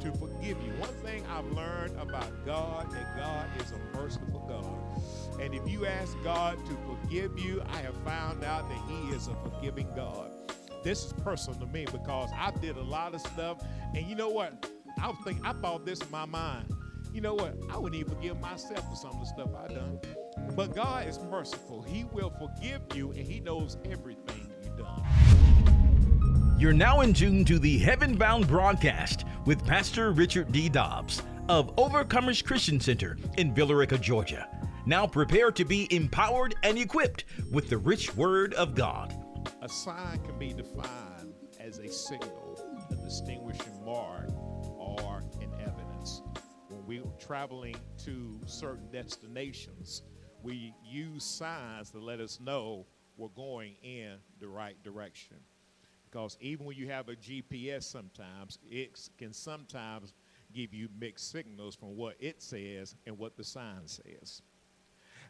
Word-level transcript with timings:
to 0.00 0.12
forgive 0.12 0.56
you. 0.62 0.72
One 0.78 0.94
thing 1.04 1.24
I've 1.30 1.46
learned 1.52 1.98
about 1.98 2.44
God 2.44 2.88
is 2.88 2.94
that 2.94 3.16
God 3.16 3.46
is 3.60 3.72
a 3.72 3.96
merciful 3.96 4.44
God. 4.48 5.40
And 5.40 5.54
if 5.54 5.68
you 5.68 5.86
ask 5.86 6.16
God 6.22 6.58
to 6.66 6.76
forgive 6.86 7.38
you, 7.38 7.62
I 7.68 7.78
have 7.78 7.96
found 8.04 8.44
out 8.44 8.68
that 8.68 8.78
He 8.88 9.14
is 9.14 9.28
a 9.28 9.34
forgiving 9.34 9.88
God. 9.94 10.30
This 10.84 11.04
is 11.04 11.12
personal 11.12 11.58
to 11.60 11.66
me 11.66 11.86
because 11.90 12.30
I 12.36 12.50
did 12.52 12.76
a 12.76 12.82
lot 12.82 13.14
of 13.14 13.20
stuff, 13.20 13.62
and 13.94 14.06
you 14.06 14.14
know 14.14 14.30
what? 14.30 14.70
I 15.00 15.08
was 15.08 15.16
thinking, 15.24 15.44
I 15.44 15.52
thought 15.54 15.84
this 15.84 16.00
in 16.00 16.10
my 16.10 16.24
mind. 16.24 16.72
You 17.12 17.20
know 17.20 17.34
what? 17.34 17.56
I 17.70 17.78
wouldn't 17.78 18.00
even 18.00 18.14
forgive 18.14 18.40
myself 18.40 18.88
for 18.88 18.96
some 18.96 19.10
of 19.10 19.20
the 19.20 19.26
stuff 19.26 19.50
I 19.56 19.72
done. 19.72 19.98
But 20.54 20.74
God 20.74 21.08
is 21.08 21.18
merciful. 21.30 21.82
He 21.82 22.04
will 22.04 22.30
forgive 22.30 22.82
you, 22.94 23.10
and 23.12 23.26
He 23.26 23.40
knows 23.40 23.76
everything. 23.90 24.47
You're 26.58 26.72
now 26.72 27.02
in 27.02 27.14
tune 27.14 27.44
to 27.44 27.60
the 27.60 27.78
Heaven 27.78 28.16
Bound 28.16 28.48
broadcast 28.48 29.24
with 29.44 29.64
Pastor 29.64 30.10
Richard 30.10 30.50
D. 30.50 30.68
Dobbs 30.68 31.22
of 31.48 31.72
Overcomers 31.76 32.44
Christian 32.44 32.80
Center 32.80 33.16
in 33.36 33.54
Villa 33.54 33.76
Rica, 33.76 33.96
Georgia. 33.96 34.48
Now 34.84 35.06
prepare 35.06 35.52
to 35.52 35.64
be 35.64 35.86
empowered 35.94 36.56
and 36.64 36.76
equipped 36.76 37.26
with 37.52 37.70
the 37.70 37.78
rich 37.78 38.12
word 38.16 38.54
of 38.54 38.74
God. 38.74 39.14
A 39.62 39.68
sign 39.68 40.18
can 40.24 40.36
be 40.36 40.52
defined 40.52 41.32
as 41.60 41.78
a 41.78 41.88
signal, 41.88 42.58
a 42.90 42.94
distinguishing 43.04 43.84
mark, 43.84 44.28
or 44.36 45.22
an 45.40 45.52
evidence. 45.60 46.22
When 46.70 46.84
we're 46.84 47.12
traveling 47.20 47.76
to 47.98 48.40
certain 48.46 48.90
destinations, 48.90 50.02
we 50.42 50.74
use 50.84 51.24
signs 51.24 51.92
to 51.92 52.00
let 52.00 52.18
us 52.18 52.40
know 52.40 52.84
we're 53.16 53.28
going 53.28 53.76
in 53.84 54.16
the 54.40 54.48
right 54.48 54.82
direction. 54.82 55.36
Because 56.10 56.36
even 56.40 56.64
when 56.64 56.76
you 56.76 56.88
have 56.88 57.08
a 57.08 57.14
GPS, 57.14 57.84
sometimes 57.84 58.58
it 58.70 58.98
can 59.18 59.32
sometimes 59.32 60.14
give 60.54 60.72
you 60.72 60.88
mixed 60.98 61.30
signals 61.30 61.74
from 61.74 61.96
what 61.96 62.16
it 62.18 62.42
says 62.42 62.94
and 63.06 63.18
what 63.18 63.36
the 63.36 63.44
sign 63.44 63.86
says. 63.86 64.42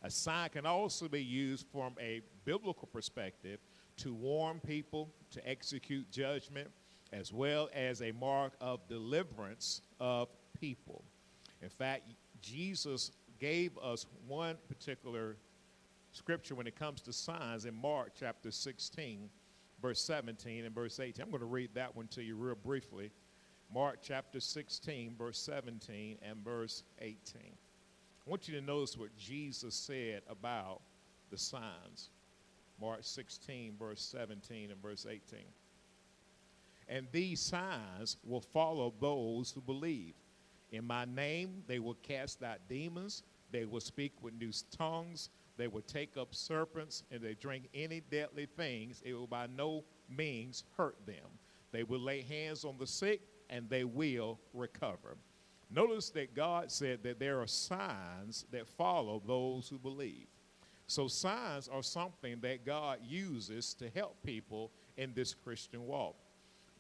A 0.03 0.11
sign 0.11 0.51
can 0.51 0.67
also 0.67 1.09
be 1.09 1.23
used 1.23 1.67
from 1.73 1.95
a 2.01 2.23
biblical 2.45 2.87
perspective 2.87 3.59
to 3.97 4.15
warn 4.15 4.61
people, 4.61 5.11
to 5.33 5.49
execute 5.49 6.09
judgment, 6.13 6.69
as 7.13 7.33
well 7.33 7.69
as 7.75 8.01
a 8.01 8.13
mark 8.13 8.53
of 8.61 8.87
deliverance 8.89 9.83
of 9.99 10.29
people. 10.61 11.03
In 11.63 11.69
fact, 11.69 12.13
Jesus 12.41 13.11
gave 13.41 13.77
us 13.79 14.07
one 14.29 14.57
particular 14.69 15.37
scripture 16.13 16.55
when 16.55 16.69
it 16.69 16.79
comes 16.79 17.01
to 17.03 17.13
signs 17.13 17.65
in 17.65 17.75
Mark 17.75 18.13
chapter 18.19 18.53
16 18.53 19.29
verse 19.81 20.01
17 20.01 20.65
and 20.65 20.75
verse 20.75 21.01
18. 21.01 21.23
I'm 21.23 21.31
going 21.31 21.41
to 21.41 21.47
read 21.47 21.71
that 21.75 21.95
one 21.95 22.09
to 22.09 22.23
you 22.23 22.37
real 22.37 22.55
briefly. 22.55 23.11
Mark 23.73 23.99
chapter 24.03 24.41
16, 24.41 25.15
verse 25.19 25.39
17 25.39 26.19
and 26.23 26.45
verse 26.45 26.85
18. 27.01 27.19
I 27.37 28.31
want 28.31 28.49
you 28.49 28.59
to 28.59 28.67
notice 28.67 28.97
what 28.97 29.17
Jesus 29.17 29.75
said 29.75 30.23
about 30.29 30.81
the 31.31 31.39
signs. 31.39 32.11
Mark 32.81 33.01
16, 33.03 33.75
verse 33.79 34.01
17 34.03 34.71
and 34.71 34.81
verse 34.83 35.07
18. 35.09 35.41
And 36.89 37.07
these 37.13 37.41
signs 37.41 38.17
will 38.25 38.41
follow 38.41 38.95
those 39.01 39.51
who 39.51 39.61
believe. 39.61 40.15
In 40.71 40.87
my 40.87 41.05
name, 41.05 41.63
they 41.67 41.79
will 41.79 41.97
cast 42.03 42.43
out 42.43 42.59
demons, 42.69 43.23
they 43.51 43.65
will 43.65 43.81
speak 43.81 44.13
with 44.23 44.35
new 44.35 44.53
tongues, 44.71 45.31
they 45.59 45.67
will 45.67 45.83
take 45.83 46.17
up 46.17 46.35
serpents 46.35 47.03
and 47.11 47.21
they 47.21 47.35
drink 47.35 47.69
any 47.75 48.01
deadly 48.11 48.47
things. 48.57 49.03
It 49.05 49.13
will 49.13 49.27
by 49.27 49.49
no 49.49 49.85
means 50.09 50.65
hurt 50.77 50.97
them. 51.05 51.27
They 51.73 51.83
will 51.83 52.01
lay 52.01 52.23
hands 52.23 52.65
on 52.65 52.77
the 52.79 52.87
sick 52.87 53.21
and 53.51 53.69
they 53.69 53.85
will 53.85 54.39
recover. 54.55 55.17
Notice 55.71 56.09
that 56.11 56.35
God 56.35 56.71
said 56.71 57.03
that 57.03 57.19
there 57.19 57.41
are 57.41 57.47
signs 57.47 58.47
that 58.53 58.67
follow 58.67 59.21
those 59.27 59.69
who 59.69 59.79
believe. 59.79 60.27
So, 60.87 61.09
signs 61.09 61.69
are 61.69 61.83
something 61.83 62.41
that 62.41 62.65
God 62.65 63.01
uses 63.07 63.75
to 63.75 63.91
help 63.91 64.17
people 64.23 64.71
in 64.97 65.13
this 65.13 65.35
Christian 65.35 65.87
walk. 65.87 66.17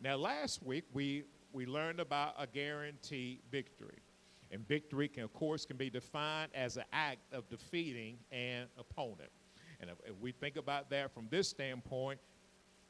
Now, 0.00 0.16
last 0.16 0.62
week 0.62 0.84
we, 0.94 1.24
we 1.52 1.66
learned 1.66 2.00
about 2.00 2.34
a 2.38 2.46
guaranteed 2.46 3.40
victory. 3.50 3.98
And 4.50 4.66
victory, 4.66 5.08
can, 5.08 5.24
of 5.24 5.32
course, 5.32 5.66
can 5.66 5.76
be 5.76 5.90
defined 5.90 6.50
as 6.54 6.76
an 6.76 6.84
act 6.92 7.32
of 7.32 7.48
defeating 7.48 8.18
an 8.32 8.66
opponent. 8.78 9.30
And 9.80 9.90
if, 9.90 9.96
if 10.06 10.16
we 10.20 10.32
think 10.32 10.56
about 10.56 10.90
that 10.90 11.12
from 11.12 11.26
this 11.30 11.48
standpoint, 11.48 12.18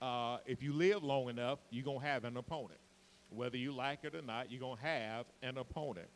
uh, 0.01 0.39
if 0.47 0.63
you 0.63 0.73
live 0.73 1.03
long 1.03 1.29
enough, 1.29 1.59
you're 1.71 1.85
going 1.85 2.01
to 2.01 2.07
have 2.07 2.25
an 2.25 2.37
opponent. 2.37 2.79
Whether 3.31 3.57
you 3.57 3.73
like 3.73 4.05
it 4.05 4.15
or 4.15 4.23
not, 4.23 4.51
you're 4.51 4.61
going 4.61 4.77
to 4.77 4.83
have 4.83 5.27
an 5.43 5.59
opponent. 5.59 6.09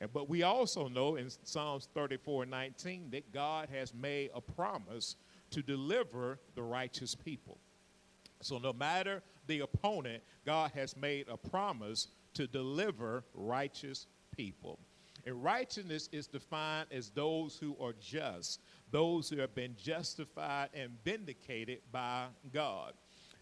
And, 0.00 0.12
but 0.12 0.28
we 0.28 0.42
also 0.42 0.88
know 0.88 1.16
in 1.16 1.28
Psalms 1.44 1.88
34 1.94 2.46
19 2.46 3.10
that 3.10 3.32
God 3.32 3.68
has 3.72 3.92
made 3.94 4.30
a 4.34 4.40
promise 4.40 5.16
to 5.50 5.62
deliver 5.62 6.38
the 6.54 6.62
righteous 6.62 7.14
people. 7.14 7.58
So 8.40 8.58
no 8.58 8.72
matter 8.72 9.22
the 9.46 9.60
opponent, 9.60 10.22
God 10.44 10.72
has 10.74 10.96
made 10.96 11.26
a 11.28 11.36
promise 11.36 12.08
to 12.34 12.46
deliver 12.46 13.24
righteous 13.34 14.06
people. 14.36 14.78
And 15.26 15.42
righteousness 15.42 16.08
is 16.12 16.26
defined 16.26 16.88
as 16.90 17.10
those 17.10 17.56
who 17.56 17.76
are 17.80 17.94
just, 17.98 18.60
those 18.90 19.28
who 19.28 19.38
have 19.38 19.54
been 19.54 19.74
justified 19.82 20.68
and 20.74 20.90
vindicated 21.04 21.80
by 21.90 22.26
God. 22.52 22.92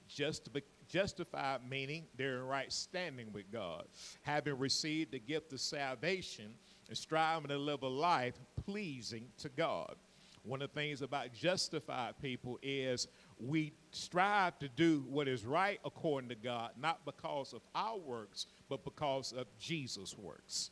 Just 0.08 0.50
justified 0.88 1.60
meaning 1.69 2.04
they're 2.16 2.38
in 2.38 2.47
right 2.47 2.72
standing 2.72 3.32
with 3.32 3.50
God, 3.50 3.84
having 4.22 4.58
received 4.58 5.12
the 5.12 5.19
gift 5.19 5.53
of 5.53 5.60
salvation 5.60 6.54
and 6.88 6.98
striving 6.98 7.48
to 7.48 7.56
live 7.56 7.82
a 7.82 7.88
life 7.88 8.38
pleasing 8.66 9.26
to 9.38 9.48
God. 9.48 9.97
One 10.44 10.60
of 10.60 10.70
the 10.70 10.80
things 10.80 11.03
about 11.03 11.32
justified 11.32 12.14
people 12.20 12.59
is 12.62 13.06
we 13.38 13.72
strive 13.92 14.59
to 14.59 14.69
do 14.69 15.04
what 15.09 15.28
is 15.28 15.47
right 15.47 15.78
according 15.84 16.28
to 16.30 16.34
God, 16.34 16.72
not 16.78 17.04
because 17.04 17.53
of 17.53 17.62
our 17.74 17.97
works, 17.97 18.47
but 18.69 18.84
because 18.84 19.32
of 19.32 19.47
Jesus' 19.59 20.16
works. 20.19 20.70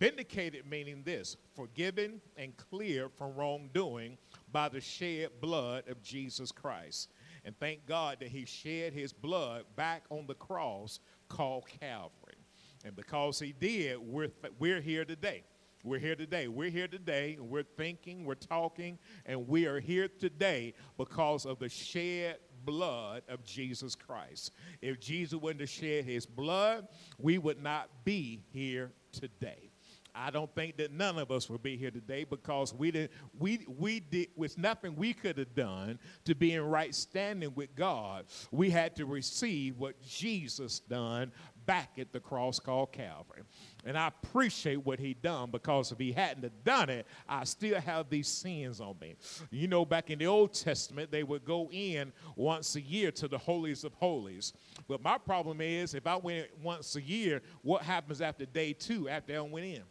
Vindicated 0.00 0.64
meaning 0.66 1.02
this 1.04 1.36
forgiven 1.54 2.22
and 2.38 2.56
clear 2.56 3.10
from 3.10 3.34
wrongdoing 3.34 4.16
by 4.50 4.66
the 4.66 4.80
shed 4.80 5.28
blood 5.42 5.86
of 5.88 6.02
Jesus 6.02 6.50
Christ. 6.50 7.10
And 7.44 7.54
thank 7.60 7.84
God 7.86 8.16
that 8.20 8.28
He 8.28 8.46
shed 8.46 8.94
His 8.94 9.12
blood 9.12 9.64
back 9.76 10.04
on 10.08 10.26
the 10.26 10.34
cross 10.34 11.00
called 11.28 11.66
Calvary. 11.80 12.38
And 12.82 12.96
because 12.96 13.38
He 13.38 13.52
did, 13.52 13.98
we're, 13.98 14.30
we're 14.58 14.80
here 14.80 15.04
today. 15.04 15.44
We're 15.84 15.98
here 15.98 16.16
today. 16.16 16.48
We're 16.48 16.70
here 16.70 16.88
today, 16.88 17.34
and 17.38 17.50
we're 17.50 17.62
thinking, 17.62 18.24
we're 18.24 18.34
talking, 18.34 18.98
and 19.26 19.46
we 19.46 19.66
are 19.66 19.80
here 19.80 20.08
today 20.08 20.72
because 20.96 21.44
of 21.44 21.58
the 21.58 21.68
shed 21.68 22.36
blood 22.64 23.22
of 23.28 23.44
Jesus 23.44 23.94
Christ. 23.94 24.52
If 24.80 24.98
Jesus 24.98 25.38
wouldn't 25.38 25.60
have 25.60 25.70
shed 25.70 26.04
his 26.04 26.24
blood, 26.24 26.88
we 27.18 27.36
would 27.36 27.62
not 27.62 27.88
be 28.04 28.42
here 28.50 28.92
today. 29.12 29.69
I 30.14 30.30
don't 30.30 30.52
think 30.54 30.76
that 30.78 30.92
none 30.92 31.18
of 31.18 31.30
us 31.30 31.48
would 31.50 31.62
be 31.62 31.76
here 31.76 31.90
today 31.90 32.24
because 32.24 32.74
we 32.74 32.90
did 32.90 33.10
we 33.38 33.66
we 33.78 34.00
did 34.00 34.28
with 34.36 34.58
nothing 34.58 34.96
we 34.96 35.12
could 35.12 35.38
have 35.38 35.54
done 35.54 35.98
to 36.24 36.34
be 36.34 36.54
in 36.54 36.62
right 36.62 36.94
standing 36.94 37.54
with 37.54 37.74
God. 37.74 38.26
We 38.50 38.70
had 38.70 38.96
to 38.96 39.06
receive 39.06 39.78
what 39.78 40.00
Jesus 40.02 40.80
done 40.80 41.32
back 41.66 41.98
at 41.98 42.12
the 42.12 42.20
cross 42.20 42.58
called 42.58 42.92
Calvary. 42.92 43.42
And 43.84 43.96
I 43.96 44.08
appreciate 44.08 44.84
what 44.84 44.98
he 44.98 45.14
done 45.14 45.50
because 45.50 45.92
if 45.92 45.98
he 45.98 46.12
hadn't 46.12 46.42
have 46.42 46.64
done 46.64 46.90
it, 46.90 47.06
I 47.28 47.44
still 47.44 47.80
have 47.80 48.10
these 48.10 48.28
sins 48.28 48.80
on 48.80 48.96
me. 49.00 49.14
You 49.50 49.68
know, 49.68 49.84
back 49.84 50.10
in 50.10 50.18
the 50.18 50.26
Old 50.26 50.52
Testament, 50.52 51.10
they 51.10 51.22
would 51.22 51.44
go 51.44 51.70
in 51.70 52.12
once 52.36 52.76
a 52.76 52.80
year 52.80 53.10
to 53.12 53.28
the 53.28 53.38
holies 53.38 53.84
of 53.84 53.94
holies. 53.94 54.52
But 54.88 55.02
my 55.02 55.18
problem 55.18 55.60
is 55.60 55.94
if 55.94 56.06
I 56.06 56.16
went 56.16 56.48
once 56.62 56.96
a 56.96 57.02
year, 57.02 57.40
what 57.62 57.82
happens 57.82 58.20
after 58.20 58.46
day 58.46 58.72
two 58.72 59.08
after 59.08 59.36
I 59.36 59.40
went 59.40 59.66
in? 59.66 59.82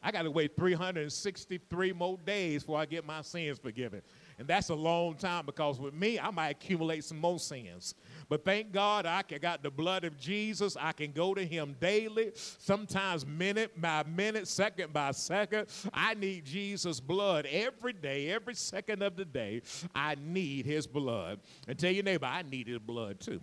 I 0.00 0.12
got 0.12 0.22
to 0.22 0.30
wait 0.30 0.56
363 0.56 1.92
more 1.92 2.18
days 2.24 2.62
before 2.62 2.78
I 2.78 2.86
get 2.86 3.04
my 3.04 3.20
sins 3.22 3.58
forgiven. 3.58 4.02
And 4.38 4.46
that's 4.46 4.68
a 4.68 4.74
long 4.74 5.16
time 5.16 5.44
because 5.44 5.80
with 5.80 5.92
me, 5.92 6.20
I 6.20 6.30
might 6.30 6.50
accumulate 6.50 7.02
some 7.02 7.18
more 7.18 7.40
sins. 7.40 7.96
But 8.28 8.44
thank 8.44 8.70
God 8.70 9.06
I 9.06 9.22
got 9.22 9.64
the 9.64 9.70
blood 9.70 10.04
of 10.04 10.16
Jesus. 10.16 10.76
I 10.78 10.92
can 10.92 11.10
go 11.10 11.34
to 11.34 11.44
him 11.44 11.74
daily, 11.80 12.30
sometimes 12.34 13.26
minute 13.26 13.80
by 13.80 14.04
minute, 14.04 14.46
second 14.46 14.92
by 14.92 15.10
second. 15.10 15.66
I 15.92 16.14
need 16.14 16.44
Jesus' 16.44 17.00
blood 17.00 17.46
every 17.50 17.92
day, 17.92 18.30
every 18.30 18.54
second 18.54 19.02
of 19.02 19.16
the 19.16 19.24
day. 19.24 19.62
I 19.96 20.14
need 20.14 20.64
his 20.64 20.86
blood. 20.86 21.40
And 21.66 21.76
tell 21.76 21.90
your 21.90 22.04
neighbor, 22.04 22.26
I 22.26 22.42
need 22.42 22.68
his 22.68 22.78
blood 22.78 23.18
too. 23.18 23.40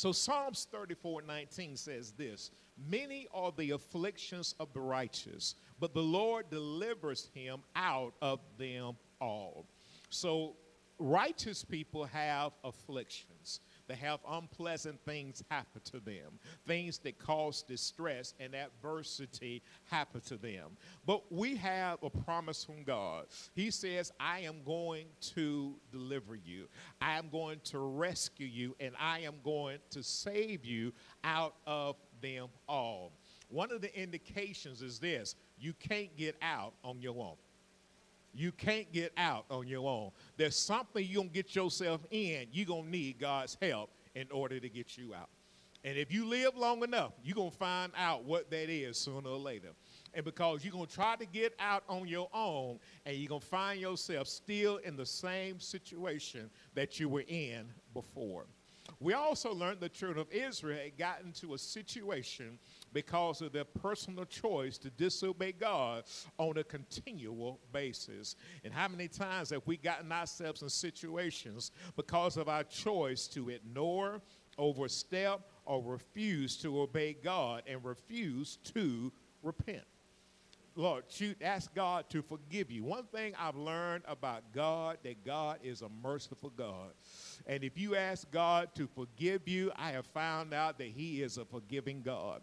So 0.00 0.12
Psalms 0.12 0.66
34 0.72 1.22
19 1.22 1.76
says 1.76 2.12
this 2.12 2.50
Many 2.88 3.28
are 3.34 3.52
the 3.56 3.72
afflictions 3.72 4.54
of 4.58 4.72
the 4.72 4.80
righteous, 4.80 5.54
but 5.78 5.92
the 5.94 6.02
Lord 6.02 6.50
delivers 6.50 7.28
him 7.34 7.60
out 7.76 8.14
of 8.22 8.40
them 8.58 8.96
all. 9.20 9.66
So 10.08 10.56
righteous 10.98 11.64
people 11.64 12.04
have 12.04 12.52
afflictions. 12.64 13.60
They 13.90 13.96
have 13.96 14.20
unpleasant 14.28 15.00
things 15.04 15.42
happen 15.50 15.80
to 15.86 15.98
them, 15.98 16.38
things 16.64 16.98
that 16.98 17.18
cause 17.18 17.64
distress 17.64 18.34
and 18.38 18.54
adversity 18.54 19.64
happen 19.86 20.20
to 20.26 20.36
them. 20.36 20.76
But 21.04 21.24
we 21.32 21.56
have 21.56 21.98
a 22.04 22.08
promise 22.08 22.62
from 22.62 22.84
God. 22.84 23.26
He 23.52 23.72
says, 23.72 24.12
I 24.20 24.40
am 24.40 24.62
going 24.64 25.06
to 25.34 25.74
deliver 25.90 26.36
you, 26.36 26.68
I 27.00 27.18
am 27.18 27.30
going 27.30 27.58
to 27.64 27.80
rescue 27.80 28.46
you, 28.46 28.76
and 28.78 28.94
I 28.96 29.20
am 29.20 29.34
going 29.42 29.78
to 29.90 30.04
save 30.04 30.64
you 30.64 30.92
out 31.24 31.56
of 31.66 31.96
them 32.22 32.46
all. 32.68 33.10
One 33.48 33.72
of 33.72 33.80
the 33.80 33.92
indications 34.00 34.82
is 34.82 35.00
this 35.00 35.34
you 35.58 35.72
can't 35.72 36.16
get 36.16 36.36
out 36.42 36.74
on 36.84 37.02
your 37.02 37.16
own. 37.18 37.34
You 38.32 38.52
can't 38.52 38.90
get 38.92 39.12
out 39.16 39.44
on 39.50 39.66
your 39.66 39.88
own. 39.88 40.10
There's 40.36 40.56
something 40.56 41.04
you're 41.04 41.22
going 41.22 41.28
to 41.28 41.34
get 41.34 41.54
yourself 41.54 42.00
in, 42.10 42.46
you're 42.52 42.66
going 42.66 42.84
to 42.84 42.90
need 42.90 43.18
God's 43.18 43.56
help 43.60 43.90
in 44.14 44.26
order 44.30 44.60
to 44.60 44.68
get 44.68 44.96
you 44.96 45.14
out. 45.14 45.28
And 45.82 45.96
if 45.96 46.12
you 46.12 46.26
live 46.26 46.56
long 46.56 46.82
enough, 46.82 47.12
you're 47.24 47.34
going 47.34 47.50
to 47.50 47.56
find 47.56 47.92
out 47.96 48.24
what 48.24 48.50
that 48.50 48.68
is 48.68 48.98
sooner 48.98 49.30
or 49.30 49.38
later. 49.38 49.70
And 50.12 50.24
because 50.24 50.62
you're 50.62 50.72
going 50.72 50.86
to 50.86 50.94
try 50.94 51.16
to 51.16 51.24
get 51.24 51.54
out 51.58 51.84
on 51.88 52.06
your 52.06 52.28
own, 52.34 52.78
and 53.06 53.16
you're 53.16 53.28
going 53.28 53.40
to 53.40 53.46
find 53.46 53.80
yourself 53.80 54.28
still 54.28 54.76
in 54.78 54.96
the 54.96 55.06
same 55.06 55.58
situation 55.58 56.50
that 56.74 57.00
you 57.00 57.08
were 57.08 57.24
in 57.26 57.66
before. 57.94 58.44
We 58.98 59.14
also 59.14 59.54
learned 59.54 59.80
the 59.80 59.88
children 59.88 60.20
of 60.20 60.30
Israel 60.30 60.78
had 60.82 60.98
gotten 60.98 61.28
into 61.28 61.54
a 61.54 61.58
situation 61.58 62.58
because 62.92 63.40
of 63.40 63.52
their 63.52 63.64
personal 63.64 64.24
choice 64.24 64.78
to 64.78 64.90
disobey 64.90 65.52
God 65.52 66.04
on 66.38 66.58
a 66.58 66.64
continual 66.64 67.60
basis. 67.72 68.36
And 68.64 68.72
how 68.72 68.88
many 68.88 69.08
times 69.08 69.50
have 69.50 69.62
we 69.66 69.76
gotten 69.76 70.10
ourselves 70.12 70.62
in 70.62 70.68
situations 70.68 71.72
because 71.96 72.36
of 72.36 72.48
our 72.48 72.64
choice 72.64 73.26
to 73.28 73.50
ignore, 73.50 74.20
overstep, 74.58 75.40
or 75.64 75.82
refuse 75.82 76.56
to 76.58 76.80
obey 76.80 77.16
God 77.22 77.62
and 77.66 77.84
refuse 77.84 78.58
to 78.74 79.12
repent? 79.42 79.84
Lord, 80.76 81.04
shoot, 81.08 81.36
ask 81.42 81.74
God 81.74 82.08
to 82.10 82.22
forgive 82.22 82.70
you. 82.70 82.84
One 82.84 83.04
thing 83.04 83.34
I've 83.38 83.56
learned 83.56 84.04
about 84.06 84.52
God 84.54 84.98
that 85.02 85.24
God 85.24 85.58
is 85.62 85.82
a 85.82 85.88
merciful 86.02 86.52
God. 86.56 86.92
And 87.46 87.64
if 87.64 87.76
you 87.76 87.96
ask 87.96 88.30
God 88.30 88.70
to 88.76 88.86
forgive 88.86 89.48
you, 89.48 89.72
I 89.76 89.90
have 89.90 90.06
found 90.06 90.54
out 90.54 90.78
that 90.78 90.88
He 90.88 91.22
is 91.22 91.38
a 91.38 91.44
forgiving 91.44 92.02
God. 92.02 92.42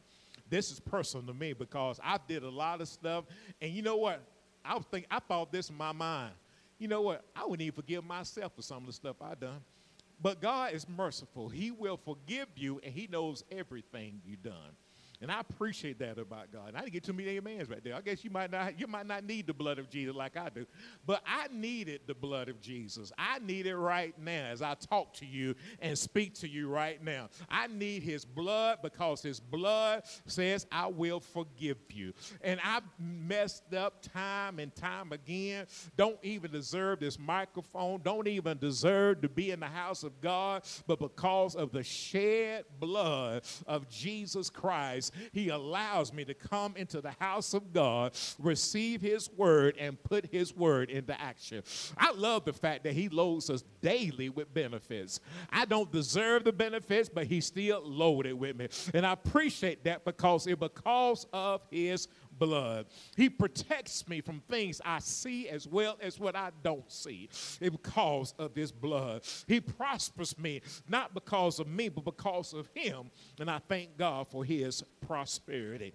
This 0.50 0.72
is 0.72 0.80
personal 0.80 1.26
to 1.28 1.34
me 1.34 1.54
because 1.54 2.00
I 2.04 2.18
did 2.28 2.44
a 2.44 2.50
lot 2.50 2.82
of 2.82 2.88
stuff, 2.88 3.26
and 3.62 3.72
you 3.72 3.82
know 3.82 3.98
what? 3.98 4.22
I 4.64 4.76
was 4.76 4.86
thinking, 4.92 5.08
I 5.12 5.20
thought 5.20 5.52
this 5.52 5.70
in 5.70 5.78
my 5.78 5.92
mind. 5.92 6.34
You 6.80 6.88
know 6.88 7.02
what? 7.02 7.24
I 7.36 7.44
wouldn't 7.44 7.62
even 7.62 7.76
forgive 7.76 8.04
myself 8.04 8.54
for 8.56 8.62
some 8.62 8.78
of 8.80 8.86
the 8.86 8.94
stuff 8.94 9.16
I 9.22 9.36
done. 9.36 9.62
But 10.22 10.42
God 10.42 10.74
is 10.74 10.88
merciful. 10.88 11.50
He 11.50 11.72
will 11.72 11.98
forgive 11.98 12.48
you, 12.56 12.80
and 12.84 12.94
He 12.94 13.08
knows 13.08 13.44
everything 13.52 14.22
you've 14.26 14.44
done. 14.44 14.76
And 15.20 15.32
I 15.32 15.40
appreciate 15.40 15.98
that 16.00 16.20
about 16.20 16.52
God. 16.52 16.70
And 16.70 16.78
I 16.78 16.82
didn't 16.82 16.94
get 16.94 17.04
too 17.04 17.14
many 17.14 17.40
amens 17.40 17.70
right 17.70 17.84
there. 17.84 17.96
I 17.96 18.02
guess 18.02 18.24
you 18.24 18.30
might 18.30 18.52
not 18.52 18.80
you 18.80 18.86
might 18.86 19.08
not 19.08 19.24
need 19.24 19.48
the 19.48 19.54
blood 19.54 19.80
of 19.80 19.90
Jesus 19.90 20.16
like 20.16 20.38
I 20.38 20.50
do. 20.50 20.66
But 21.08 21.24
I 21.26 21.48
needed 21.52 22.02
the 22.06 22.14
blood 22.14 22.50
of 22.50 22.62
Jesus. 22.62 23.12
I 23.18 23.40
need 23.40 23.66
it 23.66 23.76
right 23.76 24.14
now 24.20 24.46
as 24.46 24.62
I 24.62 24.76
talk 24.76 25.14
to 25.16 25.26
you 25.26 25.56
and 25.80 25.98
speak 25.98 26.36
to 26.36 26.48
you 26.48 26.70
right 26.70 27.04
now. 27.04 27.30
I 27.50 27.66
need 27.66 28.04
his 28.04 28.26
blood 28.26 28.80
because 28.84 29.24
his 29.24 29.40
blood 29.40 30.04
says 30.28 30.68
I 30.72 30.86
will 30.86 31.20
forgive 31.20 31.78
you. 31.90 32.14
And 32.42 32.60
I've 32.64 32.84
messed 33.00 33.74
up 33.74 34.04
time 34.14 34.60
and 34.60 34.76
time 34.76 35.14
again. 35.14 35.66
Don't 35.96 36.20
even 36.22 36.52
deserve 36.52 37.00
this 37.00 37.18
microphone. 37.18 38.02
Don't 38.04 38.28
even 38.28 38.60
deserve 38.60 39.22
to 39.22 39.30
be 39.30 39.50
in 39.50 39.62
the 39.62 39.66
house 39.66 40.04
of 40.04 40.22
God. 40.22 40.64
But 40.86 41.00
because 41.00 41.56
of 41.56 41.72
the 41.72 41.84
shed 41.84 42.66
blood 42.80 43.44
of 43.66 43.90
Jesus 43.90 44.52
Christ 44.52 45.07
he 45.32 45.50
allows 45.50 46.14
me 46.14 46.26
to 46.26 46.34
come 46.34 46.76
into 46.76 47.02
the 47.02 47.12
house 47.20 47.54
of 47.54 47.74
God, 47.74 48.14
receive 48.40 49.02
His 49.02 49.30
word, 49.32 49.76
and 49.80 50.02
put 50.04 50.26
His 50.28 50.56
word 50.56 50.90
into 50.90 51.20
action. 51.20 51.64
I 51.98 52.12
love 52.12 52.46
the 52.46 52.54
fact 52.54 52.84
that 52.84 52.94
He 52.94 53.10
loads 53.10 53.50
us 53.50 53.64
daily 53.82 54.30
with 54.30 54.54
benefits. 54.54 55.20
I 55.52 55.66
don't 55.66 55.92
deserve 55.92 56.44
the 56.44 56.54
benefits, 56.54 57.10
but 57.10 57.28
He 57.28 57.42
still 57.42 57.82
loaded 57.84 58.34
with 58.34 58.56
me. 58.56 58.68
And 58.94 59.06
I 59.06 59.14
appreciate 59.14 59.84
that 59.86 60.06
because 60.06 60.48
it 60.48 60.60
because 60.60 61.26
of 61.34 61.62
His 61.72 62.08
blood. 62.40 62.88
He 63.16 63.30
protects 63.30 64.08
me 64.08 64.22
from 64.22 64.42
things 64.50 64.82
I 64.84 65.00
see 65.00 65.50
as 65.50 65.68
well 65.68 65.98
as 66.02 66.20
what 66.20 66.36
I 66.36 66.52
don't 66.64 66.92
see 66.92 67.30
because 67.60 68.34
of 68.38 68.56
his 68.56 68.72
blood. 68.72 69.24
He 69.48 69.60
prospers 69.60 70.38
me 70.38 70.62
not 70.88 71.14
because 71.14 71.60
of 71.60 71.68
me, 71.68 71.90
but 71.90 72.06
because 72.06 72.54
of 72.54 72.70
him. 72.74 73.12
And 73.40 73.50
I 73.50 73.60
thank 73.68 73.98
God 73.98 74.28
for 74.28 74.44
his 74.44 74.84
prosperity. 75.06 75.94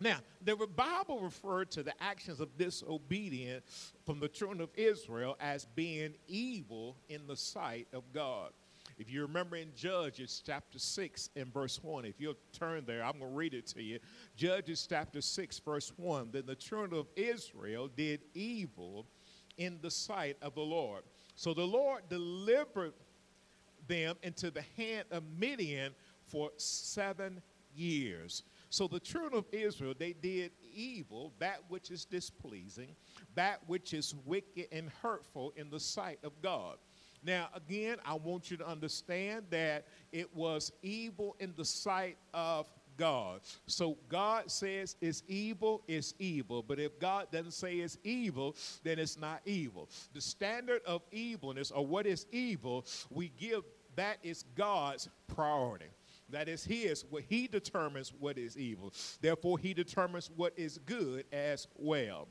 Now, 0.00 0.18
the 0.44 0.54
Bible 0.54 1.20
referred 1.20 1.72
to 1.72 1.82
the 1.82 1.92
actions 2.00 2.38
of 2.38 2.56
disobedience 2.56 3.92
from 4.06 4.20
the 4.20 4.28
children 4.28 4.60
of 4.60 4.70
Israel 4.76 5.36
as 5.40 5.66
being 5.74 6.14
evil 6.28 6.96
in 7.08 7.26
the 7.26 7.36
sight 7.36 7.88
of 7.92 8.04
God. 8.12 8.50
If 8.98 9.12
you 9.12 9.22
remember 9.22 9.54
in 9.54 9.68
Judges 9.76 10.42
chapter 10.44 10.78
6 10.78 11.30
and 11.36 11.52
verse 11.54 11.80
1, 11.82 12.04
if 12.04 12.20
you'll 12.20 12.34
turn 12.52 12.84
there, 12.84 13.04
I'm 13.04 13.20
going 13.20 13.30
to 13.30 13.36
read 13.36 13.54
it 13.54 13.68
to 13.68 13.82
you. 13.82 14.00
Judges 14.36 14.86
chapter 14.90 15.20
6, 15.20 15.60
verse 15.60 15.92
1 15.96 16.30
Then 16.32 16.46
the 16.46 16.56
children 16.56 16.98
of 16.98 17.06
Israel 17.14 17.88
did 17.96 18.22
evil 18.34 19.06
in 19.56 19.78
the 19.82 19.90
sight 19.90 20.36
of 20.42 20.56
the 20.56 20.62
Lord. 20.62 21.04
So 21.36 21.54
the 21.54 21.64
Lord 21.64 22.08
delivered 22.08 22.92
them 23.86 24.16
into 24.24 24.50
the 24.50 24.64
hand 24.76 25.04
of 25.12 25.22
Midian 25.38 25.94
for 26.26 26.50
seven 26.56 27.40
years. 27.74 28.42
So 28.70 28.88
the 28.88 29.00
children 29.00 29.34
of 29.34 29.46
Israel, 29.52 29.94
they 29.96 30.12
did 30.12 30.50
evil, 30.74 31.32
that 31.38 31.62
which 31.68 31.92
is 31.92 32.04
displeasing, 32.04 32.96
that 33.36 33.60
which 33.68 33.94
is 33.94 34.14
wicked 34.26 34.66
and 34.72 34.90
hurtful 35.02 35.52
in 35.56 35.70
the 35.70 35.80
sight 35.80 36.18
of 36.24 36.32
God. 36.42 36.78
Now, 37.22 37.48
again, 37.54 37.98
I 38.04 38.14
want 38.14 38.50
you 38.50 38.56
to 38.58 38.66
understand 38.66 39.46
that 39.50 39.86
it 40.12 40.34
was 40.34 40.72
evil 40.82 41.36
in 41.40 41.52
the 41.56 41.64
sight 41.64 42.16
of 42.32 42.70
God. 42.96 43.40
So 43.66 43.96
God 44.08 44.50
says 44.50 44.96
it's 45.00 45.22
evil, 45.28 45.82
it's 45.88 46.14
evil. 46.18 46.62
But 46.62 46.78
if 46.78 46.98
God 46.98 47.28
doesn't 47.30 47.52
say 47.52 47.76
it's 47.76 47.96
evil, 48.04 48.56
then 48.82 48.98
it's 48.98 49.16
not 49.16 49.40
evil. 49.46 49.88
The 50.12 50.20
standard 50.20 50.82
of 50.84 51.02
evilness 51.12 51.70
or 51.70 51.86
what 51.86 52.06
is 52.06 52.26
evil, 52.32 52.84
we 53.10 53.32
give 53.38 53.62
that 53.96 54.18
is 54.22 54.44
God's 54.54 55.08
priority. 55.26 55.86
That 56.30 56.48
is 56.48 56.62
his, 56.62 57.04
what 57.08 57.24
he 57.28 57.48
determines 57.48 58.12
what 58.18 58.36
is 58.38 58.56
evil. 58.56 58.92
Therefore, 59.20 59.58
he 59.58 59.72
determines 59.74 60.30
what 60.36 60.52
is 60.56 60.78
good 60.78 61.24
as 61.32 61.66
well. 61.76 62.28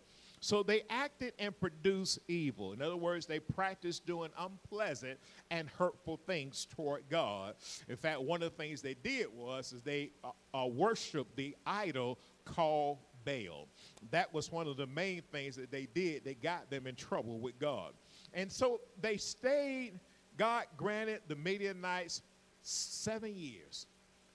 So 0.47 0.63
they 0.63 0.83
acted 0.89 1.33
and 1.39 1.59
produced 1.59 2.19
evil. 2.29 2.71
In 2.71 2.81
other 2.81 2.95
words, 2.95 3.25
they 3.25 3.37
practiced 3.37 4.05
doing 4.05 4.31
unpleasant 4.39 5.19
and 5.51 5.67
hurtful 5.67 6.21
things 6.25 6.65
toward 6.73 7.03
God. 7.09 7.55
In 7.89 7.97
fact, 7.97 8.21
one 8.21 8.41
of 8.41 8.51
the 8.51 8.55
things 8.55 8.81
they 8.81 8.93
did 8.93 9.27
was 9.35 9.73
is 9.73 9.81
they 9.81 10.11
uh, 10.23 10.29
uh, 10.57 10.65
worshiped 10.65 11.35
the 11.35 11.53
idol 11.65 12.17
called 12.45 12.99
Baal. 13.25 13.67
That 14.09 14.33
was 14.33 14.49
one 14.49 14.67
of 14.67 14.77
the 14.77 14.87
main 14.87 15.21
things 15.33 15.57
that 15.57 15.69
they 15.69 15.89
did 15.93 16.23
that 16.23 16.41
got 16.41 16.69
them 16.69 16.87
in 16.87 16.95
trouble 16.95 17.39
with 17.39 17.59
God. 17.59 17.91
And 18.33 18.49
so 18.49 18.79
they 19.01 19.17
stayed, 19.17 19.99
God 20.37 20.63
granted 20.77 21.23
the 21.27 21.35
Midianites 21.35 22.21
seven 22.61 23.35
years. 23.35 23.85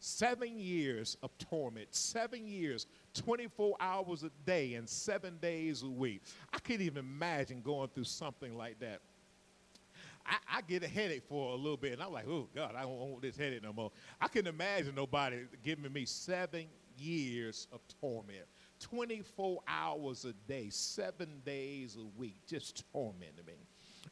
Seven 0.04 0.58
years 0.58 1.16
of 1.22 1.30
torment, 1.38 1.86
seven 1.94 2.44
years 2.44 2.88
24 3.14 3.76
hours 3.80 4.22
a 4.22 4.30
day 4.44 4.74
and 4.74 4.88
seven 4.88 5.38
days 5.38 5.82
a 5.82 5.88
week. 5.88 6.22
I 6.52 6.58
can't 6.58 6.80
even 6.80 6.98
imagine 6.98 7.60
going 7.60 7.88
through 7.88 8.04
something 8.04 8.56
like 8.56 8.78
that. 8.80 9.00
I, 10.24 10.36
I, 10.58 10.60
get 10.60 10.84
a 10.84 10.88
headache 10.88 11.24
for 11.28 11.52
a 11.52 11.56
little 11.56 11.76
bit, 11.76 11.94
and 11.94 12.02
I'm 12.02 12.12
like, 12.12 12.28
oh, 12.28 12.48
God, 12.54 12.76
I 12.76 12.82
don't 12.82 12.96
want 12.96 13.22
this 13.22 13.36
headache 13.36 13.62
no 13.62 13.72
more. 13.72 13.90
I 14.20 14.28
can't 14.28 14.46
imagine 14.46 14.94
nobody 14.94 15.38
giving 15.64 15.92
me 15.92 16.04
seven 16.04 16.66
years 16.96 17.66
of 17.72 17.80
torment. 18.00 18.44
24 18.78 19.60
hours 19.66 20.24
a 20.24 20.32
day, 20.48 20.68
seven 20.70 21.40
days 21.44 21.96
a 21.96 22.18
week, 22.18 22.36
just 22.46 22.84
tormenting 22.92 23.46
me. 23.46 23.54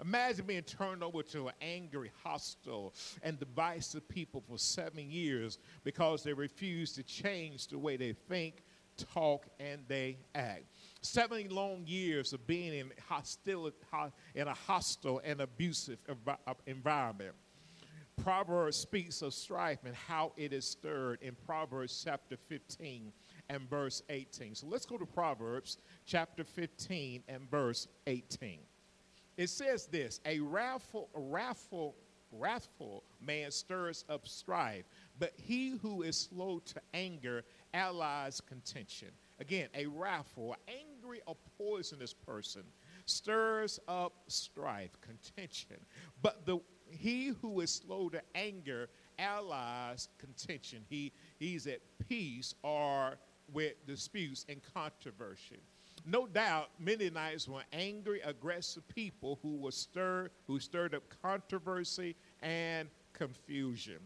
Imagine 0.00 0.46
being 0.46 0.62
turned 0.62 1.02
over 1.02 1.22
to 1.24 1.48
an 1.48 1.54
angry, 1.60 2.10
hostile, 2.22 2.94
and 3.22 3.38
divisive 3.38 4.08
people 4.08 4.42
for 4.48 4.56
seven 4.56 5.10
years 5.10 5.58
because 5.84 6.22
they 6.22 6.32
refuse 6.32 6.92
to 6.94 7.02
change 7.02 7.66
the 7.66 7.78
way 7.78 7.96
they 7.96 8.14
think, 8.28 8.62
talk, 9.12 9.46
and 9.58 9.82
they 9.88 10.18
act. 10.34 10.64
Seven 11.02 11.48
long 11.48 11.84
years 11.86 12.32
of 12.32 12.46
being 12.46 12.74
in 12.74 12.92
hostility, 13.08 13.76
in 14.34 14.48
a 14.48 14.54
hostile 14.54 15.20
and 15.24 15.40
abusive 15.40 15.98
uh, 16.08 16.54
environment. 16.66 17.34
Proverbs 18.22 18.76
speaks 18.76 19.22
of 19.22 19.32
strife 19.32 19.78
and 19.84 19.94
how 19.94 20.32
it 20.36 20.52
is 20.52 20.66
stirred 20.66 21.18
in 21.22 21.34
Proverbs 21.46 22.02
chapter 22.04 22.36
15 22.36 23.12
and 23.48 23.68
verse 23.68 24.02
18. 24.10 24.54
So 24.54 24.66
let's 24.66 24.86
go 24.86 24.98
to 24.98 25.06
Proverbs 25.06 25.78
chapter 26.06 26.44
15 26.44 27.22
and 27.28 27.50
verse 27.50 27.88
18. 28.06 28.58
It 29.36 29.48
says 29.48 29.86
this 29.86 30.20
a 30.26 30.38
wrathful, 30.40 31.08
wrathful, 31.14 31.96
wrathful 32.30 33.04
man 33.20 33.50
stirs 33.50 34.04
up 34.08 34.26
strife, 34.26 34.84
but 35.18 35.32
he 35.36 35.70
who 35.70 36.02
is 36.02 36.16
slow 36.16 36.60
to 36.66 36.80
anger 36.94 37.44
allies 37.74 38.40
contention. 38.40 39.08
Again, 39.38 39.68
a 39.74 39.86
wrathful, 39.86 40.54
angry, 40.68 41.20
or 41.26 41.36
poisonous 41.56 42.12
person 42.12 42.62
stirs 43.06 43.80
up 43.88 44.12
strife, 44.28 45.00
contention. 45.00 45.76
But 46.22 46.44
the 46.46 46.60
he 46.90 47.28
who 47.40 47.60
is 47.60 47.70
slow 47.70 48.08
to 48.10 48.20
anger 48.34 48.88
allies 49.18 50.08
contention. 50.18 50.84
He 50.88 51.12
he's 51.38 51.66
at 51.66 51.80
peace 52.08 52.54
or 52.62 53.16
with 53.52 53.74
disputes 53.86 54.44
and 54.48 54.60
controversy. 54.74 55.60
No 56.06 56.26
doubt, 56.26 56.70
Midianites 56.78 57.46
were 57.46 57.62
angry, 57.72 58.20
aggressive 58.22 58.86
people 58.88 59.38
who 59.42 59.56
were 59.56 59.72
stirred, 59.72 60.30
who 60.46 60.58
stirred 60.58 60.94
up 60.94 61.02
controversy 61.22 62.16
and 62.42 62.88
confusion. 63.12 63.98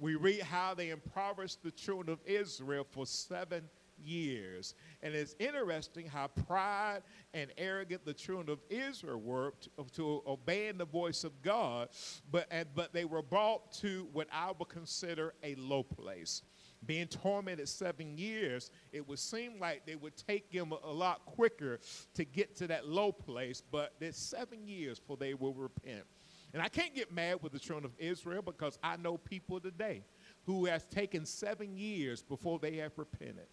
We 0.00 0.14
read 0.14 0.42
how 0.42 0.74
they 0.74 0.88
impoverished 0.88 1.62
the 1.62 1.70
children 1.70 2.08
of 2.08 2.18
Israel 2.24 2.86
for 2.90 3.06
seven 3.06 3.68
years. 4.02 4.74
And 5.02 5.14
it's 5.14 5.34
interesting 5.38 6.06
how 6.06 6.28
pride 6.28 7.02
and 7.34 7.50
arrogant 7.58 8.04
the 8.04 8.14
children 8.14 8.48
of 8.48 8.60
Israel 8.70 9.20
were 9.20 9.52
to, 9.60 9.86
to 9.96 10.22
obeying 10.26 10.78
the 10.78 10.86
voice 10.86 11.22
of 11.22 11.42
God, 11.42 11.90
but, 12.30 12.46
and, 12.50 12.66
but 12.74 12.92
they 12.92 13.04
were 13.04 13.22
brought 13.22 13.72
to 13.74 14.08
what 14.12 14.26
I 14.32 14.52
would 14.58 14.68
consider 14.68 15.34
a 15.42 15.54
low 15.56 15.82
place. 15.82 16.42
Being 16.86 17.08
tormented 17.08 17.68
seven 17.68 18.16
years, 18.16 18.70
it 18.90 19.06
would 19.06 19.18
seem 19.18 19.60
like 19.60 19.84
they 19.84 19.96
would 19.96 20.16
take 20.16 20.50
them 20.50 20.72
a, 20.72 20.90
lot 20.90 21.26
quicker 21.26 21.78
to 22.14 22.24
get 22.24 22.56
to 22.56 22.66
that 22.68 22.88
low 22.88 23.12
place, 23.12 23.62
but 23.70 23.92
there's 24.00 24.16
seven 24.16 24.66
years 24.66 24.98
before 24.98 25.18
they 25.18 25.34
will 25.34 25.52
repent. 25.52 26.04
And 26.52 26.62
I 26.62 26.68
can't 26.68 26.94
get 26.94 27.12
mad 27.12 27.38
with 27.42 27.52
the 27.52 27.58
children 27.58 27.84
of 27.84 27.92
Israel 27.98 28.42
because 28.42 28.78
I 28.82 28.96
know 28.96 29.16
people 29.16 29.60
today 29.60 30.04
who 30.44 30.66
has 30.66 30.84
taken 30.86 31.24
seven 31.24 31.76
years 31.76 32.22
before 32.22 32.58
they 32.58 32.76
have 32.76 32.92
repented. 32.96 33.46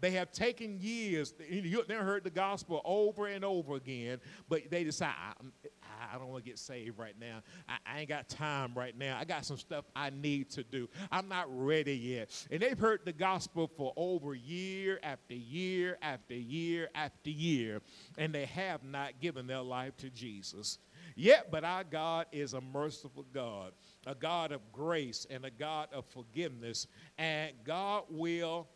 They 0.00 0.12
have 0.12 0.30
taken 0.30 0.78
years. 0.80 1.34
You 1.50 1.82
never 1.88 2.04
heard 2.04 2.24
the 2.24 2.30
gospel 2.30 2.80
over 2.84 3.26
and 3.26 3.44
over 3.44 3.74
again, 3.74 4.20
but 4.48 4.70
they 4.70 4.84
decide, 4.84 5.12
I, 5.18 6.14
I 6.14 6.18
don't 6.18 6.28
want 6.28 6.44
to 6.44 6.50
get 6.50 6.58
saved 6.58 6.98
right 6.98 7.16
now. 7.18 7.42
I, 7.68 7.78
I, 7.84 8.00
ain't 8.00 8.08
got 8.08 8.28
time 8.28 8.74
right 8.76 8.96
now. 8.96 9.18
I 9.18 9.24
got 9.24 9.44
some 9.44 9.56
stuff 9.56 9.84
I 9.96 10.10
need 10.10 10.50
to 10.50 10.62
do. 10.62 10.88
I'm 11.10 11.28
not 11.28 11.46
ready 11.48 11.96
yet. 11.96 12.30
And 12.50 12.62
they've 12.62 12.78
heard 12.78 13.00
the 13.04 13.12
gospel 13.12 13.68
for 13.76 13.92
over 13.96 14.34
year 14.34 15.00
after 15.02 15.34
year 15.34 15.98
after 16.00 16.34
year 16.34 16.88
after 16.94 17.30
year, 17.30 17.80
and 18.16 18.32
they 18.32 18.46
have 18.46 18.84
not 18.84 19.20
given 19.20 19.46
their 19.48 19.62
life 19.62 19.96
to 19.98 20.10
Jesus. 20.10 20.78
Yet, 21.20 21.50
but 21.50 21.64
our 21.64 21.82
God 21.82 22.26
is 22.30 22.54
a 22.54 22.60
merciful 22.60 23.26
God, 23.34 23.72
a 24.06 24.14
God 24.14 24.52
of 24.52 24.60
grace 24.72 25.26
and 25.28 25.44
a 25.44 25.50
God 25.50 25.88
of 25.92 26.04
forgiveness, 26.06 26.86
and 27.18 27.50
God 27.64 28.04
will 28.08 28.68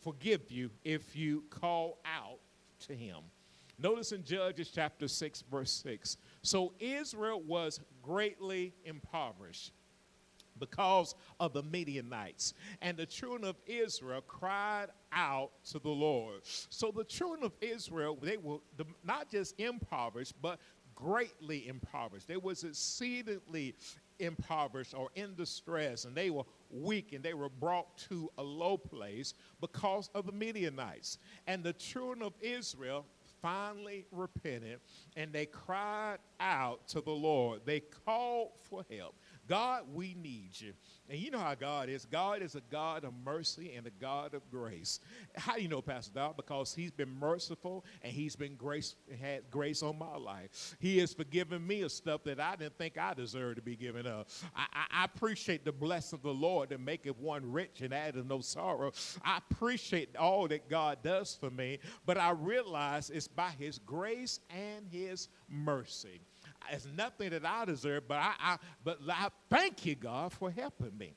forgive 0.00 0.50
you 0.50 0.70
if 0.84 1.14
you 1.14 1.44
call 1.50 1.98
out 2.06 2.38
to 2.86 2.94
him. 2.94 3.18
Notice 3.78 4.12
in 4.12 4.24
Judges 4.24 4.70
chapter 4.74 5.06
6, 5.06 5.44
verse 5.50 5.70
6. 5.84 6.16
So 6.40 6.72
Israel 6.80 7.42
was 7.42 7.78
greatly 8.02 8.72
impoverished 8.86 9.72
because 10.58 11.14
of 11.38 11.52
the 11.52 11.62
Midianites. 11.62 12.54
And 12.80 12.96
the 12.96 13.06
children 13.06 13.44
of 13.44 13.56
Israel 13.66 14.22
cried 14.22 14.86
out 15.12 15.50
to 15.72 15.78
the 15.78 15.90
Lord. 15.90 16.40
So 16.44 16.90
the 16.90 17.04
children 17.04 17.44
of 17.44 17.52
Israel, 17.60 18.18
they 18.20 18.38
were 18.38 18.58
not 19.04 19.30
just 19.30 19.58
impoverished, 19.60 20.34
but 20.40 20.58
greatly 20.96 21.68
impoverished. 21.68 22.26
They 22.26 22.36
was 22.36 22.64
exceedingly 22.64 23.76
impoverished 24.18 24.94
or 24.94 25.10
in 25.14 25.34
distress, 25.36 26.04
and 26.04 26.16
they 26.16 26.30
were 26.30 26.44
weak 26.70 27.12
and 27.12 27.22
they 27.22 27.34
were 27.34 27.48
brought 27.48 27.96
to 28.08 28.30
a 28.38 28.42
low 28.42 28.76
place 28.76 29.34
because 29.60 30.10
of 30.14 30.26
the 30.26 30.32
Midianites. 30.32 31.18
And 31.46 31.62
the 31.62 31.74
children 31.74 32.22
of 32.22 32.32
Israel 32.40 33.04
finally 33.42 34.06
repented 34.10 34.80
and 35.16 35.32
they 35.32 35.46
cried 35.46 36.18
out 36.40 36.88
to 36.88 37.00
the 37.00 37.10
Lord. 37.10 37.60
They 37.64 37.80
called 37.80 38.52
for 38.62 38.84
help. 38.90 39.14
God, 39.48 39.84
we 39.94 40.16
need 40.20 40.50
you. 40.54 40.72
And 41.08 41.18
you 41.18 41.30
know 41.30 41.38
how 41.38 41.54
God 41.54 41.88
is. 41.88 42.04
God 42.04 42.42
is 42.42 42.54
a 42.54 42.60
God 42.70 43.04
of 43.04 43.12
mercy 43.24 43.74
and 43.76 43.86
a 43.86 43.90
God 43.90 44.34
of 44.34 44.48
grace. 44.50 45.00
How 45.36 45.54
do 45.54 45.62
you 45.62 45.68
know, 45.68 45.80
Pastor 45.80 46.12
Dobbs? 46.14 46.36
Because 46.36 46.74
He's 46.74 46.90
been 46.90 47.10
merciful 47.20 47.84
and 48.02 48.12
He's 48.12 48.34
been 48.34 48.56
grace 48.56 48.96
had 49.20 49.48
grace 49.50 49.82
on 49.82 49.98
my 49.98 50.16
life. 50.16 50.76
He 50.80 50.98
has 50.98 51.12
forgiven 51.12 51.64
me 51.66 51.82
of 51.82 51.92
stuff 51.92 52.24
that 52.24 52.40
I 52.40 52.56
didn't 52.56 52.76
think 52.76 52.98
I 52.98 53.14
deserved 53.14 53.56
to 53.56 53.62
be 53.62 53.76
given 53.76 54.06
up. 54.06 54.28
I, 54.54 54.66
I, 54.72 55.02
I 55.02 55.04
appreciate 55.04 55.64
the 55.64 55.72
blessing 55.72 56.18
of 56.18 56.22
the 56.22 56.34
Lord 56.34 56.70
that 56.70 56.80
maketh 56.80 57.18
one 57.18 57.50
rich 57.52 57.82
and 57.82 57.94
addeth 57.94 58.26
no 58.26 58.40
sorrow. 58.40 58.92
I 59.24 59.38
appreciate 59.38 60.16
all 60.16 60.48
that 60.48 60.68
God 60.68 60.98
does 61.02 61.36
for 61.38 61.50
me, 61.50 61.78
but 62.04 62.18
I 62.18 62.30
realize 62.30 63.10
it's 63.10 63.28
by 63.28 63.50
His 63.58 63.78
grace 63.78 64.40
and 64.50 64.86
His 64.90 65.28
mercy 65.48 66.20
it's 66.70 66.86
nothing 66.96 67.30
that 67.30 67.44
I 67.44 67.64
deserve, 67.64 68.08
but 68.08 68.18
I, 68.18 68.34
I 68.40 68.56
but 68.84 68.98
I 69.08 69.28
thank 69.50 69.86
you, 69.86 69.94
God, 69.94 70.32
for 70.32 70.50
helping 70.50 70.96
me 70.96 71.14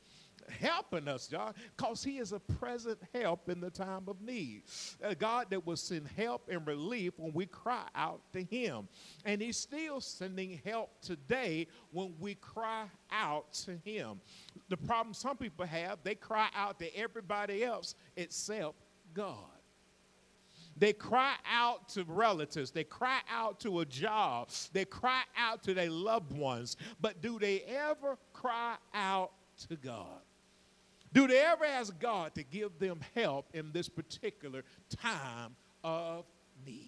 helping 0.50 1.08
us, 1.08 1.28
God, 1.28 1.56
because 1.76 2.04
He 2.04 2.18
is 2.18 2.32
a 2.32 2.40
present 2.40 3.00
help 3.14 3.50
in 3.50 3.60
the 3.60 3.70
time 3.70 4.04
of 4.08 4.22
need. 4.22 4.64
A 5.02 5.16
God 5.16 5.48
that 5.52 5.66
will 5.66 5.76
send 5.76 6.08
help 6.18 6.50
and 6.50 6.66
relief 6.66 7.14
when 7.18 7.34
we 7.34 7.46
cry 7.46 7.84
out 7.96 8.22
to 8.34 8.44
Him. 8.44 8.88
And 9.26 9.42
He's 9.42 9.58
still 9.58 10.02
sending 10.02 10.60
help 10.66 11.02
today 11.02 11.68
when 11.92 12.14
we 12.20 12.36
cry 12.36 12.86
out 13.12 13.54
to 13.66 13.78
Him. 13.84 14.20
The 14.70 14.78
problem 14.78 15.14
some 15.14 15.38
people 15.38 15.66
have, 15.66 16.00
they 16.04 16.16
cry 16.16 16.50
out 16.56 16.80
to 16.80 16.96
everybody 16.96 17.64
else 17.64 17.96
except 18.16 18.76
God. 19.14 19.59
They 20.80 20.94
cry 20.94 21.36
out 21.52 21.90
to 21.90 22.06
relatives. 22.06 22.72
They 22.72 22.86
cry 22.86 23.20
out 23.30 23.60
to 23.62 23.82
a 23.82 23.86
job. 23.86 24.50
They 24.72 24.86
cry 24.86 25.24
out 25.38 25.62
to 25.64 25.74
their 25.74 25.90
loved 25.90 26.32
ones. 26.32 26.78
But 27.02 27.22
do 27.22 27.38
they 27.38 27.62
ever 27.62 28.18
cry 28.34 28.76
out 28.94 29.32
to 29.68 29.76
God? 29.76 30.22
Do 31.12 31.28
they 31.28 31.40
ever 31.40 31.66
ask 31.66 32.00
God 32.00 32.34
to 32.36 32.44
give 32.44 32.80
them 32.80 33.02
help 33.14 33.48
in 33.54 33.72
this 33.74 33.90
particular 33.90 34.64
time 34.90 35.56
of 35.84 36.26
need? 36.66 36.86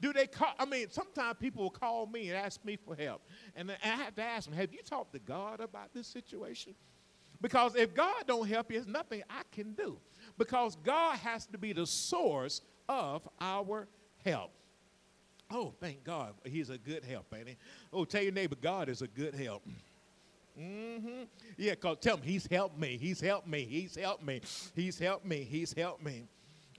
Do 0.00 0.12
they 0.12 0.26
call? 0.26 0.52
I 0.58 0.64
mean, 0.64 0.90
sometimes 0.90 1.36
people 1.40 1.62
will 1.62 1.70
call 1.70 2.06
me 2.06 2.28
and 2.28 2.36
ask 2.36 2.62
me 2.64 2.76
for 2.76 2.96
help. 2.96 3.22
And 3.54 3.70
I 3.70 3.86
have 3.86 4.14
to 4.16 4.22
ask 4.22 4.48
them, 4.48 4.54
have 4.54 4.72
you 4.72 4.80
talked 4.82 5.12
to 5.12 5.18
God 5.18 5.60
about 5.60 5.94
this 5.94 6.06
situation? 6.06 6.74
Because 7.40 7.76
if 7.76 7.94
God 7.94 8.24
don't 8.26 8.48
help 8.48 8.70
you, 8.70 8.78
there's 8.78 8.86
nothing 8.86 9.22
I 9.30 9.42
can 9.52 9.72
do. 9.72 9.98
Because 10.36 10.76
God 10.76 11.18
has 11.18 11.46
to 11.46 11.58
be 11.58 11.72
the 11.72 11.86
source 11.86 12.60
of 12.88 13.28
our 13.40 13.88
help. 14.24 14.52
Oh, 15.50 15.72
thank 15.80 16.04
God. 16.04 16.34
He's 16.44 16.70
a 16.70 16.78
good 16.78 17.04
help, 17.04 17.32
ain't 17.36 17.48
he? 17.48 17.56
Oh, 17.92 18.04
tell 18.04 18.22
your 18.22 18.32
neighbor, 18.32 18.56
God 18.60 18.88
is 18.88 19.02
a 19.02 19.06
good 19.06 19.34
help. 19.34 19.62
Mm-hmm. 20.58 21.24
Yeah, 21.56 21.72
because 21.72 21.98
tell 22.00 22.16
him, 22.16 22.22
He's 22.22 22.46
helped 22.46 22.78
me. 22.78 22.96
He's 22.96 23.20
helped 23.20 23.46
me. 23.46 23.64
He's 23.64 23.96
helped 23.96 24.24
me. 24.24 24.40
He's 24.74 24.98
helped 24.98 25.26
me. 25.26 25.42
He's 25.42 25.72
helped 25.72 26.04
me. 26.04 26.24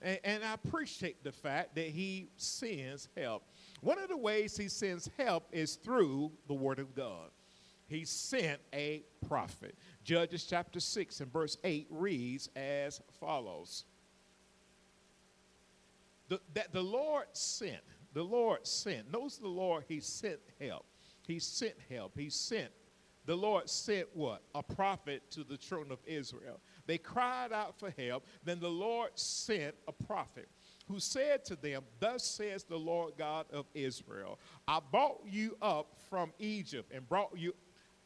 And, 0.02 0.18
and 0.24 0.44
I 0.44 0.54
appreciate 0.54 1.22
the 1.22 1.32
fact 1.32 1.74
that 1.76 1.86
He 1.86 2.28
sends 2.36 3.08
help. 3.16 3.44
One 3.80 3.98
of 3.98 4.08
the 4.08 4.16
ways 4.16 4.56
He 4.56 4.68
sends 4.68 5.10
help 5.18 5.48
is 5.52 5.76
through 5.76 6.32
the 6.48 6.54
Word 6.54 6.78
of 6.78 6.94
God. 6.94 7.30
He 7.88 8.04
sent 8.04 8.60
a 8.72 9.04
prophet. 9.28 9.76
Judges 10.02 10.44
chapter 10.44 10.80
6 10.80 11.20
and 11.20 11.32
verse 11.32 11.56
8 11.62 11.86
reads 11.90 12.48
as 12.56 13.00
follows 13.20 13.84
the, 16.28 16.40
that 16.54 16.72
the 16.72 16.82
Lord 16.82 17.26
sent, 17.32 17.82
the 18.12 18.22
Lord 18.22 18.66
sent. 18.66 19.12
Notice 19.12 19.38
the 19.38 19.48
Lord, 19.48 19.84
He 19.88 20.00
sent 20.00 20.40
help. 20.60 20.86
He 21.26 21.38
sent 21.38 21.74
help. 21.90 22.16
He 22.16 22.30
sent. 22.30 22.70
The 23.26 23.34
Lord 23.34 23.68
sent 23.68 24.08
what? 24.14 24.42
A 24.54 24.62
prophet 24.62 25.22
to 25.32 25.42
the 25.42 25.56
children 25.56 25.90
of 25.90 25.98
Israel. 26.06 26.60
They 26.86 26.96
cried 26.96 27.52
out 27.52 27.78
for 27.78 27.92
help. 27.98 28.24
Then 28.44 28.60
the 28.60 28.70
Lord 28.70 29.10
sent 29.16 29.74
a 29.88 29.92
prophet 29.92 30.48
who 30.86 31.00
said 31.00 31.44
to 31.46 31.56
them, 31.56 31.82
Thus 31.98 32.24
says 32.24 32.62
the 32.62 32.78
Lord 32.78 33.14
God 33.18 33.46
of 33.52 33.66
Israel, 33.74 34.38
I 34.68 34.78
brought 34.92 35.22
you 35.26 35.56
up 35.60 35.96
from 36.08 36.32
Egypt 36.38 36.92
and 36.94 37.08
brought 37.08 37.36
you 37.36 37.54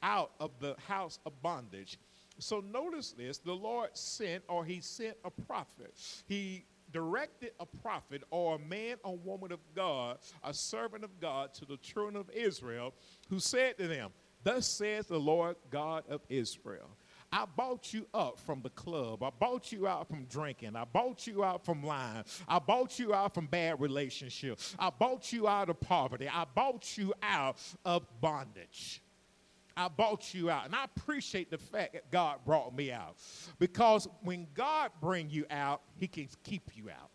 out 0.03 0.33
of 0.41 0.53
the 0.59 0.75
house 0.89 1.19
of 1.27 1.41
bondage. 1.43 1.99
So 2.39 2.61
notice 2.61 3.13
this 3.13 3.37
the 3.39 3.53
Lord 3.53 3.91
sent, 3.93 4.43
or 4.49 4.65
he 4.65 4.81
sent 4.81 5.19
a 5.25 5.31
prophet. 5.31 5.95
He 6.27 6.65
directed 6.93 7.53
a 7.61 7.67
prophet 7.67 8.23
or 8.31 8.57
a 8.57 8.59
man 8.59 8.97
or 9.05 9.17
woman 9.17 9.53
of 9.53 9.61
God, 9.75 10.19
a 10.43 10.53
servant 10.53 11.05
of 11.05 11.21
God, 11.21 11.55
to 11.55 11.65
the 11.65 11.77
children 11.79 12.17
of 12.17 12.31
Israel, 12.31 12.95
who 13.29 13.39
said 13.39 13.79
to 13.79 13.89
them, 13.89 14.11
Thus 14.43 14.67
says 14.67 15.07
the 15.07 15.19
Lord 15.19 15.57
God 15.71 16.05
of 16.09 16.23
Israel, 16.29 16.97
I 17.33 17.45
bought 17.57 17.93
you 17.93 18.07
up 18.13 18.41
from 18.41 18.61
the 18.63 18.71
club. 18.71 19.23
I 19.23 19.31
bought 19.31 19.71
you 19.71 19.87
out 19.87 20.09
from 20.09 20.25
drinking. 20.25 20.75
I 20.75 20.85
bought 20.85 21.27
you 21.27 21.45
out 21.45 21.65
from 21.65 21.83
lying. 21.83 22.25
I 22.49 22.59
bought 22.59 22.99
you 22.99 23.15
out 23.15 23.35
from 23.35 23.47
bad 23.47 23.81
relationships. 23.81 24.75
I 24.79 24.91
bought 24.91 25.33
you 25.33 25.47
out 25.47 25.71
of 25.71 25.79
poverty. 25.79 26.29
I 26.29 26.45
bought 26.55 26.99
you 26.99 27.15
out 27.23 27.59
of 27.85 28.05
bondage. 28.21 29.03
I 29.81 29.89
bought 29.89 30.35
you 30.35 30.51
out. 30.51 30.67
And 30.67 30.75
I 30.75 30.85
appreciate 30.85 31.51
the 31.51 31.59
fact 31.59 31.95
that 31.95 32.11
God 32.11 32.41
brought 32.45 32.77
me 32.77 32.93
out. 32.93 33.17
Because 33.59 34.07
when 34.23 34.47
God 34.55 34.91
bring 35.01 35.31
you 35.31 35.47
out, 35.51 35.81
he 35.97 36.07
can 36.07 36.29
keep 36.45 36.71
you 36.75 36.91
out. 36.91 37.11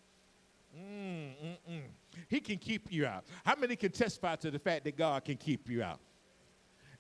Mm, 0.76 1.34
mm, 1.44 1.58
mm. 1.70 1.82
He 2.28 2.40
can 2.40 2.58
keep 2.58 2.92
you 2.92 3.06
out. 3.06 3.26
How 3.46 3.56
many 3.56 3.76
can 3.76 3.92
testify 3.92 4.36
to 4.38 4.50
the 4.50 4.60
fact 4.60 4.84
that 4.86 4.98
God 4.98 5.24
can 5.24 5.38
keep 5.38 5.70
you 5.70 5.84
out? 5.84 6.00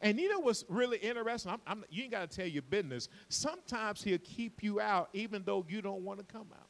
And 0.01 0.19
you 0.19 0.29
know 0.29 0.39
what's 0.39 0.63
really 0.69 0.98
interesting? 0.98 1.51
I'm, 1.51 1.62
I'm, 1.65 1.84
you 1.89 2.03
ain't 2.03 2.12
got 2.12 2.29
to 2.29 2.38
tell 2.38 2.48
your 2.48 2.62
business. 2.62 3.10
Sometimes 3.29 4.03
he'll 4.03 4.19
keep 4.19 4.62
you 4.62 4.79
out 4.79 5.10
even 5.13 5.41
though 5.43 5.65
you 5.67 5.81
don't 5.81 6.03
want 6.03 6.19
to 6.19 6.25
come 6.25 6.48
out. 6.53 6.64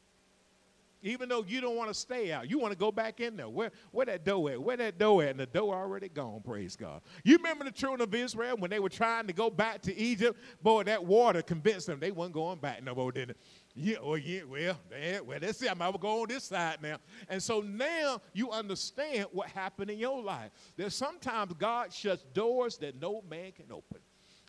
Even 1.05 1.29
though 1.29 1.45
you 1.47 1.61
don't 1.61 1.75
want 1.75 1.87
to 1.87 1.93
stay 1.93 2.31
out, 2.31 2.49
you 2.49 2.57
want 2.57 2.71
to 2.71 2.77
go 2.77 2.91
back 2.91 3.19
in 3.19 3.37
there. 3.37 3.47
Where, 3.47 3.69
where 3.91 4.07
that 4.07 4.25
door 4.25 4.49
at? 4.49 4.59
Where 4.59 4.75
that 4.75 4.97
door 4.97 5.21
at? 5.21 5.29
And 5.29 5.39
the 5.39 5.45
door 5.45 5.75
already 5.75 6.09
gone, 6.09 6.41
praise 6.43 6.75
God. 6.75 7.01
You 7.23 7.37
remember 7.37 7.63
the 7.63 7.71
children 7.71 8.01
of 8.01 8.15
Israel 8.15 8.57
when 8.57 8.71
they 8.71 8.79
were 8.79 8.89
trying 8.89 9.27
to 9.27 9.33
go 9.33 9.51
back 9.51 9.83
to 9.83 9.95
Egypt? 9.95 10.39
Boy, 10.63 10.81
that 10.83 11.05
water 11.05 11.43
convinced 11.43 11.85
them 11.85 11.99
they 11.99 12.09
weren't 12.09 12.33
going 12.33 12.57
back 12.57 12.83
no 12.83 12.95
more, 12.95 13.11
didn't 13.11 13.31
it? 13.31 13.37
Yeah, 13.75 13.97
well, 14.01 14.17
yeah, 14.17 14.41
well, 14.49 14.79
man, 14.89 15.25
well, 15.27 15.39
that's 15.39 15.61
it. 15.61 15.69
I'm 15.69 15.77
gonna 15.77 15.95
go 15.99 16.23
on 16.23 16.27
this 16.27 16.45
side 16.45 16.81
now. 16.81 16.97
And 17.29 17.43
so 17.43 17.61
now 17.61 18.19
you 18.33 18.49
understand 18.49 19.27
what 19.31 19.47
happened 19.49 19.91
in 19.91 19.99
your 19.99 20.23
life. 20.23 20.49
There's 20.75 20.95
sometimes 20.95 21.53
God 21.53 21.93
shuts 21.93 22.23
doors 22.33 22.77
that 22.77 22.99
no 22.99 23.21
man 23.29 23.51
can 23.51 23.71
open. 23.71 23.99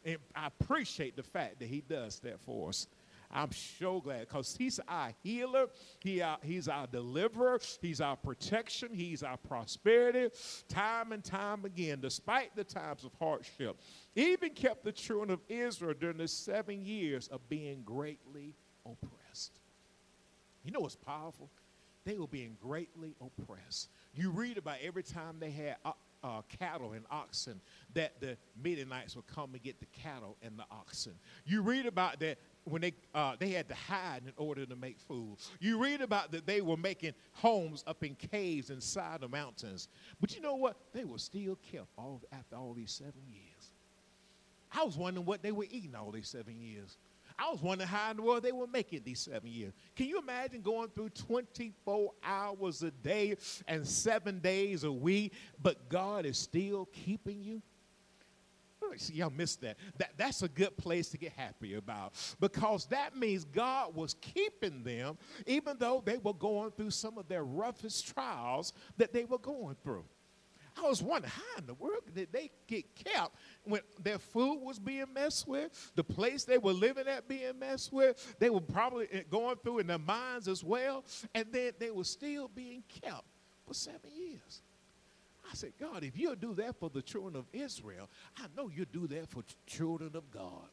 And 0.06 0.16
I 0.34 0.46
appreciate 0.46 1.16
the 1.16 1.22
fact 1.22 1.58
that 1.58 1.68
He 1.68 1.82
does 1.82 2.18
that 2.20 2.40
for 2.40 2.70
us. 2.70 2.86
I'm 3.36 3.52
so 3.52 4.00
glad 4.00 4.20
because 4.20 4.56
he's 4.56 4.80
our 4.88 5.12
healer, 5.22 5.66
he, 6.00 6.22
uh, 6.22 6.36
he's 6.42 6.68
our 6.68 6.86
deliverer, 6.86 7.60
he's 7.82 8.00
our 8.00 8.16
protection, 8.16 8.88
he's 8.94 9.22
our 9.22 9.36
prosperity. 9.36 10.34
Time 10.68 11.12
and 11.12 11.22
time 11.22 11.66
again, 11.66 12.00
despite 12.00 12.56
the 12.56 12.64
times 12.64 13.04
of 13.04 13.12
hardship, 13.18 13.78
even 14.14 14.50
kept 14.50 14.84
the 14.84 14.92
children 14.92 15.30
of 15.30 15.40
Israel 15.50 15.94
during 16.00 16.16
the 16.16 16.28
seven 16.28 16.82
years 16.82 17.28
of 17.28 17.46
being 17.50 17.82
greatly 17.84 18.54
oppressed. 18.86 19.60
You 20.64 20.72
know 20.72 20.80
what's 20.80 20.96
powerful? 20.96 21.50
They 22.06 22.16
were 22.16 22.26
being 22.26 22.56
greatly 22.62 23.14
oppressed. 23.20 23.90
You 24.14 24.30
read 24.30 24.56
about 24.56 24.76
every 24.82 25.02
time 25.02 25.36
they 25.40 25.50
had 25.50 25.76
uh, 25.84 25.92
uh, 26.24 26.42
cattle 26.58 26.92
and 26.92 27.04
oxen 27.10 27.60
that 27.94 28.20
the 28.20 28.36
Midianites 28.62 29.14
would 29.14 29.26
come 29.26 29.54
and 29.54 29.62
get 29.62 29.78
the 29.78 29.86
cattle 29.86 30.36
and 30.42 30.58
the 30.58 30.64
oxen. 30.70 31.12
You 31.44 31.62
read 31.62 31.86
about 31.86 32.20
that 32.20 32.38
when 32.66 32.82
they 32.82 32.92
uh, 33.14 33.36
they 33.38 33.50
had 33.50 33.68
to 33.68 33.74
hide 33.74 34.22
in 34.26 34.32
order 34.36 34.66
to 34.66 34.76
make 34.76 34.98
food. 34.98 35.36
You 35.60 35.82
read 35.82 36.00
about 36.00 36.32
that 36.32 36.46
they 36.46 36.60
were 36.60 36.76
making 36.76 37.12
homes 37.32 37.84
up 37.86 38.02
in 38.02 38.16
caves 38.16 38.70
inside 38.70 39.20
the 39.20 39.28
mountains. 39.28 39.88
But 40.20 40.34
you 40.34 40.42
know 40.42 40.56
what? 40.56 40.76
They 40.92 41.04
were 41.04 41.18
still 41.18 41.56
kept 41.70 41.88
all 41.96 42.22
after 42.32 42.56
all 42.56 42.74
these 42.74 42.92
seven 42.92 43.22
years. 43.28 43.70
I 44.72 44.82
was 44.84 44.96
wondering 44.96 45.26
what 45.26 45.42
they 45.42 45.52
were 45.52 45.66
eating 45.70 45.94
all 45.94 46.10
these 46.10 46.28
seven 46.28 46.56
years. 46.60 46.98
I 47.38 47.50
was 47.50 47.62
wondering 47.62 47.88
how 47.88 48.10
in 48.10 48.16
the 48.16 48.22
world 48.22 48.42
they 48.42 48.52
were 48.52 48.66
making 48.66 49.02
these 49.04 49.20
seven 49.20 49.50
years. 49.50 49.72
Can 49.94 50.06
you 50.06 50.18
imagine 50.18 50.62
going 50.62 50.88
through 50.88 51.10
24 51.10 52.10
hours 52.24 52.82
a 52.82 52.90
day 52.90 53.36
and 53.68 53.86
seven 53.86 54.38
days 54.38 54.84
a 54.84 54.92
week, 54.92 55.34
but 55.62 55.88
God 55.88 56.24
is 56.24 56.38
still 56.38 56.88
keeping 56.92 57.42
you? 57.42 57.62
See, 58.98 59.14
y'all 59.14 59.30
missed 59.30 59.60
that. 59.62 59.76
that. 59.98 60.12
That's 60.16 60.42
a 60.42 60.48
good 60.48 60.76
place 60.76 61.08
to 61.10 61.18
get 61.18 61.32
happy 61.32 61.74
about 61.74 62.14
because 62.40 62.86
that 62.86 63.16
means 63.16 63.44
God 63.44 63.94
was 63.94 64.14
keeping 64.14 64.82
them 64.82 65.18
even 65.46 65.76
though 65.78 66.02
they 66.04 66.18
were 66.18 66.34
going 66.34 66.70
through 66.72 66.90
some 66.90 67.18
of 67.18 67.28
their 67.28 67.44
roughest 67.44 68.12
trials 68.14 68.72
that 68.96 69.12
they 69.12 69.24
were 69.24 69.38
going 69.38 69.76
through. 69.82 70.04
I 70.78 70.88
was 70.88 71.02
wondering 71.02 71.32
how 71.34 71.58
in 71.58 71.66
the 71.66 71.74
world 71.74 72.02
did 72.14 72.32
they 72.32 72.50
get 72.66 72.94
kept 72.94 73.34
when 73.64 73.80
their 74.02 74.18
food 74.18 74.60
was 74.60 74.78
being 74.78 75.06
messed 75.14 75.48
with, 75.48 75.92
the 75.94 76.04
place 76.04 76.44
they 76.44 76.58
were 76.58 76.72
living 76.72 77.08
at 77.08 77.28
being 77.28 77.58
messed 77.58 77.92
with, 77.92 78.36
they 78.38 78.50
were 78.50 78.60
probably 78.60 79.08
eh, 79.10 79.22
going 79.30 79.56
through 79.62 79.78
in 79.78 79.86
their 79.86 79.98
minds 79.98 80.48
as 80.48 80.62
well, 80.62 81.04
and 81.34 81.46
then 81.50 81.72
they 81.78 81.90
were 81.90 82.04
still 82.04 82.48
being 82.48 82.82
kept 83.02 83.24
for 83.66 83.74
seven 83.74 84.10
years. 84.14 84.62
I 85.50 85.54
said, 85.54 85.72
God, 85.78 86.02
if 86.04 86.18
you'll 86.18 86.34
do 86.34 86.54
that 86.54 86.78
for 86.78 86.90
the 86.90 87.02
children 87.02 87.36
of 87.36 87.46
Israel, 87.52 88.08
I 88.36 88.46
know 88.56 88.70
you'll 88.74 88.86
do 88.92 89.06
that 89.08 89.30
for 89.30 89.42
children 89.66 90.10
of 90.14 90.30
God. 90.30 90.68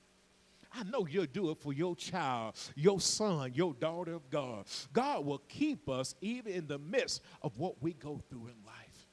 I 0.75 0.83
know 0.83 1.05
you'll 1.05 1.27
do 1.27 1.51
it 1.51 1.59
for 1.59 1.71
your 1.71 1.95
child, 1.95 2.55
your 2.75 2.99
son, 2.99 3.51
your 3.53 3.73
daughter 3.75 4.13
of 4.13 4.29
God. 4.29 4.65
God 4.91 5.25
will 5.25 5.41
keep 5.47 5.87
us 5.87 6.15
even 6.21 6.51
in 6.51 6.67
the 6.67 6.79
midst 6.79 7.21
of 7.43 7.57
what 7.59 7.81
we 7.81 7.93
go 7.93 8.19
through 8.29 8.47
in 8.47 8.55
life. 8.65 9.07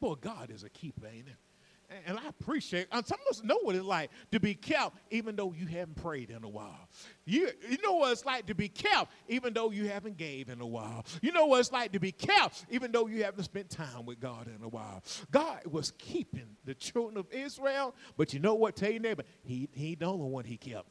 Boy, 0.00 0.14
God 0.14 0.50
is 0.50 0.64
a 0.64 0.68
keeper, 0.68 1.06
ain't 1.06 1.28
it? 1.28 1.36
And 2.06 2.18
I 2.18 2.28
appreciate, 2.28 2.88
and 2.90 3.06
some 3.06 3.18
of 3.20 3.30
us 3.30 3.42
know 3.44 3.58
what 3.62 3.76
it's 3.76 3.84
like 3.84 4.10
to 4.32 4.40
be 4.40 4.54
kept 4.54 4.96
even 5.10 5.36
though 5.36 5.52
you 5.52 5.66
haven't 5.66 5.94
prayed 5.96 6.30
in 6.30 6.42
a 6.42 6.48
while. 6.48 6.88
You, 7.24 7.50
you 7.68 7.78
know 7.82 7.94
what 7.94 8.12
it's 8.12 8.24
like 8.24 8.46
to 8.46 8.54
be 8.54 8.68
kept 8.68 9.12
even 9.28 9.52
though 9.52 9.70
you 9.70 9.88
haven't 9.88 10.16
gave 10.16 10.48
in 10.48 10.60
a 10.60 10.66
while. 10.66 11.04
You 11.22 11.32
know 11.32 11.46
what 11.46 11.60
it's 11.60 11.70
like 11.70 11.92
to 11.92 12.00
be 12.00 12.10
kept 12.12 12.66
even 12.70 12.90
though 12.90 13.06
you 13.06 13.22
haven't 13.22 13.44
spent 13.44 13.70
time 13.70 14.04
with 14.04 14.20
God 14.20 14.48
in 14.48 14.64
a 14.64 14.68
while. 14.68 15.02
God 15.30 15.60
was 15.66 15.92
keeping 15.98 16.56
the 16.64 16.74
children 16.74 17.16
of 17.16 17.26
Israel, 17.30 17.94
but 18.16 18.34
you 18.34 18.40
know 18.40 18.54
what? 18.54 18.74
Tell 18.74 18.90
your 18.90 19.00
neighbor, 19.00 19.22
he, 19.44 19.68
he 19.72 19.90
ain't 19.90 20.00
the 20.00 20.06
only 20.06 20.28
one 20.28 20.44
he 20.44 20.56
kept. 20.56 20.88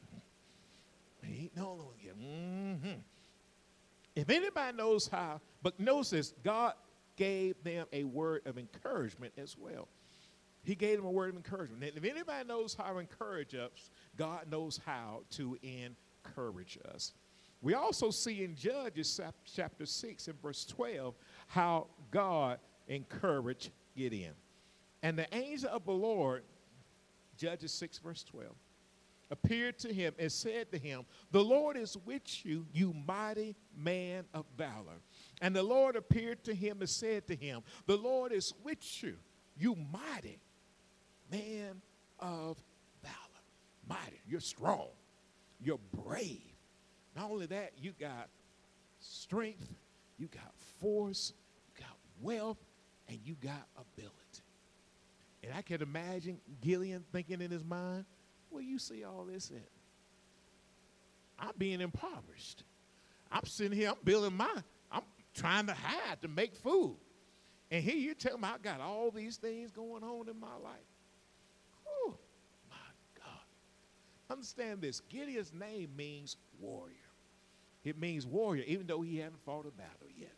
He 1.22 1.42
ain't 1.42 1.54
the 1.54 1.62
only 1.62 1.84
one 1.84 1.94
he 1.98 2.06
kept. 2.06 2.20
Mm-hmm. 2.20 3.00
If 4.14 4.30
anybody 4.30 4.76
knows 4.76 5.08
how, 5.08 5.42
but 5.62 5.78
notice 5.78 6.10
this, 6.10 6.34
God 6.42 6.72
gave 7.16 7.62
them 7.64 7.86
a 7.92 8.04
word 8.04 8.42
of 8.46 8.56
encouragement 8.56 9.34
as 9.36 9.56
well. 9.58 9.88
He 10.66 10.74
gave 10.74 10.96
them 10.96 11.06
a 11.06 11.10
word 11.10 11.30
of 11.30 11.36
encouragement. 11.36 11.84
And 11.84 12.04
if 12.04 12.10
anybody 12.10 12.46
knows 12.46 12.74
how 12.74 12.92
to 12.92 12.98
encourage 12.98 13.54
us, 13.54 13.90
God 14.16 14.50
knows 14.50 14.80
how 14.84 15.22
to 15.30 15.56
encourage 15.62 16.76
us. 16.92 17.12
We 17.62 17.74
also 17.74 18.10
see 18.10 18.42
in 18.42 18.56
Judges 18.56 19.20
chapter 19.54 19.86
6 19.86 20.26
and 20.26 20.42
verse 20.42 20.64
12 20.64 21.14
how 21.46 21.86
God 22.10 22.58
encouraged 22.88 23.70
Gideon. 23.96 24.34
And 25.04 25.16
the 25.16 25.32
angel 25.32 25.70
of 25.70 25.84
the 25.84 25.92
Lord, 25.92 26.42
Judges 27.38 27.72
6 27.72 27.98
verse 27.98 28.24
12, 28.24 28.50
appeared 29.30 29.78
to 29.78 29.94
him 29.94 30.14
and 30.18 30.32
said 30.32 30.72
to 30.72 30.78
him, 30.78 31.04
The 31.30 31.44
Lord 31.44 31.76
is 31.76 31.96
with 32.04 32.44
you, 32.44 32.66
you 32.72 32.92
mighty 33.06 33.54
man 33.76 34.24
of 34.34 34.46
valor. 34.58 35.00
And 35.40 35.54
the 35.54 35.62
Lord 35.62 35.94
appeared 35.94 36.42
to 36.44 36.54
him 36.54 36.80
and 36.80 36.90
said 36.90 37.28
to 37.28 37.36
him, 37.36 37.62
The 37.86 37.96
Lord 37.96 38.32
is 38.32 38.52
with 38.64 39.02
you, 39.02 39.14
you 39.56 39.76
mighty 39.92 40.40
man 41.30 41.80
of 42.18 42.56
valor. 43.02 43.14
Mighty, 43.88 44.20
you're 44.26 44.40
strong, 44.40 44.88
you're 45.60 45.80
brave. 46.04 46.40
Not 47.14 47.30
only 47.30 47.46
that, 47.46 47.72
you 47.80 47.92
got 47.98 48.28
strength, 49.00 49.68
you 50.18 50.28
got 50.28 50.52
force, 50.80 51.32
you 51.66 51.84
got 51.84 51.96
wealth, 52.20 52.58
and 53.08 53.18
you 53.24 53.36
got 53.42 53.66
ability. 53.76 54.12
And 55.42 55.52
I 55.56 55.62
can 55.62 55.80
imagine 55.82 56.40
Gideon 56.60 57.04
thinking 57.12 57.40
in 57.40 57.50
his 57.50 57.64
mind, 57.64 58.04
where 58.50 58.62
you 58.62 58.78
see 58.78 59.04
all 59.04 59.24
this 59.24 59.50
at? 59.50 59.68
I'm 61.38 61.52
being 61.58 61.80
impoverished. 61.80 62.64
I'm 63.30 63.44
sitting 63.44 63.76
here, 63.76 63.90
I'm 63.90 63.96
building 64.04 64.36
my, 64.36 64.54
I'm 64.90 65.02
trying 65.34 65.66
to 65.66 65.74
hide 65.74 66.22
to 66.22 66.28
make 66.28 66.56
food. 66.56 66.96
And 67.70 67.82
here 67.82 67.96
you 67.96 68.14
tell 68.14 68.38
me 68.38 68.48
I 68.48 68.58
got 68.58 68.80
all 68.80 69.10
these 69.10 69.36
things 69.36 69.70
going 69.70 70.02
on 70.02 70.28
in 70.28 70.38
my 70.38 70.54
life. 70.62 70.76
Oh, 71.86 72.14
my 72.70 72.76
God. 73.18 73.44
Understand 74.30 74.80
this 74.80 75.00
Gideon's 75.00 75.52
name 75.52 75.90
means 75.96 76.36
warrior. 76.60 76.96
It 77.84 77.98
means 77.98 78.26
warrior, 78.26 78.64
even 78.66 78.86
though 78.86 79.02
he 79.02 79.18
hadn't 79.18 79.44
fought 79.44 79.66
a 79.66 79.70
battle 79.70 80.08
yet. 80.16 80.34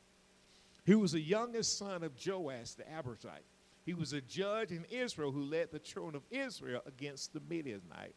He 0.85 0.94
was 0.94 1.12
the 1.12 1.20
youngest 1.20 1.79
son 1.79 2.03
of 2.03 2.12
Joash 2.24 2.72
the 2.72 2.85
Abiezrite. 2.85 3.44
He 3.85 3.94
was 3.94 4.12
a 4.12 4.20
judge 4.20 4.70
in 4.70 4.85
Israel 4.90 5.33
who 5.33 5.42
led 5.42 5.72
the 5.72 5.79
children 5.79 6.14
of 6.14 6.22
Israel 6.31 6.83
against 6.87 7.33
the 7.33 7.40
Midianite. 7.48 8.14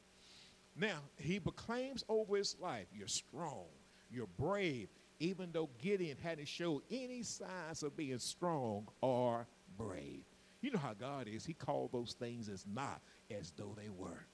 Now, 0.75 0.99
he 1.17 1.39
proclaims 1.39 2.03
over 2.09 2.35
his 2.35 2.57
life, 2.59 2.87
You're 2.93 3.07
strong, 3.07 3.67
you're 4.09 4.27
brave, 4.37 4.89
even 5.19 5.51
though 5.51 5.69
Gideon 5.81 6.17
hadn't 6.21 6.47
showed 6.47 6.81
any 6.91 7.23
signs 7.23 7.83
of 7.83 7.95
being 7.95 8.19
strong 8.19 8.87
or 9.01 9.47
brave. 9.77 10.23
You 10.61 10.71
know 10.71 10.79
how 10.79 10.93
God 10.93 11.27
is. 11.27 11.45
He 11.45 11.53
called 11.53 11.91
those 11.91 12.13
things 12.13 12.49
as 12.49 12.65
not 12.67 13.01
as 13.29 13.51
though 13.55 13.73
they 13.77 13.89
were. 13.89 14.25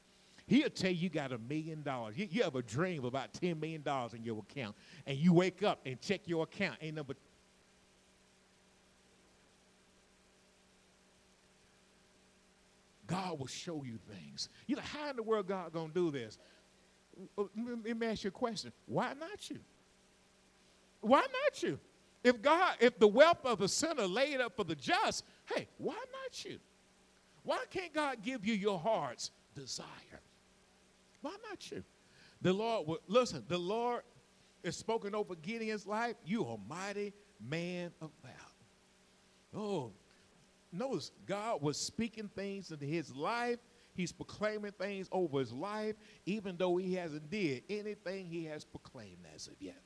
He'll 0.47 0.69
tell 0.69 0.91
you 0.91 0.97
you 0.97 1.09
got 1.09 1.33
a 1.33 1.37
million 1.37 1.83
dollars. 1.83 2.15
You, 2.17 2.43
have 2.43 2.55
a 2.55 2.61
dream 2.61 2.99
of 2.99 3.05
about 3.05 3.33
$10 3.33 3.59
million 3.59 3.83
in 4.13 4.23
your 4.23 4.39
account, 4.49 4.75
and 5.05 5.17
you 5.17 5.33
wake 5.33 5.61
up 5.61 5.81
and 5.85 5.99
check 5.99 6.21
your 6.25 6.43
account, 6.43 6.77
ain't 6.81 6.95
number 6.95 7.13
God 13.07 13.39
will 13.39 13.47
show 13.47 13.83
you 13.85 13.97
things. 14.13 14.49
You're 14.67 14.77
like, 14.77 14.87
how 14.87 15.09
in 15.09 15.15
the 15.15 15.23
world 15.23 15.47
God 15.47 15.71
gonna 15.71 15.93
do 15.93 16.11
this? 16.11 16.37
Uh, 17.37 17.43
let 17.85 17.97
me 17.97 18.07
ask 18.07 18.25
you 18.25 18.27
a 18.27 18.31
question. 18.31 18.71
Why 18.85 19.13
not 19.13 19.49
you? 19.49 19.59
Why 20.99 21.21
not 21.21 21.63
you? 21.63 21.79
If 22.23 22.41
God, 22.41 22.75
if 22.81 22.99
the 22.99 23.07
wealth 23.07 23.45
of 23.45 23.59
the 23.59 23.69
sinner 23.69 24.05
laid 24.05 24.41
up 24.41 24.57
for 24.57 24.65
the 24.65 24.75
just, 24.75 25.23
hey, 25.45 25.67
why 25.77 25.93
not 25.93 26.45
you? 26.45 26.59
Why 27.43 27.63
can't 27.69 27.93
God 27.93 28.17
give 28.21 28.45
you 28.45 28.53
your 28.53 28.77
heart's 28.77 29.31
desire? 29.55 29.85
Why 31.27 31.35
not 31.49 31.71
you? 31.71 31.83
The 32.41 32.53
Lord, 32.53 32.87
will, 32.87 32.99
listen, 33.07 33.43
the 33.49 33.57
Lord 33.57 34.03
is 34.63 34.77
spoken 34.77 35.13
over 35.13 35.35
Gideon's 35.35 35.85
life. 35.85 36.15
You 36.23 36.45
are 36.45 36.57
mighty 36.69 37.11
man 37.45 37.91
of 38.01 38.11
valor. 38.21 38.35
Oh, 39.53 39.91
notice 40.71 41.11
God 41.25 41.61
was 41.61 41.77
speaking 41.77 42.29
things 42.33 42.71
into 42.71 42.85
his 42.85 43.13
life. 43.13 43.57
He's 43.93 44.13
proclaiming 44.13 44.71
things 44.71 45.09
over 45.11 45.39
his 45.39 45.51
life, 45.51 45.95
even 46.25 46.55
though 46.55 46.77
he 46.77 46.93
hasn't 46.93 47.29
did 47.29 47.63
anything 47.69 48.27
he 48.27 48.45
has 48.45 48.63
proclaimed 48.63 49.25
as 49.35 49.47
of 49.47 49.55
yet. 49.59 49.81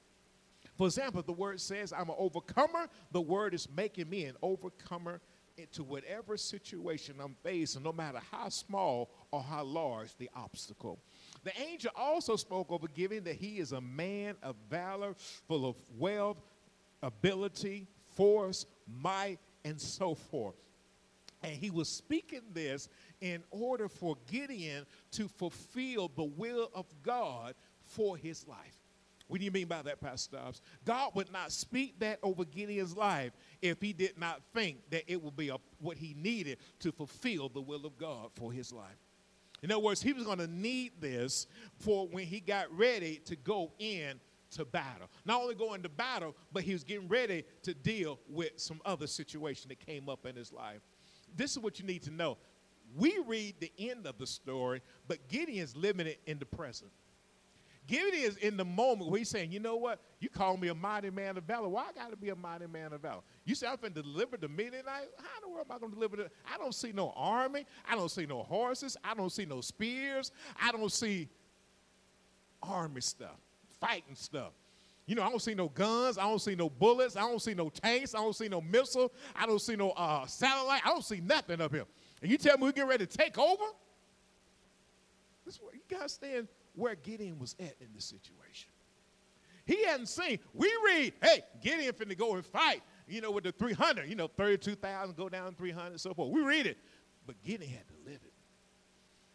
For 0.77 0.85
example, 0.85 1.23
the 1.23 1.31
word 1.31 1.59
says, 1.59 1.91
I'm 1.91 2.09
an 2.09 2.15
overcomer. 2.19 2.87
The 3.11 3.21
word 3.21 3.55
is 3.55 3.67
making 3.75 4.09
me 4.09 4.25
an 4.25 4.35
overcomer 4.43 5.21
into 5.57 5.83
whatever 5.83 6.37
situation 6.37 7.15
I'm 7.19 7.35
facing, 7.43 7.83
no 7.83 7.91
matter 7.91 8.19
how 8.31 8.49
small 8.49 9.09
or 9.31 9.41
how 9.41 9.63
large 9.63 10.15
the 10.17 10.29
obstacle. 10.35 10.99
The 11.43 11.59
angel 11.59 11.91
also 11.95 12.35
spoke 12.35 12.71
over 12.71 12.87
Gideon 12.87 13.23
that 13.23 13.35
he 13.35 13.57
is 13.57 13.71
a 13.71 13.81
man 13.81 14.35
of 14.43 14.55
valor, 14.69 15.15
full 15.47 15.67
of 15.67 15.75
wealth, 15.97 16.37
ability, 17.01 17.87
force, 18.15 18.65
might, 19.01 19.39
and 19.65 19.79
so 19.79 20.13
forth. 20.13 20.55
And 21.43 21.53
he 21.53 21.71
was 21.71 21.89
speaking 21.89 22.41
this 22.53 22.87
in 23.19 23.43
order 23.49 23.89
for 23.89 24.15
Gideon 24.29 24.85
to 25.13 25.27
fulfill 25.27 26.11
the 26.15 26.23
will 26.23 26.69
of 26.75 26.85
God 27.01 27.55
for 27.83 28.15
his 28.15 28.47
life. 28.47 28.77
What 29.27 29.39
do 29.39 29.45
you 29.45 29.51
mean 29.51 29.67
by 29.67 29.81
that, 29.83 30.01
Pastor 30.01 30.35
Dobbs? 30.35 30.61
God 30.83 31.15
would 31.15 31.31
not 31.31 31.53
speak 31.53 31.97
that 31.99 32.19
over 32.21 32.43
Gideon's 32.43 32.97
life 32.97 33.31
if 33.61 33.81
he 33.81 33.93
did 33.93 34.19
not 34.19 34.41
think 34.53 34.77
that 34.89 35.09
it 35.09 35.23
would 35.23 35.37
be 35.37 35.49
a, 35.49 35.55
what 35.79 35.97
he 35.97 36.13
needed 36.19 36.57
to 36.79 36.91
fulfill 36.91 37.47
the 37.47 37.61
will 37.61 37.85
of 37.85 37.97
God 37.97 38.31
for 38.33 38.51
his 38.51 38.73
life. 38.73 38.97
In 39.63 39.71
other 39.71 39.81
words, 39.81 40.01
he 40.01 40.13
was 40.13 40.23
going 40.23 40.39
to 40.39 40.47
need 40.47 40.93
this 40.99 41.47
for 41.79 42.07
when 42.07 42.25
he 42.25 42.39
got 42.39 42.75
ready 42.75 43.21
to 43.25 43.35
go 43.35 43.71
in 43.79 44.19
to 44.51 44.65
battle. 44.65 45.07
Not 45.25 45.41
only 45.41 45.55
going 45.55 45.83
to 45.83 45.89
battle, 45.89 46.35
but 46.51 46.63
he 46.63 46.73
was 46.73 46.83
getting 46.83 47.07
ready 47.07 47.43
to 47.63 47.73
deal 47.73 48.19
with 48.27 48.51
some 48.57 48.81
other 48.85 49.07
situation 49.07 49.69
that 49.69 49.79
came 49.85 50.09
up 50.09 50.25
in 50.25 50.35
his 50.35 50.51
life. 50.51 50.81
This 51.35 51.51
is 51.51 51.59
what 51.59 51.79
you 51.79 51.85
need 51.85 52.03
to 52.03 52.11
know. 52.11 52.37
We 52.97 53.19
read 53.25 53.55
the 53.59 53.71
end 53.77 54.05
of 54.05 54.17
the 54.17 54.27
story, 54.27 54.81
but 55.07 55.29
Gideon's 55.29 55.75
living 55.75 56.07
it 56.07 56.19
in 56.25 56.39
the 56.39 56.45
present. 56.45 56.91
Gideon 57.87 58.23
is 58.23 58.37
in 58.37 58.57
the 58.57 58.65
moment 58.65 59.09
where 59.09 59.17
he's 59.17 59.29
saying, 59.29 59.51
you 59.51 59.59
know 59.59 59.75
what? 59.75 59.99
You 60.19 60.29
call 60.29 60.55
me 60.55 60.69
a 60.69 60.75
mighty 60.75 61.09
man 61.09 61.37
of 61.37 61.43
valor. 61.43 61.67
Why 61.67 61.85
I 61.89 61.93
got 61.93 62.11
to 62.11 62.15
be 62.15 62.29
a 62.29 62.35
mighty 62.35 62.67
man 62.67 62.93
of 62.93 63.01
valor? 63.01 63.21
You 63.43 63.55
say 63.55 63.67
I'm 63.67 63.77
going 63.77 63.93
to 63.93 64.01
deliver 64.01 64.37
the 64.37 64.47
Midianites? 64.47 64.85
How 65.17 65.37
in 65.37 65.41
the 65.43 65.49
world 65.49 65.65
am 65.69 65.75
I 65.75 65.79
going 65.79 65.91
to 65.91 65.95
deliver 65.95 66.21
it? 66.21 66.31
I 66.53 66.57
don't 66.57 66.75
see 66.75 66.91
no 66.91 67.11
army. 67.15 67.65
I 67.89 67.95
don't 67.95 68.11
see 68.11 68.25
no 68.25 68.43
horses. 68.43 68.97
I 69.03 69.13
don't 69.13 69.31
see 69.31 69.45
no 69.45 69.61
spears. 69.61 70.31
I 70.61 70.71
don't 70.71 70.91
see 70.91 71.27
army 72.61 73.01
stuff, 73.01 73.39
fighting 73.79 74.15
stuff. 74.15 74.53
You 75.07 75.15
know, 75.15 75.23
I 75.23 75.29
don't 75.29 75.41
see 75.41 75.55
no 75.55 75.67
guns. 75.67 76.17
I 76.17 76.23
don't 76.23 76.39
see 76.39 76.55
no 76.55 76.69
bullets. 76.69 77.15
I 77.17 77.21
don't 77.21 77.41
see 77.41 77.53
no 77.53 77.69
tanks. 77.69 78.13
I 78.15 78.19
don't 78.19 78.35
see 78.35 78.47
no 78.47 78.61
missile. 78.61 79.11
I 79.35 79.45
don't 79.45 79.59
see 79.59 79.75
no 79.75 79.89
uh, 79.91 80.25
satellite. 80.27 80.81
I 80.85 80.89
don't 80.89 81.03
see 81.03 81.19
nothing 81.19 81.59
up 81.59 81.73
here. 81.73 81.85
And 82.21 82.31
you 82.31 82.37
tell 82.37 82.57
me 82.57 82.63
we're 82.63 82.71
getting 82.71 82.89
ready 82.89 83.05
to 83.05 83.17
take 83.17 83.37
over? 83.37 83.63
This 85.45 85.59
you 85.73 85.97
to 85.97 86.07
stand 86.07 86.47
where 86.75 86.95
Gideon 86.95 87.39
was 87.39 87.55
at 87.59 87.75
in 87.79 87.87
the 87.93 88.01
situation. 88.01 88.69
He 89.65 89.83
hadn't 89.85 90.07
seen. 90.07 90.39
We 90.53 90.71
read, 90.85 91.13
hey, 91.21 91.41
Gideon 91.61 91.93
finna 91.93 92.17
go 92.17 92.35
and 92.35 92.45
fight, 92.45 92.81
you 93.07 93.21
know, 93.21 93.31
with 93.31 93.43
the 93.43 93.51
300, 93.51 94.09
you 94.09 94.15
know, 94.15 94.27
32,000 94.27 95.15
go 95.15 95.29
down 95.29 95.53
300 95.53 95.99
so 95.99 96.13
forth. 96.13 96.31
We 96.31 96.41
read 96.41 96.65
it. 96.65 96.77
But 97.25 97.41
Gideon 97.43 97.69
had 97.69 97.87
to 97.87 97.93
live 98.05 98.19
it. 98.23 98.33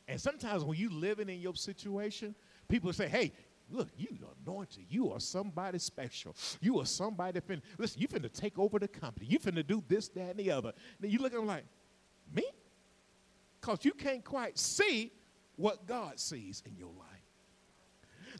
And 0.08 0.20
sometimes 0.20 0.64
when 0.64 0.78
you 0.78 0.90
living 0.90 1.28
in 1.28 1.40
your 1.40 1.54
situation, 1.54 2.34
people 2.68 2.92
say, 2.92 3.08
hey, 3.08 3.32
look, 3.70 3.88
you 3.96 4.08
anointed. 4.44 4.84
You 4.88 5.12
are 5.12 5.20
somebody 5.20 5.78
special. 5.78 6.34
You 6.60 6.80
are 6.80 6.86
somebody 6.86 7.40
finna, 7.40 7.62
listen, 7.78 8.00
you 8.00 8.08
finna 8.08 8.32
take 8.32 8.58
over 8.58 8.78
the 8.78 8.88
company. 8.88 9.26
You 9.26 9.38
finna 9.38 9.66
do 9.66 9.82
this, 9.88 10.08
that, 10.10 10.30
and 10.30 10.38
the 10.38 10.50
other. 10.50 10.72
Then 11.00 11.10
you 11.10 11.18
look 11.18 11.32
at 11.32 11.38
them 11.38 11.46
like, 11.46 11.64
me? 12.34 12.44
Because 13.60 13.84
you 13.84 13.92
can't 13.92 14.24
quite 14.24 14.58
see 14.58 15.12
what 15.56 15.86
God 15.86 16.18
sees 16.20 16.62
in 16.66 16.76
your 16.76 16.92
life. 16.98 17.15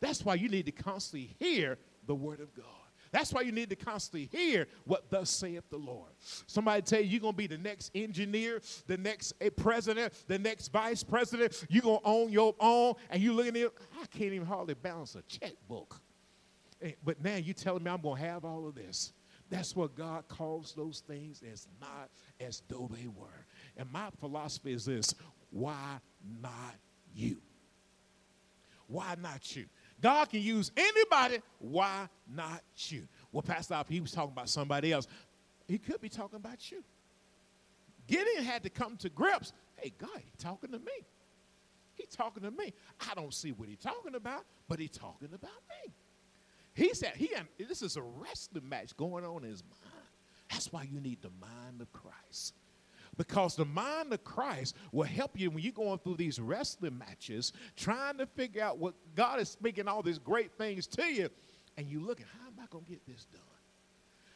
That's 0.00 0.24
why 0.24 0.34
you 0.34 0.48
need 0.48 0.66
to 0.66 0.72
constantly 0.72 1.36
hear 1.38 1.78
the 2.06 2.14
word 2.14 2.40
of 2.40 2.54
God. 2.54 2.66
That's 3.12 3.32
why 3.32 3.42
you 3.42 3.52
need 3.52 3.70
to 3.70 3.76
constantly 3.76 4.28
hear 4.30 4.66
what 4.84 5.10
thus 5.10 5.30
saith 5.30 5.68
the 5.70 5.78
Lord. 5.78 6.10
Somebody 6.46 6.82
tell 6.82 7.00
you 7.00 7.06
you're 7.06 7.20
to 7.32 7.36
be 7.36 7.46
the 7.46 7.58
next 7.58 7.90
engineer, 7.94 8.60
the 8.86 8.96
next 8.96 9.32
eh, 9.40 9.50
president, 9.56 10.12
the 10.26 10.38
next 10.38 10.68
vice 10.68 11.02
president. 11.02 11.64
You're 11.70 11.82
to 11.82 11.98
own 12.04 12.30
your 12.30 12.54
own. 12.60 12.94
And 13.10 13.22
you 13.22 13.32
looking 13.32 13.56
at 13.56 13.72
I 14.00 14.06
can't 14.06 14.32
even 14.32 14.46
hardly 14.46 14.74
balance 14.74 15.14
a 15.14 15.22
checkbook. 15.22 16.00
Eh, 16.82 16.92
but 17.04 17.22
now 17.22 17.36
you 17.36 17.54
telling 17.54 17.84
me 17.84 17.90
I'm 17.90 18.02
to 18.02 18.14
have 18.14 18.44
all 18.44 18.66
of 18.66 18.74
this. 18.74 19.12
That's 19.48 19.76
what 19.76 19.94
God 19.94 20.26
calls 20.28 20.74
those 20.76 21.00
things 21.06 21.42
as 21.50 21.68
not 21.80 22.10
as 22.40 22.62
though 22.68 22.90
they 22.92 23.06
were. 23.06 23.46
And 23.76 23.90
my 23.92 24.08
philosophy 24.18 24.72
is 24.72 24.84
this 24.84 25.14
why 25.50 26.00
not 26.42 26.74
you? 27.14 27.38
Why 28.88 29.16
not 29.20 29.56
you? 29.56 29.66
God 30.00 30.28
can 30.28 30.40
use 30.40 30.70
anybody. 30.76 31.38
Why 31.58 32.08
not 32.32 32.62
you? 32.88 33.08
Well, 33.32 33.42
Pastor 33.42 33.82
he 33.88 34.00
was 34.00 34.12
talking 34.12 34.32
about 34.32 34.48
somebody 34.48 34.92
else. 34.92 35.06
He 35.66 35.78
could 35.78 36.00
be 36.00 36.08
talking 36.08 36.36
about 36.36 36.70
you. 36.70 36.84
Gideon 38.06 38.44
had 38.44 38.62
to 38.62 38.70
come 38.70 38.96
to 38.98 39.08
grips. 39.08 39.52
Hey, 39.76 39.92
God, 39.98 40.10
he's 40.14 40.36
talking 40.38 40.70
to 40.70 40.78
me. 40.78 41.06
He's 41.94 42.08
talking 42.08 42.42
to 42.42 42.50
me. 42.50 42.72
I 43.10 43.14
don't 43.14 43.32
see 43.32 43.52
what 43.52 43.68
he's 43.68 43.78
talking 43.78 44.14
about, 44.14 44.44
but 44.68 44.78
he's 44.78 44.90
talking 44.90 45.28
about 45.32 45.50
me. 45.84 45.92
He 46.74 46.92
said, 46.92 47.14
he 47.16 47.30
this 47.58 47.80
is 47.80 47.96
a 47.96 48.02
wrestling 48.02 48.68
match 48.68 48.96
going 48.96 49.24
on 49.24 49.44
in 49.44 49.50
his 49.50 49.64
mind. 49.64 50.04
That's 50.50 50.70
why 50.72 50.82
you 50.82 51.00
need 51.00 51.22
the 51.22 51.30
mind 51.40 51.80
of 51.80 51.90
Christ 51.92 52.54
because 53.16 53.56
the 53.56 53.64
mind 53.64 54.12
of 54.12 54.22
Christ 54.24 54.76
will 54.92 55.04
help 55.04 55.38
you 55.38 55.50
when 55.50 55.62
you're 55.62 55.72
going 55.72 55.98
through 55.98 56.16
these 56.16 56.38
wrestling 56.38 56.98
matches, 56.98 57.52
trying 57.76 58.18
to 58.18 58.26
figure 58.26 58.62
out 58.62 58.78
what 58.78 58.94
God 59.14 59.40
is 59.40 59.48
speaking 59.48 59.88
all 59.88 60.02
these 60.02 60.18
great 60.18 60.52
things 60.58 60.86
to 60.88 61.04
you, 61.04 61.28
and 61.76 61.86
you 61.88 62.00
look 62.00 62.20
at 62.20 62.26
how 62.40 62.46
am 62.46 62.54
I 62.62 62.66
going 62.70 62.84
to 62.84 62.90
get 62.90 63.06
this 63.06 63.26
done? 63.26 63.40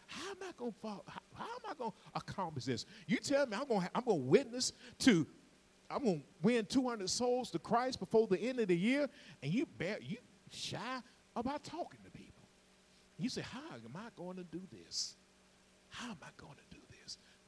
How 0.07 0.31
am 0.31 0.37
I 0.43 0.53
going 0.57 0.73
to 0.73 0.88
how, 0.88 1.03
how, 1.35 1.45
am 1.45 1.71
I 1.71 1.75
going 1.75 1.90
to 1.90 1.97
accomplish 2.14 2.64
this? 2.64 2.87
You 3.07 3.19
tell 3.19 3.47
me 3.47 3.57
I'm 3.57 3.66
going 3.66 3.87
I'm 3.95 4.05
going 4.05 4.19
to 4.19 4.27
witness 4.27 4.73
to 5.01 5.27
I'm 5.90 6.05
going 6.05 6.21
to 6.21 6.27
win 6.43 6.66
200 6.66 7.09
souls 7.11 7.51
to 7.51 7.59
Christ 7.59 7.99
before 7.99 8.27
the 8.27 8.38
end 8.38 8.61
of 8.61 8.69
the 8.69 8.77
year, 8.77 9.09
and 9.43 9.53
you 9.53 9.66
bear 9.79 9.99
you 10.01 10.19
shy 10.51 10.79
about 11.37 11.64
talking 11.64 12.01
to 12.05 12.11
people. 12.11 12.31
You 13.19 13.29
say, 13.29 13.43
how 13.43 13.61
am 13.75 13.95
I 13.95 14.09
going 14.16 14.37
to 14.37 14.45
do 14.45 14.61
this? 14.73 15.16
How 15.88 16.11
am 16.11 16.19
I 16.23 16.29
going 16.37 16.55
to 16.55 16.69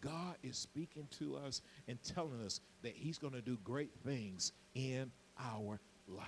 God 0.03 0.37
is 0.43 0.59
speaking 0.59 1.07
to 1.19 1.37
us 1.37 1.63
and 1.89 1.99
telling 2.03 2.43
us 2.45 2.61
that 2.83 2.93
He's 2.95 3.19
going 3.19 3.33
to 3.33 3.41
do 3.41 3.57
great 3.65 3.93
things 4.05 4.53
in 4.75 5.11
our 5.39 5.81
life. 6.09 6.27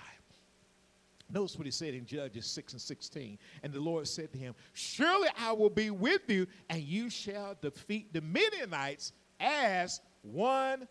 Notice 1.31 1.57
what 1.57 1.65
he 1.65 1.71
said 1.71 1.95
in 1.95 2.05
Judges 2.05 2.45
6 2.45 2.73
and 2.73 2.81
16. 2.81 3.37
And 3.63 3.73
the 3.73 3.79
Lord 3.79 4.07
said 4.07 4.31
to 4.31 4.37
him, 4.37 4.53
Surely 4.73 5.27
I 5.39 5.53
will 5.53 5.71
be 5.71 5.89
with 5.89 6.29
you, 6.29 6.45
and 6.69 6.81
you 6.81 7.09
shall 7.09 7.55
defeat 7.61 8.13
the 8.13 8.21
Midianites 8.21 9.11
as 9.39 10.01
one 10.21 10.87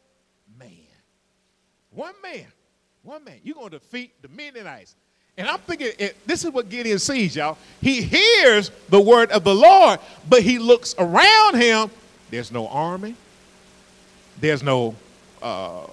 man. 0.58 0.70
One 1.90 2.14
man. 2.22 2.46
One 3.02 3.22
man. 3.22 3.38
You're 3.44 3.54
going 3.54 3.70
to 3.70 3.78
defeat 3.78 4.20
the 4.22 4.28
Midianites. 4.28 4.96
And 5.36 5.48
I'm 5.48 5.58
thinking, 5.60 5.92
it, 5.98 6.26
this 6.26 6.44
is 6.44 6.50
what 6.50 6.68
Gideon 6.68 6.98
sees, 6.98 7.36
y'all. 7.36 7.58
He 7.80 8.02
hears 8.02 8.70
the 8.88 9.00
word 9.00 9.30
of 9.30 9.44
the 9.44 9.54
Lord, 9.54 10.00
but 10.28 10.42
he 10.42 10.58
looks 10.58 10.94
around 10.98 11.56
him 11.56 11.90
there's 12.30 12.50
no 12.50 12.68
army. 12.68 13.14
There's 14.40 14.62
no 14.62 14.94
uh, 15.42 15.86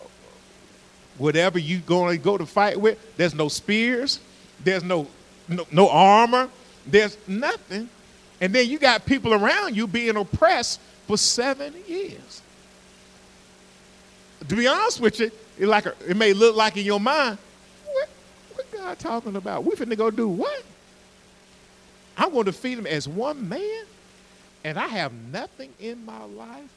whatever 1.18 1.60
you're 1.60 1.82
going 1.82 2.18
to 2.18 2.24
go 2.24 2.38
to 2.38 2.46
fight 2.46 2.80
with. 2.80 2.98
There's 3.18 3.36
no 3.36 3.48
spears. 3.48 4.20
There's 4.64 4.84
no, 4.84 5.08
no 5.48 5.66
no 5.72 5.90
armor. 5.90 6.50
There's 6.86 7.18
nothing. 7.28 7.90
And 8.40 8.54
then 8.54 8.68
you 8.68 8.80
got 8.80 9.06
people 9.06 9.34
around 9.34 9.76
you 9.76 9.86
being 9.86 10.18
oppressed 10.18 10.80
for 11.08 11.18
seven 11.18 11.74
years. 11.88 12.42
To 14.50 14.56
be 14.56 14.68
honest 14.68 15.00
with 15.00 15.20
you, 15.20 15.32
it 15.60 15.68
like 15.68 15.86
a, 15.86 15.94
it 16.08 16.18
may 16.18 16.34
look 16.34 16.56
like 16.56 16.76
in 16.76 16.86
your 16.86 17.00
mind, 17.00 17.38
what, 17.86 18.10
what 18.56 18.72
God 18.72 18.98
talking 18.98 19.36
about? 19.36 19.64
We 19.64 19.76
finna 19.76 19.96
go 19.96 20.10
do 20.10 20.28
what? 20.28 20.64
I'm 22.18 22.32
going 22.32 22.46
to 22.46 22.54
feed 22.54 22.80
them 22.80 22.88
as 22.88 23.08
one 23.08 23.48
man 23.48 23.86
and 24.64 24.78
I 24.78 24.88
have 24.88 25.14
nothing 25.32 25.72
in 25.80 26.06
my 26.06 26.24
life 26.24 26.70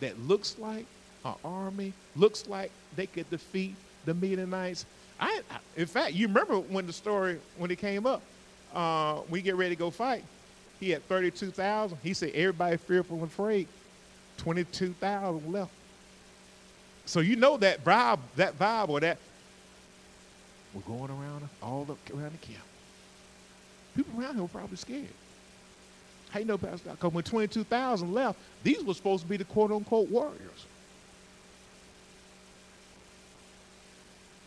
that 0.00 0.18
looks 0.20 0.58
like 0.58 0.86
an 1.24 1.34
army, 1.44 1.92
looks 2.16 2.48
like 2.48 2.70
they 2.96 3.06
could 3.06 3.28
defeat 3.30 3.74
the 4.04 4.14
Midianites. 4.14 4.86
I, 5.20 5.42
I, 5.50 5.58
in 5.76 5.86
fact, 5.86 6.14
you 6.14 6.28
remember 6.28 6.58
when 6.58 6.86
the 6.86 6.92
story 6.92 7.38
when 7.58 7.70
it 7.70 7.78
came 7.78 8.06
up, 8.06 8.22
uh, 8.74 9.20
we 9.28 9.42
get 9.42 9.56
ready 9.56 9.74
to 9.74 9.78
go 9.78 9.90
fight. 9.90 10.24
He 10.80 10.90
had 10.90 11.06
thirty-two 11.08 11.50
thousand. 11.50 11.98
He 12.02 12.14
said 12.14 12.30
everybody 12.34 12.78
fearful 12.78 13.18
and 13.18 13.26
afraid. 13.26 13.68
Twenty-two 14.38 14.94
thousand 14.94 15.52
left. 15.52 15.70
So 17.04 17.20
you 17.20 17.36
know 17.36 17.58
that 17.58 17.84
vibe, 17.84 18.20
that 18.36 18.58
vibe, 18.58 18.88
or 18.88 19.00
that 19.00 19.18
we're 20.72 20.80
going 20.82 21.10
around 21.10 21.48
all 21.62 21.82
up 21.90 21.98
around 22.14 22.32
the 22.32 22.46
camp. 22.46 22.64
People 23.94 24.18
around 24.18 24.34
here 24.34 24.42
were 24.42 24.48
probably 24.48 24.76
scared. 24.76 25.08
You 26.38 26.44
know, 26.44 26.58
Pastor? 26.58 26.90
Because 26.90 27.12
when 27.12 27.24
22,000 27.24 28.12
left, 28.12 28.38
these 28.62 28.82
were 28.84 28.94
supposed 28.94 29.24
to 29.24 29.28
be 29.28 29.36
the 29.36 29.44
quote 29.44 29.72
unquote 29.72 30.08
warriors. 30.08 30.66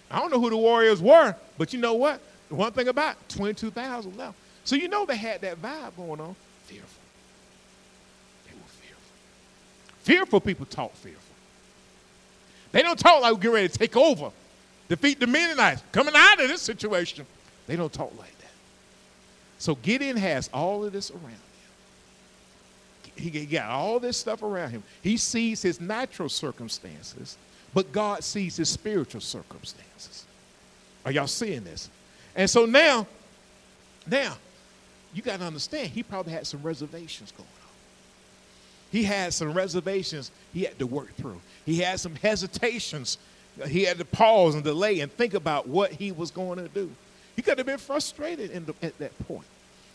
I 0.09 0.19
don't 0.19 0.31
know 0.31 0.39
who 0.39 0.49
the 0.49 0.57
warriors 0.57 1.01
were, 1.01 1.35
but 1.57 1.73
you 1.73 1.79
know 1.79 1.95
what? 1.95 2.21
The 2.49 2.55
one 2.55 2.71
thing 2.71 2.87
about 2.87 3.15
it, 3.15 3.29
22,000 3.29 4.15
left. 4.15 4.37
So 4.63 4.75
you 4.75 4.87
know 4.87 5.05
they 5.05 5.17
had 5.17 5.41
that 5.41 5.61
vibe 5.61 5.95
going 5.97 6.21
on. 6.21 6.35
Fearful. 6.65 6.87
They 8.45 8.53
were 8.53 8.67
fearful. 8.67 9.11
Fearful 10.03 10.39
people 10.41 10.65
talk 10.67 10.95
fearful. 10.95 11.21
They 12.71 12.81
don't 12.81 12.97
talk 12.97 13.21
like 13.21 13.33
we're 13.33 13.39
getting 13.39 13.53
ready 13.55 13.67
to 13.69 13.77
take 13.77 13.97
over, 13.97 14.31
defeat 14.87 15.19
the 15.19 15.27
Midianites, 15.27 15.83
coming 15.91 16.13
out 16.15 16.41
of 16.41 16.47
this 16.47 16.61
situation. 16.61 17.25
They 17.67 17.75
don't 17.75 17.91
talk 17.91 18.17
like 18.17 18.37
that. 18.39 18.51
So 19.57 19.75
Gideon 19.75 20.17
has 20.17 20.49
all 20.53 20.85
of 20.85 20.93
this 20.93 21.11
around 21.11 21.37
him. 23.15 23.31
He 23.31 23.45
got 23.45 23.69
all 23.69 23.99
this 23.99 24.17
stuff 24.17 24.43
around 24.43 24.71
him. 24.71 24.83
He 25.01 25.17
sees 25.17 25.61
his 25.61 25.79
natural 25.79 26.29
circumstances, 26.29 27.37
but 27.73 27.91
God 27.91 28.23
sees 28.23 28.57
his 28.57 28.69
spiritual 28.69 29.21
circumstances. 29.21 30.25
Are 31.05 31.11
y'all 31.11 31.27
seeing 31.27 31.63
this? 31.63 31.89
And 32.35 32.49
so 32.49 32.65
now, 32.65 33.07
now, 34.07 34.37
you 35.13 35.21
got 35.21 35.39
to 35.39 35.45
understand, 35.45 35.89
he 35.89 36.03
probably 36.03 36.33
had 36.33 36.47
some 36.47 36.61
reservations 36.63 37.31
going 37.31 37.47
on. 37.47 37.69
He 38.91 39.03
had 39.03 39.33
some 39.33 39.53
reservations 39.53 40.31
he 40.53 40.63
had 40.63 40.77
to 40.79 40.87
work 40.87 41.13
through. 41.15 41.41
He 41.65 41.79
had 41.79 41.99
some 41.99 42.15
hesitations. 42.15 43.17
He 43.67 43.83
had 43.83 43.97
to 43.97 44.05
pause 44.05 44.55
and 44.55 44.63
delay 44.63 44.99
and 44.99 45.11
think 45.11 45.33
about 45.33 45.67
what 45.67 45.91
he 45.91 46.11
was 46.11 46.31
going 46.31 46.59
to 46.59 46.67
do. 46.67 46.91
He 47.35 47.41
could 47.41 47.57
have 47.57 47.67
been 47.67 47.79
frustrated 47.79 48.51
the, 48.65 48.73
at 48.85 48.97
that 48.99 49.27
point. 49.27 49.45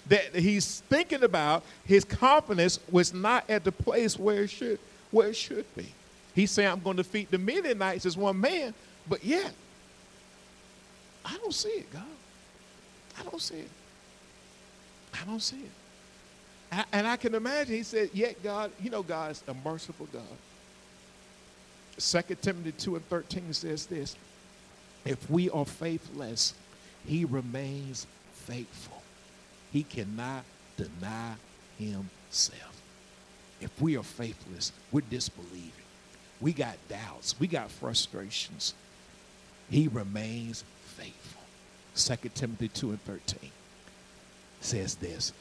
That 0.09 0.35
he's 0.35 0.81
thinking 0.89 1.23
about 1.23 1.65
his 1.85 2.05
confidence 2.05 2.81
was 2.91 3.13
not 3.13 3.49
at 3.49 3.65
the 3.65 3.73
place 3.73 4.19
where 4.19 4.45
it 4.45 4.51
should, 4.51 4.79
where 5.11 5.29
it 5.29 5.37
should 5.37 5.67
be. 5.77 5.87
He's 6.35 6.51
saying, 6.51 6.69
I'm 6.69 6.81
going 6.81 6.97
to 6.97 7.03
defeat 7.03 7.31
the 7.31 7.39
Midianites 7.39 8.07
as 8.07 8.17
one 8.17 8.41
man, 8.41 8.73
but 9.09 9.25
yet, 9.25 9.53
I 11.25 11.37
don't 11.39 11.55
see 11.55 11.69
it, 11.69 11.93
God. 11.93 12.03
I 13.19 13.23
don't 13.25 13.43
see 13.43 13.59
it. 13.59 13.71
I 15.21 15.25
don't 15.27 15.43
see 15.43 15.57
it. 15.57 16.87
And 16.93 17.07
I 17.07 17.17
can 17.17 17.35
imagine, 17.35 17.75
he 17.75 17.83
said, 17.83 18.11
yet 18.13 18.43
God, 18.43 18.71
you 18.81 18.91
know, 18.91 19.03
God 19.03 19.33
is 19.33 19.43
a 19.49 19.55
merciful 19.55 20.07
God. 20.13 20.23
2 21.99 22.37
Timothy 22.37 22.73
2 22.73 22.97
and 22.97 23.09
13 23.09 23.53
says 23.53 23.87
this 23.87 24.17
If 25.05 25.29
we 25.31 25.51
are 25.51 25.65
faithless, 25.65 26.55
he 27.07 27.25
remains 27.25 28.07
faithful. 28.33 28.98
He 29.73 29.83
cannot 29.83 30.45
deny 30.77 31.35
himself. 31.79 32.83
If 33.61 33.81
we 33.81 33.97
are 33.97 34.03
faithless, 34.03 34.73
we're 34.93 35.03
disbelieving. 35.03 35.73
We 36.41 36.53
got 36.53 36.77
doubts. 36.89 37.39
We 37.41 37.49
got 37.49 37.71
frustrations. 37.71 38.75
He 39.71 39.89
remains 39.89 40.65
faithful. 40.85 41.43
2 41.97 42.31
Timothy 42.35 42.69
2 42.69 42.91
and 42.91 43.05
13 43.05 43.51
says 44.61 44.95
this 44.97 45.33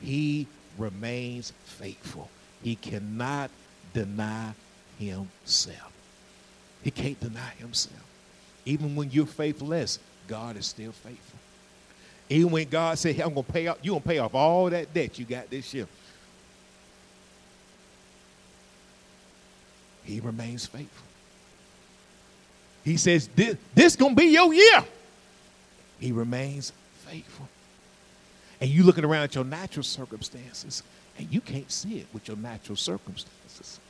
He 0.00 0.46
remains 0.78 1.52
faithful. 1.64 2.30
He 2.62 2.76
cannot 2.76 3.50
deny 3.92 4.54
himself. 4.98 5.92
He 6.82 6.90
can't 6.90 7.18
deny 7.18 7.50
himself. 7.58 8.04
Even 8.64 8.94
when 8.94 9.10
you're 9.10 9.26
faithless, 9.26 9.98
God 10.28 10.56
is 10.56 10.66
still 10.66 10.92
faithful. 10.92 11.39
Even 12.30 12.52
when 12.52 12.68
God 12.68 12.96
said, 12.96 13.16
hey, 13.16 13.22
I'm 13.22 13.34
going 13.34 13.44
to 13.44 13.52
pay 13.52 13.66
off, 13.66 13.78
you're 13.82 13.94
going 13.94 14.02
to 14.02 14.08
pay 14.08 14.18
off 14.18 14.34
all 14.34 14.70
that 14.70 14.94
debt 14.94 15.18
you 15.18 15.24
got 15.24 15.50
this 15.50 15.74
year. 15.74 15.88
He 20.04 20.20
remains 20.20 20.64
faithful. 20.64 21.06
He 22.84 22.96
says, 22.96 23.28
this, 23.34 23.56
this 23.74 23.96
going 23.96 24.14
to 24.14 24.20
be 24.20 24.28
your 24.28 24.54
year. 24.54 24.84
He 25.98 26.12
remains 26.12 26.72
faithful. 27.06 27.48
And 28.60 28.70
you 28.70 28.84
looking 28.84 29.04
around 29.04 29.24
at 29.24 29.34
your 29.34 29.44
natural 29.44 29.82
circumstances, 29.82 30.84
and 31.18 31.30
you 31.32 31.40
can't 31.40 31.70
see 31.70 31.98
it 31.98 32.06
with 32.12 32.28
your 32.28 32.36
natural 32.36 32.76
circumstances. 32.76 33.80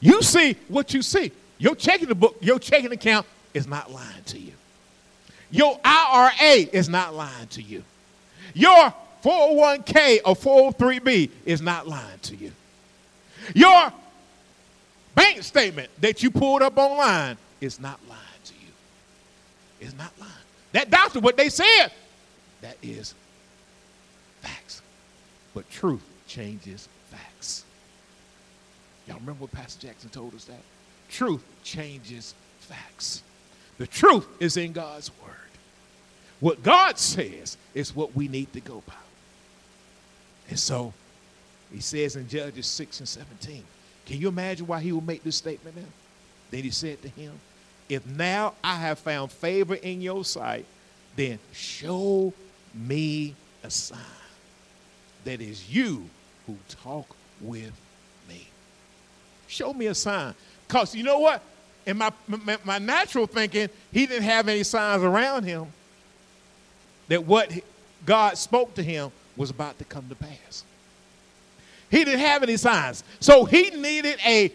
You 0.00 0.22
see 0.22 0.56
what 0.68 0.94
you 0.94 1.02
see. 1.02 1.32
Your 1.58 1.74
checking 1.74 2.08
the 2.08 2.14
book, 2.14 2.36
your 2.40 2.58
checking 2.58 2.92
account 2.92 3.26
is 3.54 3.66
not 3.66 3.90
lying 3.90 4.22
to 4.26 4.38
you. 4.38 4.52
Your 5.50 5.78
IRA 5.84 6.66
is 6.72 6.88
not 6.88 7.14
lying 7.14 7.46
to 7.48 7.62
you. 7.62 7.84
Your 8.54 8.92
401k 9.22 10.20
or 10.24 10.34
403b 10.34 11.30
is 11.44 11.60
not 11.60 11.86
lying 11.86 12.18
to 12.22 12.36
you. 12.36 12.52
Your 13.54 13.92
bank 15.14 15.42
statement 15.42 15.90
that 16.00 16.22
you 16.22 16.30
pulled 16.30 16.62
up 16.62 16.76
online 16.76 17.36
is 17.60 17.80
not 17.80 17.98
lying 18.08 18.20
to 18.44 18.52
you. 18.54 18.72
It's 19.80 19.96
not 19.96 20.12
lying. 20.20 20.32
That 20.72 20.90
doctor, 20.90 21.20
what 21.20 21.36
they 21.36 21.48
said, 21.48 21.88
that 22.60 22.76
is 22.82 23.14
facts. 24.40 24.82
But 25.54 25.68
truth 25.70 26.02
changes 26.26 26.88
facts. 27.10 27.64
Y'all 29.06 29.18
remember 29.18 29.42
what 29.42 29.52
Pastor 29.52 29.86
Jackson 29.86 30.10
told 30.10 30.34
us 30.34 30.44
that? 30.44 30.60
Truth 31.08 31.42
changes 31.62 32.34
facts. 32.60 33.22
The 33.78 33.86
truth 33.86 34.26
is 34.40 34.56
in 34.56 34.72
God's 34.72 35.10
word. 35.22 35.32
What 36.40 36.62
God 36.62 36.98
says 36.98 37.56
is 37.74 37.94
what 37.94 38.14
we 38.14 38.28
need 38.28 38.52
to 38.52 38.60
go 38.60 38.82
by. 38.86 38.94
And 40.48 40.58
so 40.58 40.92
he 41.72 41.80
says 41.80 42.16
in 42.16 42.28
Judges 42.28 42.66
6 42.66 43.00
and 43.00 43.08
17, 43.08 43.64
can 44.06 44.20
you 44.20 44.28
imagine 44.28 44.66
why 44.66 44.80
he 44.80 44.92
would 44.92 45.06
make 45.06 45.24
this 45.24 45.36
statement 45.36 45.76
now? 45.76 45.82
Then 46.50 46.62
he 46.62 46.70
said 46.70 47.02
to 47.02 47.08
him, 47.08 47.32
If 47.88 48.06
now 48.06 48.54
I 48.62 48.76
have 48.76 48.98
found 48.98 49.32
favor 49.32 49.74
in 49.74 50.00
your 50.00 50.24
sight, 50.24 50.64
then 51.16 51.38
show 51.52 52.32
me 52.72 53.34
a 53.64 53.70
sign 53.70 53.98
that 55.24 55.40
is 55.40 55.68
you 55.68 56.08
who 56.46 56.56
talk 56.68 57.16
with 57.40 57.72
me. 58.28 58.46
Show 59.48 59.72
me 59.72 59.86
a 59.86 59.94
sign. 59.94 60.34
Because 60.66 60.94
you 60.94 61.02
know 61.02 61.18
what? 61.18 61.42
In 61.86 61.98
my, 61.98 62.10
my, 62.26 62.58
my, 62.64 62.78
natural 62.78 63.26
thinking, 63.26 63.68
he 63.92 64.06
didn't 64.06 64.24
have 64.24 64.48
any 64.48 64.64
signs 64.64 65.04
around 65.04 65.44
him 65.44 65.66
that 67.08 67.24
what 67.24 67.52
God 68.04 68.36
spoke 68.36 68.74
to 68.74 68.82
him 68.82 69.12
was 69.36 69.50
about 69.50 69.78
to 69.78 69.84
come 69.84 70.08
to 70.08 70.16
pass. 70.16 70.64
He 71.90 72.04
didn't 72.04 72.20
have 72.20 72.42
any 72.42 72.56
signs. 72.56 73.04
So 73.20 73.44
he 73.44 73.70
needed 73.70 74.18
a 74.26 74.50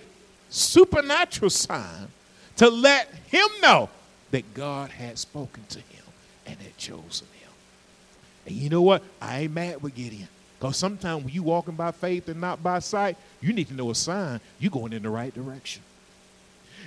supernatural 0.49 1.49
sign 1.49 2.09
to 2.57 2.69
let 2.69 3.07
him 3.27 3.47
know 3.61 3.89
that 4.31 4.53
God 4.53 4.89
had 4.89 5.17
spoken 5.17 5.63
to 5.69 5.79
him 5.79 6.03
and 6.45 6.59
had 6.59 6.77
chosen 6.77 7.27
him. 7.39 7.51
And 8.45 8.55
you 8.55 8.69
know 8.69 8.81
what? 8.81 9.03
I 9.21 9.41
ain't 9.41 9.53
mad 9.53 9.81
with 9.81 9.95
Gideon. 9.95 10.27
Because 10.59 10.77
sometimes 10.77 11.23
when 11.23 11.33
you 11.33 11.43
walking 11.43 11.75
by 11.75 11.91
faith 11.91 12.27
and 12.27 12.39
not 12.39 12.61
by 12.61 12.79
sight, 12.79 13.17
you 13.39 13.51
need 13.53 13.67
to 13.69 13.73
know 13.73 13.89
a 13.89 13.95
sign 13.95 14.39
you're 14.59 14.69
going 14.69 14.93
in 14.93 15.01
the 15.01 15.09
right 15.09 15.33
direction. 15.33 15.81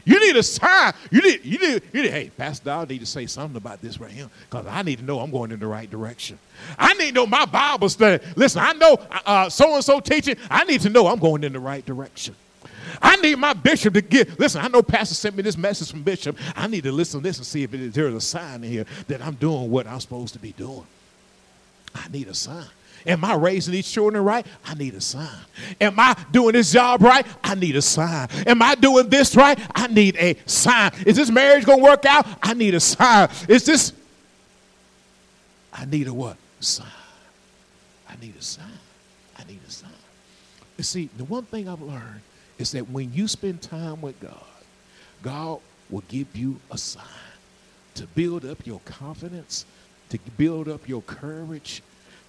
You 0.05 0.21
need 0.21 0.37
a 0.37 0.43
sign. 0.43 0.93
You 1.11 1.23
need, 1.23 1.45
you 1.45 1.59
need, 1.59 1.83
you 1.93 2.03
need 2.03 2.11
hey, 2.11 2.31
Pastor 2.37 2.71
I 2.71 2.85
need 2.85 3.01
to 3.01 3.07
say 3.07 3.27
something 3.27 3.57
about 3.57 3.81
this 3.81 3.99
right 3.99 4.11
here 4.11 4.29
because 4.51 4.67
I 4.67 4.83
need 4.83 4.99
to 4.99 5.05
know 5.05 5.21
I'm 5.21 5.31
going 5.31 5.51
in 5.51 5.61
the 5.61 5.67
right 5.67 5.91
direction. 5.91 6.39
I 6.79 6.93
need 6.95 7.09
to 7.09 7.15
know 7.15 7.27
my 7.27 7.45
Bible 7.47 7.89
study. 7.89 8.23
Listen, 8.37 8.63
I 8.63 8.73
know 8.73 8.99
uh, 9.25 9.49
so-and-so 9.49 10.01
teaching. 10.01 10.37
I 10.51 10.65
need 10.65 10.83
to 10.83 10.91
know 10.91 11.07
I'm 11.07 11.19
going 11.19 11.45
in 11.45 11.53
the 11.53 11.61
right 11.61 11.85
direction. 11.85 12.35
I 13.01 13.17
need 13.17 13.37
my 13.37 13.55
bishop 13.55 13.95
to 13.95 14.03
get, 14.03 14.39
listen, 14.39 14.61
I 14.61 14.69
know 14.69 14.83
Pastor 14.83 15.15
sent 15.15 15.37
me 15.37 15.43
this 15.43 15.57
message 15.57 15.91
from 15.91 16.03
Bishop. 16.03 16.37
I 16.55 16.67
need 16.67 16.85
to 16.85 16.93
listen 16.93 17.21
to 17.21 17.25
this 17.25 17.39
and 17.39 17.47
see 17.47 17.63
if 17.63 17.71
there's 17.71 18.15
a 18.15 18.21
sign 18.21 18.63
in 18.63 18.71
here 18.71 18.87
that 19.09 19.23
I'm 19.23 19.35
doing 19.35 19.71
what 19.71 19.87
I'm 19.87 20.01
supposed 20.01 20.35
to 20.35 20.39
be 20.39 20.53
doing. 20.53 20.87
I 21.95 22.09
need 22.09 22.29
a 22.29 22.35
sign. 22.35 22.67
Am 23.07 23.25
I 23.25 23.35
raising 23.35 23.73
these 23.73 23.91
children 23.91 24.25
right? 24.25 24.47
I 24.65 24.75
need 24.75 24.95
a 24.95 25.01
sign. 25.01 25.29
Am 25.81 25.99
I 25.99 26.17
doing 26.33 26.53
this 26.53 26.73
job 26.73 27.03
right? 27.03 27.27
I 27.43 27.55
need 27.55 27.77
a 27.77 27.83
sign. 27.83 28.29
Am 28.47 28.63
I 28.63 28.75
doing 28.75 29.09
this 29.09 29.37
right? 29.37 29.59
I 29.75 29.89
need 29.89 30.17
a 30.17 30.37
sign. 30.47 30.93
Is 31.07 31.17
this 31.17 31.31
marriage 31.31 31.65
going 31.67 31.79
to 31.79 31.85
work 31.85 32.07
out? 32.07 32.27
I 32.43 32.55
need 32.55 32.75
a 32.75 32.81
sign. 32.81 33.29
Is 33.49 33.65
this. 33.65 33.93
I 35.73 35.85
need 35.85 36.09
a 36.09 36.15
what? 36.15 36.37
Sign. 36.61 36.87
I 38.09 38.17
need 38.25 38.35
a 38.39 38.43
sign. 38.43 38.65
I 39.37 39.45
need 39.45 39.61
a 39.67 39.71
sign. 39.71 39.91
You 40.79 40.85
see, 40.85 41.11
the 41.17 41.25
one 41.25 41.45
thing 41.45 41.69
I've 41.69 41.83
learned 41.83 42.21
is 42.59 42.73
that 42.73 42.89
when 42.91 43.13
you 43.13 43.29
spend 43.29 43.61
time 43.61 44.01
with 44.01 44.19
God, 44.21 44.35
God 45.23 45.61
will 45.91 46.05
give 46.09 46.35
you 46.35 46.59
a 46.71 46.79
sign 46.79 47.05
to 47.95 48.07
build 48.09 48.45
up 48.45 48.67
your 48.67 48.81
confidence, 48.85 49.67
to 50.11 50.19
build 50.37 50.69
up 50.69 50.89
your 50.89 51.03
courage, 51.03 51.83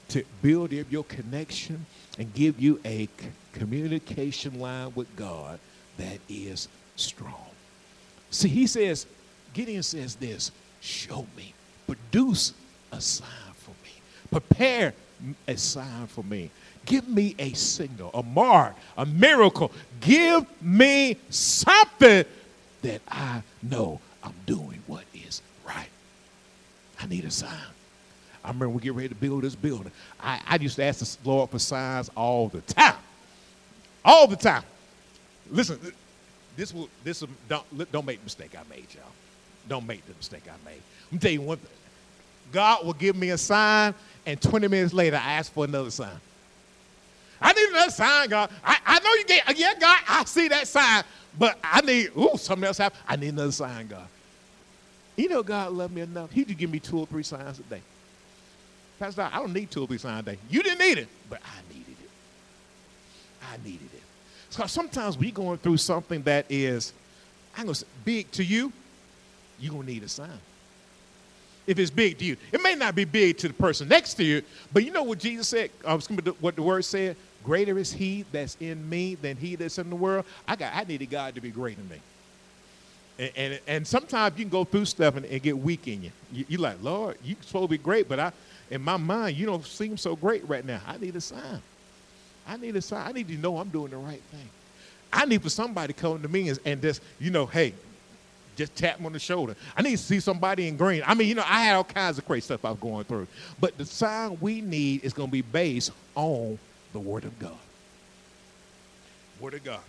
to 0.10 0.24
build 0.42 0.74
up 0.74 0.92
your 0.92 1.04
connection, 1.06 1.86
and 2.18 2.34
give 2.34 2.60
you 2.60 2.80
a 2.86 3.10
communication 3.54 4.60
line 4.60 4.92
with 4.96 5.14
God 5.16 5.60
that 5.98 6.20
is 6.30 6.68
strong. 6.96 7.50
See, 8.30 8.50
he 8.50 8.68
says, 8.68 9.06
Gideon 9.54 9.84
says 9.84 10.16
this 10.16 10.52
show 10.82 11.26
me, 11.36 11.54
produce 11.88 12.54
a 12.92 13.02
sign 13.02 13.54
for 13.56 13.72
me, 13.84 13.92
prepare 14.32 14.94
a 15.48 15.58
sign 15.58 16.08
for 16.08 16.24
me. 16.24 16.50
Give 16.86 17.08
me 17.08 17.36
a 17.40 17.54
signal, 17.54 18.12
a 18.14 18.22
mark, 18.22 18.76
a 18.98 19.06
miracle. 19.06 19.72
Give 20.02 20.46
me 20.62 21.18
something 21.30 22.26
that 22.84 23.02
I 23.08 23.42
know 23.64 24.00
I'm 24.24 24.36
doing 24.46 24.84
what 24.86 25.04
is 25.14 25.42
right. 25.68 25.90
I 27.00 27.08
need 27.08 27.26
a 27.26 27.32
sign. 27.32 27.50
I 28.46 28.50
remember 28.50 28.70
we 28.70 28.82
get 28.82 28.94
ready 28.94 29.10
to 29.10 29.16
build 29.16 29.44
this 29.44 29.56
building. 29.56 29.92
I, 30.20 30.40
I 30.48 30.56
used 30.58 30.76
to 30.76 30.84
ask 30.84 31.00
the 31.00 31.30
Lord 31.30 31.50
for 31.50 31.58
signs 31.58 32.10
all 32.16 32.48
the 32.48 32.62
time. 32.62 32.96
All 34.04 34.28
the 34.28 34.36
time. 34.36 34.64
Listen, 35.50 35.80
this 36.56 36.74
will 36.74 36.90
this 37.04 37.22
will, 37.22 37.30
don't 37.50 37.92
don't 37.92 38.06
make 38.06 38.20
the 38.20 38.24
mistake 38.24 38.56
I 38.56 38.62
made, 38.70 38.86
y'all. 38.94 39.12
Don't 39.68 39.88
make 39.88 40.06
the 40.06 40.14
mistake 40.14 40.44
I 40.48 40.64
made. 40.64 40.82
I'm 41.12 41.18
tell 41.18 41.32
you 41.32 41.42
one 41.42 41.58
thing. 41.58 41.72
God 42.52 42.86
will 42.86 42.94
give 42.94 43.16
me 43.16 43.32
a 43.32 43.38
sign, 43.38 43.96
and 44.26 44.40
20 44.40 44.68
minutes 44.68 44.94
later, 44.94 45.18
I 45.18 45.34
ask 45.34 45.52
for 45.52 45.66
another 45.66 45.90
sign. 45.90 46.20
I 47.42 47.52
need 47.52 47.70
another 47.70 47.92
sign, 47.92 48.30
God. 48.30 48.52
I, 48.64 48.78
I 48.86 49.00
know 49.00 49.14
you 49.14 49.26
get, 49.26 49.58
yeah, 49.58 49.74
God, 49.80 50.00
I 50.08 50.24
see 50.26 50.48
that 50.50 50.68
sign, 50.68 51.04
but 51.38 51.58
I 51.64 51.82
need, 51.82 52.12
ooh, 52.18 52.38
something 52.38 52.66
else 52.66 52.78
happened. 52.78 53.02
I 53.08 53.16
need 53.16 53.30
another 53.30 53.52
sign, 53.52 53.88
God. 53.88 54.08
You 55.16 55.30
know, 55.30 55.44
God 55.44 55.72
loved 55.74 55.94
me 55.94 56.02
enough. 56.02 56.32
He 56.32 56.46
could 56.46 56.58
give 56.58 56.70
me 56.70 56.80
two 56.80 57.00
or 57.00 57.08
three 57.08 57.24
signs 57.24 57.60
a 57.60 57.64
day. 57.64 57.82
Pastor, 59.00 59.30
I 59.32 59.38
don't 59.40 59.54
need 59.54 59.72
two 59.72 59.86
signs 59.98 60.28
a 60.28 60.32
day. 60.32 60.38
You 60.50 60.64
didn't 60.64 60.80
need 60.80 60.98
it, 60.98 61.08
but 61.30 61.42
I 61.44 61.74
needed 61.74 61.96
it. 62.02 62.10
I 63.52 63.58
needed 63.64 63.90
it. 63.94 64.04
So 64.50 64.66
sometimes 64.68 65.18
we 65.18 65.32
going 65.32 65.58
through 65.58 65.78
something 65.78 66.22
that 66.24 66.46
is, 66.50 66.94
I'm 67.58 67.66
going 67.66 67.74
to 67.74 67.82
say, 67.82 67.88
big 68.06 68.32
to 68.32 68.44
you, 68.44 68.72
you're 69.60 69.74
going 69.74 69.86
to 69.86 69.92
need 69.92 70.04
a 70.04 70.10
sign. 70.10 70.30
If 71.68 71.80
it's 71.80 71.92
big 71.92 72.20
to 72.20 72.26
you, 72.26 72.38
it 72.52 72.62
may 72.62 72.76
not 72.76 72.96
be 72.96 73.06
big 73.06 73.38
to 73.40 73.48
the 73.48 73.54
person 73.54 73.88
next 73.88 74.14
to 74.16 74.24
you, 74.24 74.44
but 74.72 74.86
you 74.86 74.92
know 74.92 75.04
what 75.04 75.20
Jesus 75.20 75.48
said? 75.48 75.72
Uh, 75.84 75.98
what 76.40 76.56
the 76.56 76.62
word 76.62 76.86
said? 76.86 77.18
Greater 77.44 77.78
is 77.78 77.92
He 77.92 78.24
that's 78.32 78.56
in 78.60 78.88
me 78.88 79.16
than 79.16 79.36
He 79.36 79.56
that's 79.56 79.78
in 79.78 79.90
the 79.90 79.96
world. 79.96 80.26
I 80.48 80.56
got, 80.56 80.74
I 80.76 80.84
needed 80.84 81.10
God 81.10 81.36
to 81.36 81.42
be 81.42 81.50
greater 81.50 81.82
than 81.82 81.90
me. 81.90 82.02
And, 83.18 83.32
and, 83.36 83.60
and 83.68 83.88
sometimes 83.88 84.38
you 84.38 84.46
can 84.46 84.52
go 84.52 84.64
through 84.64 84.86
stuff 84.86 85.16
and, 85.16 85.26
and 85.26 85.42
get 85.42 85.58
weak 85.58 85.88
in 85.88 86.04
you. 86.04 86.12
you. 86.32 86.46
You're 86.50 86.62
like, 86.62 86.78
Lord, 86.82 87.18
you 87.24 87.36
supposed 87.42 87.66
to 87.66 87.70
be 87.70 87.78
great, 87.78 88.08
but 88.08 88.20
I, 88.20 88.32
in 88.70 88.82
my 88.82 88.98
mind, 88.98 89.38
you 89.38 89.46
don't 89.46 89.66
seem 89.66 89.98
so 89.98 90.16
great 90.16 90.48
right 90.48 90.66
now. 90.66 90.82
I 90.88 90.98
need 90.98 91.16
a 91.16 91.22
sign. 91.22 91.62
I 92.48 92.58
need 92.58 92.76
a 92.76 92.82
sign. 92.82 93.08
I 93.08 93.12
need 93.12 93.28
to 93.28 93.38
know 93.38 93.58
I'm 93.58 93.70
doing 93.70 93.92
the 93.92 93.98
right 93.98 94.22
thing. 94.32 94.50
I 95.12 95.26
need 95.26 95.42
for 95.42 95.50
somebody 95.50 95.94
to 95.94 96.00
come 96.00 96.22
to 96.22 96.28
me 96.28 96.50
and, 96.50 96.60
and 96.66 96.82
just, 96.82 97.02
you 97.20 97.32
know, 97.32 97.46
hey, 97.46 97.74
just 98.56 98.76
tap 98.76 99.00
me 99.00 99.06
on 99.06 99.14
the 99.14 99.20
shoulder. 99.20 99.56
I 99.76 99.82
need 99.82 99.92
to 99.92 99.98
see 99.98 100.20
somebody 100.20 100.68
in 100.68 100.78
green. 100.78 101.04
I 101.06 101.14
mean, 101.14 101.28
you 101.28 101.36
know, 101.36 101.44
I 101.46 101.64
had 101.64 101.76
all 101.76 101.84
kinds 101.84 102.18
of 102.18 102.26
crazy 102.26 102.46
stuff 102.46 102.66
I 102.66 102.72
was 102.72 102.80
going 102.80 103.04
through. 103.06 103.28
But 103.60 103.78
the 103.78 103.86
sign 103.86 104.38
we 104.40 104.62
need 104.62 105.04
is 105.04 105.14
going 105.14 105.30
to 105.30 105.32
be 105.32 105.42
based 105.42 105.92
on 106.16 106.58
the 106.94 107.00
Word 107.00 107.26
of 107.26 107.38
God. 107.40 107.58
Word 109.40 109.56
of 109.56 109.64
God. 109.64 109.82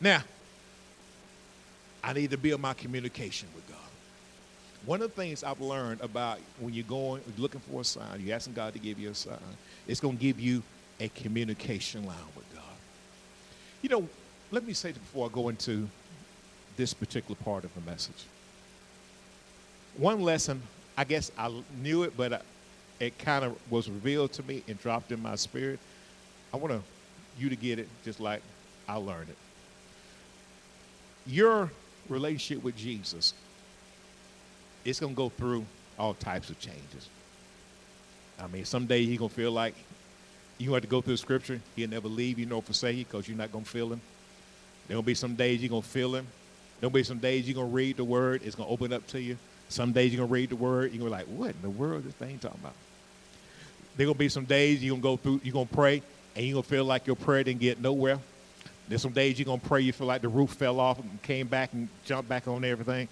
Now, 0.00 0.22
I 2.02 2.12
need 2.12 2.30
to 2.30 2.38
build 2.38 2.60
my 2.60 2.74
communication 2.74 3.48
with 3.54 3.66
God. 3.68 3.69
One 4.86 5.02
of 5.02 5.14
the 5.14 5.16
things 5.20 5.44
I've 5.44 5.60
learned 5.60 6.00
about 6.00 6.38
when 6.58 6.72
you're 6.72 6.84
going 6.84 7.22
looking 7.36 7.60
for 7.60 7.82
a 7.82 7.84
sign, 7.84 8.20
you're 8.20 8.34
asking 8.34 8.54
God 8.54 8.72
to 8.72 8.78
give 8.78 8.98
you 8.98 9.10
a 9.10 9.14
sign, 9.14 9.38
it's 9.86 10.00
going 10.00 10.16
to 10.16 10.22
give 10.22 10.40
you 10.40 10.62
a 10.98 11.08
communication 11.08 12.04
line 12.04 12.16
with 12.36 12.46
God. 12.54 12.62
You 13.82 13.88
know, 13.90 14.08
let 14.50 14.66
me 14.66 14.72
say 14.72 14.92
before 14.92 15.26
I 15.26 15.32
go 15.32 15.48
into 15.48 15.88
this 16.76 16.94
particular 16.94 17.36
part 17.44 17.64
of 17.64 17.74
the 17.74 17.80
message. 17.82 18.24
One 19.96 20.22
lesson, 20.22 20.62
I 20.96 21.04
guess 21.04 21.30
I 21.36 21.52
knew 21.82 22.04
it, 22.04 22.16
but 22.16 22.32
I, 22.32 22.40
it 23.00 23.18
kind 23.18 23.44
of 23.44 23.56
was 23.70 23.88
revealed 23.88 24.32
to 24.34 24.42
me 24.42 24.62
and 24.68 24.78
dropped 24.80 25.12
in 25.12 25.20
my 25.20 25.36
spirit. 25.36 25.78
I 26.52 26.56
want 26.56 26.72
to 26.72 26.80
you 27.38 27.48
to 27.48 27.56
get 27.56 27.78
it 27.78 27.88
just 28.04 28.20
like 28.20 28.42
I 28.88 28.96
learned 28.96 29.30
it. 29.30 29.36
Your 31.26 31.70
relationship 32.08 32.62
with 32.62 32.76
Jesus, 32.76 33.34
it's 34.84 35.00
going 35.00 35.12
to 35.12 35.16
go 35.16 35.28
through 35.28 35.64
all 35.98 36.14
types 36.14 36.50
of 36.50 36.58
changes. 36.58 37.08
I 38.38 38.46
mean, 38.46 38.64
someday 38.64 39.00
you're 39.00 39.18
going 39.18 39.28
to 39.28 39.34
feel 39.34 39.52
like 39.52 39.74
you 40.58 40.72
have 40.74 40.82
to 40.82 40.88
go 40.88 41.00
through 41.00 41.14
the 41.14 41.18
scripture. 41.18 41.60
He'll 41.76 41.90
never 41.90 42.08
leave 42.08 42.38
you 42.38 42.46
nor 42.46 42.62
forsake 42.62 42.96
you 42.96 43.04
because 43.04 43.28
you're 43.28 43.36
not 43.36 43.52
going 43.52 43.64
to 43.64 43.70
feel 43.70 43.92
him. 43.92 44.00
There'll 44.88 45.02
be 45.02 45.14
some 45.14 45.34
days 45.34 45.60
you're 45.60 45.70
going 45.70 45.82
to 45.82 45.88
feel 45.88 46.14
him. 46.14 46.26
There'll 46.80 46.90
be 46.90 47.02
some 47.02 47.18
days 47.18 47.46
you're 47.46 47.54
going 47.54 47.68
to 47.68 47.74
read 47.74 47.96
the 47.96 48.04
word. 48.04 48.42
It's 48.44 48.56
going 48.56 48.66
to 48.66 48.72
open 48.72 48.92
up 48.92 49.06
to 49.08 49.20
you. 49.20 49.36
Some 49.68 49.92
days 49.92 50.12
you're 50.12 50.18
going 50.18 50.28
to 50.28 50.32
read 50.32 50.50
the 50.50 50.56
word. 50.56 50.92
You're 50.92 51.08
going 51.08 51.12
to 51.12 51.26
be 51.26 51.32
like, 51.32 51.38
what 51.38 51.50
in 51.54 51.62
the 51.62 51.70
world 51.70 52.00
is 52.00 52.06
this 52.06 52.14
thing 52.14 52.38
talking 52.38 52.58
about? 52.60 52.74
There 53.96 54.06
going 54.06 54.14
to 54.14 54.18
be 54.18 54.28
some 54.28 54.46
days 54.46 54.82
you're 54.82 54.96
going 54.96 55.02
to 55.02 55.08
go 55.08 55.16
through, 55.16 55.40
you're 55.44 55.52
going 55.52 55.68
to 55.68 55.74
pray, 55.74 56.02
and 56.34 56.46
you're 56.46 56.54
going 56.54 56.62
to 56.62 56.68
feel 56.68 56.84
like 56.84 57.06
your 57.06 57.16
prayer 57.16 57.44
didn't 57.44 57.60
get 57.60 57.80
nowhere. 57.80 58.18
There's 58.88 59.02
some 59.02 59.12
days 59.12 59.38
you're 59.38 59.46
going 59.46 59.60
to 59.60 59.68
pray, 59.68 59.82
you 59.82 59.92
feel 59.92 60.06
like 60.06 60.22
the 60.22 60.28
roof 60.28 60.50
fell 60.50 60.80
off 60.80 60.98
and 60.98 61.22
came 61.22 61.46
back 61.46 61.72
and 61.72 61.88
jumped 62.04 62.28
back 62.28 62.48
on 62.48 62.64
everything. 62.64 63.08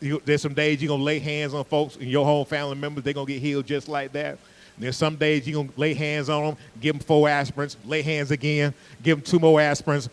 You, 0.00 0.22
there's 0.24 0.42
some 0.42 0.54
days 0.54 0.82
you're 0.82 0.88
going 0.88 1.00
to 1.00 1.04
lay 1.04 1.18
hands 1.18 1.52
on 1.52 1.64
folks 1.64 1.96
and 1.96 2.06
your 2.06 2.24
whole 2.24 2.44
family 2.44 2.76
members, 2.76 3.04
they're 3.04 3.12
going 3.12 3.26
to 3.26 3.32
get 3.32 3.42
healed 3.42 3.66
just 3.66 3.88
like 3.88 4.12
that. 4.12 4.38
There's 4.78 4.96
some 4.96 5.16
days 5.16 5.46
you're 5.46 5.56
going 5.56 5.68
to 5.68 5.80
lay 5.80 5.92
hands 5.92 6.30
on 6.30 6.44
them, 6.44 6.56
give 6.80 6.96
them 6.96 7.04
four 7.04 7.28
aspirins, 7.28 7.76
lay 7.84 8.00
hands 8.00 8.30
again, 8.30 8.72
give 9.02 9.18
them 9.18 9.24
two 9.24 9.38
more 9.38 9.60
aspirins. 9.60 10.08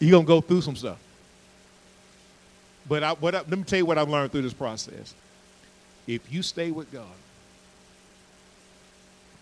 You're 0.00 0.10
going 0.10 0.24
to 0.24 0.28
go 0.28 0.40
through 0.40 0.62
some 0.62 0.74
stuff. 0.74 0.98
But 2.88 3.04
I, 3.04 3.10
I, 3.10 3.14
let 3.20 3.48
me 3.48 3.62
tell 3.62 3.78
you 3.78 3.86
what 3.86 3.98
I've 3.98 4.08
learned 4.08 4.32
through 4.32 4.42
this 4.42 4.52
process. 4.52 5.14
If 6.08 6.32
you 6.32 6.42
stay 6.42 6.72
with 6.72 6.90
God, 6.90 7.06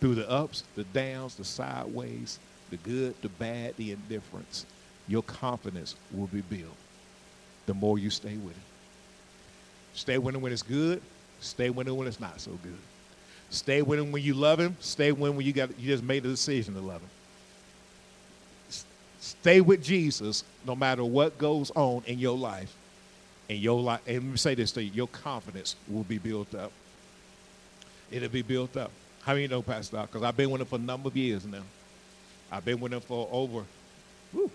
through 0.01 0.17
the 0.17 0.29
ups, 0.29 0.65
the 0.77 0.85
downs, 0.85 1.35
the 1.35 1.45
sideways, 1.45 2.39
the 2.71 2.77
good, 2.77 3.15
the 3.23 3.29
bad, 3.31 3.75
the 3.77 3.93
indifference, 3.93 4.67
your 5.07 5.23
confidence 5.23 5.97
will 6.13 6.27
be 6.27 6.43
built 6.43 6.77
the 7.69 7.75
more 7.75 7.99
you 7.99 8.09
stay 8.11 8.37
with 8.37 8.55
Him. 8.55 8.63
Stay 9.93 10.19
with 10.19 10.35
Him 10.35 10.41
when 10.41 10.53
it's 10.53 10.63
good, 10.63 11.03
stay 11.41 11.71
with 11.71 11.87
Him 11.87 11.97
when 11.97 12.09
it's 12.09 12.19
not 12.19 12.41
so 12.41 12.53
good. 12.63 12.79
Stay 13.51 13.83
with 13.83 13.99
Him 13.99 14.11
when 14.11 14.23
you 14.23 14.35
love 14.35 14.59
Him, 14.59 14.75
stay 14.81 15.13
with 15.13 15.31
Him 15.31 15.37
when 15.37 15.47
you, 15.47 15.53
got, 15.53 15.79
you 15.79 15.87
just 15.87 16.03
made 16.03 16.23
the 16.23 16.31
decision 16.31 16.75
to 16.75 16.81
love 16.81 17.03
Him. 17.03 17.11
Stay 19.21 19.61
with 19.61 19.83
Jesus 19.85 20.45
no 20.67 20.75
matter 20.75 21.05
what 21.05 21.37
goes 21.39 21.71
on 21.73 22.03
in 22.07 22.19
your 22.19 22.37
life. 22.37 22.75
And 23.51 23.59
your 23.59 23.81
life, 23.81 24.01
and 24.07 24.17
let 24.17 24.25
me 24.25 24.37
say 24.37 24.55
this 24.55 24.73
to 24.73 24.83
you, 24.83 24.91
your 24.93 25.09
confidence 25.09 25.77
will 25.89 26.05
be 26.05 26.19
built 26.19 26.55
up. 26.55 26.73
It'll 28.11 28.29
be 28.29 28.43
built 28.43 28.77
up. 28.77 28.91
How 29.23 29.33
many 29.33 29.43
you 29.43 29.49
know, 29.49 29.63
Pastor? 29.63 30.01
Because 30.03 30.23
I've 30.23 30.37
been 30.37 30.51
with 30.51 30.61
him 30.61 30.67
for 30.67 30.77
a 30.77 30.79
number 30.79 31.09
of 31.09 31.17
years 31.17 31.45
now. 31.47 31.63
I've 32.51 32.65
been 32.65 32.81
with 32.81 32.93
him 32.93 33.01
for 33.01 33.29
over 33.31 33.65
whew, 34.33 34.51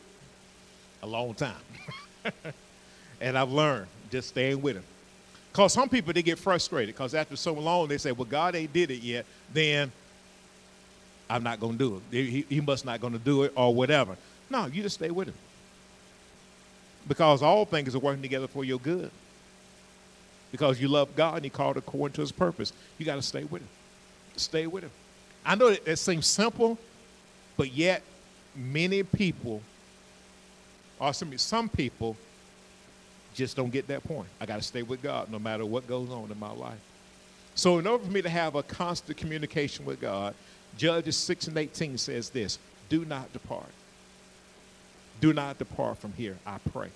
a 1.02 1.08
long 1.08 1.34
time. 1.34 1.56
and 3.24 3.38
I've 3.38 3.52
learned 3.52 3.88
just 4.12 4.30
staying 4.30 4.62
with 4.62 4.76
him. 4.76 4.84
Because 5.52 5.72
some 5.74 5.88
people, 5.88 6.14
they 6.14 6.22
get 6.22 6.38
frustrated 6.38 6.94
because 6.94 7.16
after 7.16 7.36
so 7.36 7.54
long, 7.54 7.88
they 7.88 7.98
say, 7.98 8.12
well, 8.12 8.26
God 8.26 8.54
ain't 8.54 8.74
did 8.74 8.92
it 8.92 9.02
yet, 9.02 9.26
then 9.52 9.92
I'm 11.30 11.42
not 11.42 11.60
going 11.60 11.74
to 11.74 11.78
do 11.78 12.02
it. 12.12 12.26
He, 12.26 12.46
he 12.50 12.60
must 12.60 12.86
not 12.86 13.00
going 13.00 13.14
to 13.14 13.20
do 13.20 13.44
it 13.44 13.54
or 13.56 13.74
whatever. 13.74 14.18
No, 14.50 14.66
you 14.66 14.84
just 14.84 14.96
stay 14.96 15.10
with 15.10 15.30
him. 15.30 15.36
Because 17.08 17.42
all 17.42 17.66
things 17.66 17.96
are 17.96 18.00
working 18.00 18.22
together 18.22 18.48
for 18.48 18.66
your 18.66 18.80
good. 18.80 19.10
Because 20.52 20.82
you 20.82 20.88
love 20.88 21.16
God 21.16 21.38
and 21.38 21.44
He 21.46 21.50
called 21.50 21.78
according 21.78 22.14
to 22.16 22.22
His 22.22 22.32
purpose. 22.32 22.74
You 22.98 23.06
got 23.06 23.16
to 23.16 23.22
stay 23.22 23.44
with 23.44 23.62
Him. 23.62 23.70
Stay 24.36 24.68
with 24.68 24.84
Him. 24.84 24.92
I 25.46 25.56
know 25.56 25.70
that 25.70 25.88
it 25.88 25.98
seems 25.98 26.28
simple, 26.28 26.78
but 27.58 27.72
yet 27.72 28.04
many 28.56 29.04
people, 29.04 29.62
or 31.00 31.14
some, 31.14 31.36
some 31.38 31.70
people, 31.70 32.16
just 33.34 33.56
don't 33.56 33.72
get 33.72 33.88
that 33.88 34.04
point. 34.04 34.28
I 34.40 34.46
got 34.46 34.58
to 34.58 34.62
stay 34.62 34.84
with 34.84 35.02
God 35.02 35.32
no 35.32 35.40
matter 35.40 35.66
what 35.66 35.88
goes 35.88 36.10
on 36.10 36.32
in 36.32 36.40
my 36.40 36.52
life. 36.52 36.80
So, 37.56 37.78
in 37.78 37.86
order 37.86 38.04
for 38.04 38.12
me 38.12 38.22
to 38.22 38.30
have 38.30 38.56
a 38.56 38.64
constant 38.64 39.18
communication 39.18 39.86
with 39.86 40.02
God, 40.02 40.34
Judges 40.78 41.18
6 41.18 41.48
and 41.48 41.58
18 41.58 41.98
says 41.98 42.30
this 42.30 42.58
Do 42.90 43.06
not 43.06 43.32
depart. 43.34 43.70
Do 45.22 45.34
not 45.34 45.58
depart 45.58 46.00
from 46.00 46.14
here, 46.14 46.38
I 46.46 46.58
pray, 46.72 46.90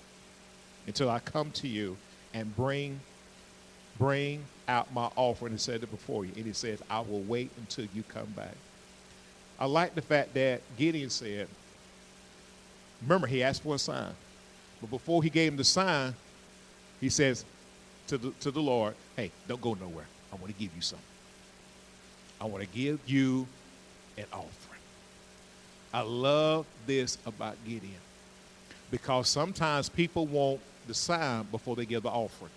until 0.86 1.08
I 1.08 1.20
come 1.20 1.50
to 1.52 1.68
you 1.68 1.96
and 2.34 2.54
bring 2.56 3.00
bring 3.98 4.44
out 4.68 4.92
my 4.92 5.10
offering 5.16 5.52
and 5.52 5.60
set 5.60 5.82
it 5.82 5.90
before 5.90 6.24
you. 6.24 6.32
And 6.36 6.44
he 6.46 6.52
says, 6.52 6.80
I 6.88 7.00
will 7.00 7.22
wait 7.22 7.50
until 7.56 7.86
you 7.94 8.04
come 8.04 8.28
back. 8.36 8.54
I 9.58 9.66
like 9.66 9.94
the 9.94 10.02
fact 10.02 10.34
that 10.34 10.60
Gideon 10.76 11.10
said, 11.10 11.48
remember, 13.02 13.26
he 13.26 13.42
asked 13.42 13.62
for 13.62 13.74
a 13.74 13.78
sign. 13.78 14.12
But 14.80 14.90
before 14.90 15.22
he 15.22 15.30
gave 15.30 15.52
him 15.52 15.56
the 15.56 15.64
sign, 15.64 16.14
he 17.00 17.08
says, 17.08 17.44
to 18.08 18.18
the, 18.18 18.30
to 18.40 18.50
the 18.50 18.60
Lord, 18.60 18.94
hey, 19.16 19.30
don't 19.46 19.60
go 19.60 19.74
nowhere. 19.74 20.06
I 20.32 20.36
want 20.36 20.48
to 20.48 20.58
give 20.58 20.74
you 20.74 20.82
something. 20.82 21.04
I 22.40 22.46
want 22.46 22.62
to 22.62 22.68
give 22.68 23.00
you 23.06 23.46
an 24.16 24.24
offering. 24.32 24.80
I 25.92 26.00
love 26.02 26.66
this 26.86 27.18
about 27.26 27.56
Gideon 27.66 28.00
because 28.90 29.28
sometimes 29.28 29.88
people 29.88 30.26
want 30.26 30.60
the 30.86 30.94
sign 30.94 31.44
before 31.50 31.76
they 31.76 31.86
give 31.86 32.02
the 32.02 32.10
offering. 32.10 32.50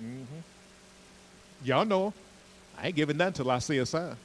Mm-hmm. 0.00 0.38
Y'all 1.64 1.84
know 1.84 2.12
I 2.78 2.88
ain't 2.88 2.96
giving 2.96 3.16
nothing 3.16 3.28
until 3.28 3.50
I 3.50 3.58
see 3.58 3.78
a 3.78 3.86
sign. 3.86 4.16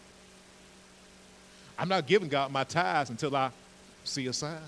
I'm 1.77 1.89
not 1.89 2.05
giving 2.05 2.29
God 2.29 2.51
my 2.51 2.63
tithes 2.63 3.09
until 3.09 3.35
I 3.35 3.49
see 4.03 4.27
a 4.27 4.33
sign. 4.33 4.61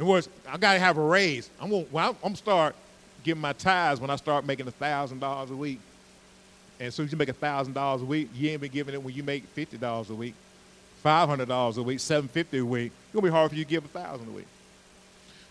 In 0.00 0.04
other 0.04 0.12
words, 0.12 0.30
I 0.48 0.56
got 0.56 0.72
to 0.72 0.78
have 0.78 0.96
a 0.96 1.02
raise. 1.02 1.50
I'm 1.60 1.68
going 1.68 1.86
well, 1.92 2.16
I'm 2.24 2.34
start 2.34 2.74
giving 3.22 3.42
my 3.42 3.52
tithes 3.52 4.00
when 4.00 4.08
I 4.08 4.16
start 4.16 4.46
making 4.46 4.66
a 4.66 4.70
thousand 4.70 5.18
dollars 5.18 5.50
a 5.50 5.54
week. 5.54 5.78
And 6.78 6.86
as 6.88 6.94
soon 6.94 7.04
as 7.04 7.12
you 7.12 7.18
make 7.18 7.28
a 7.28 7.34
thousand 7.34 7.74
dollars 7.74 8.00
a 8.00 8.06
week, 8.06 8.30
you 8.34 8.48
ain't 8.48 8.62
been 8.62 8.70
giving 8.70 8.94
it 8.94 9.02
when 9.02 9.14
you 9.14 9.22
make 9.22 9.44
fifty 9.48 9.76
dollars 9.76 10.08
a 10.08 10.14
week, 10.14 10.32
five 11.02 11.28
hundred 11.28 11.48
dollars 11.48 11.76
a 11.76 11.82
week, 11.82 12.00
seven 12.00 12.30
fifty 12.30 12.56
a 12.56 12.64
week. 12.64 12.92
It's 13.04 13.12
gonna 13.12 13.26
be 13.26 13.30
hard 13.30 13.50
for 13.50 13.56
you 13.58 13.64
to 13.64 13.68
give 13.68 13.84
a 13.84 13.88
thousand 13.88 14.26
a 14.28 14.30
week 14.30 14.46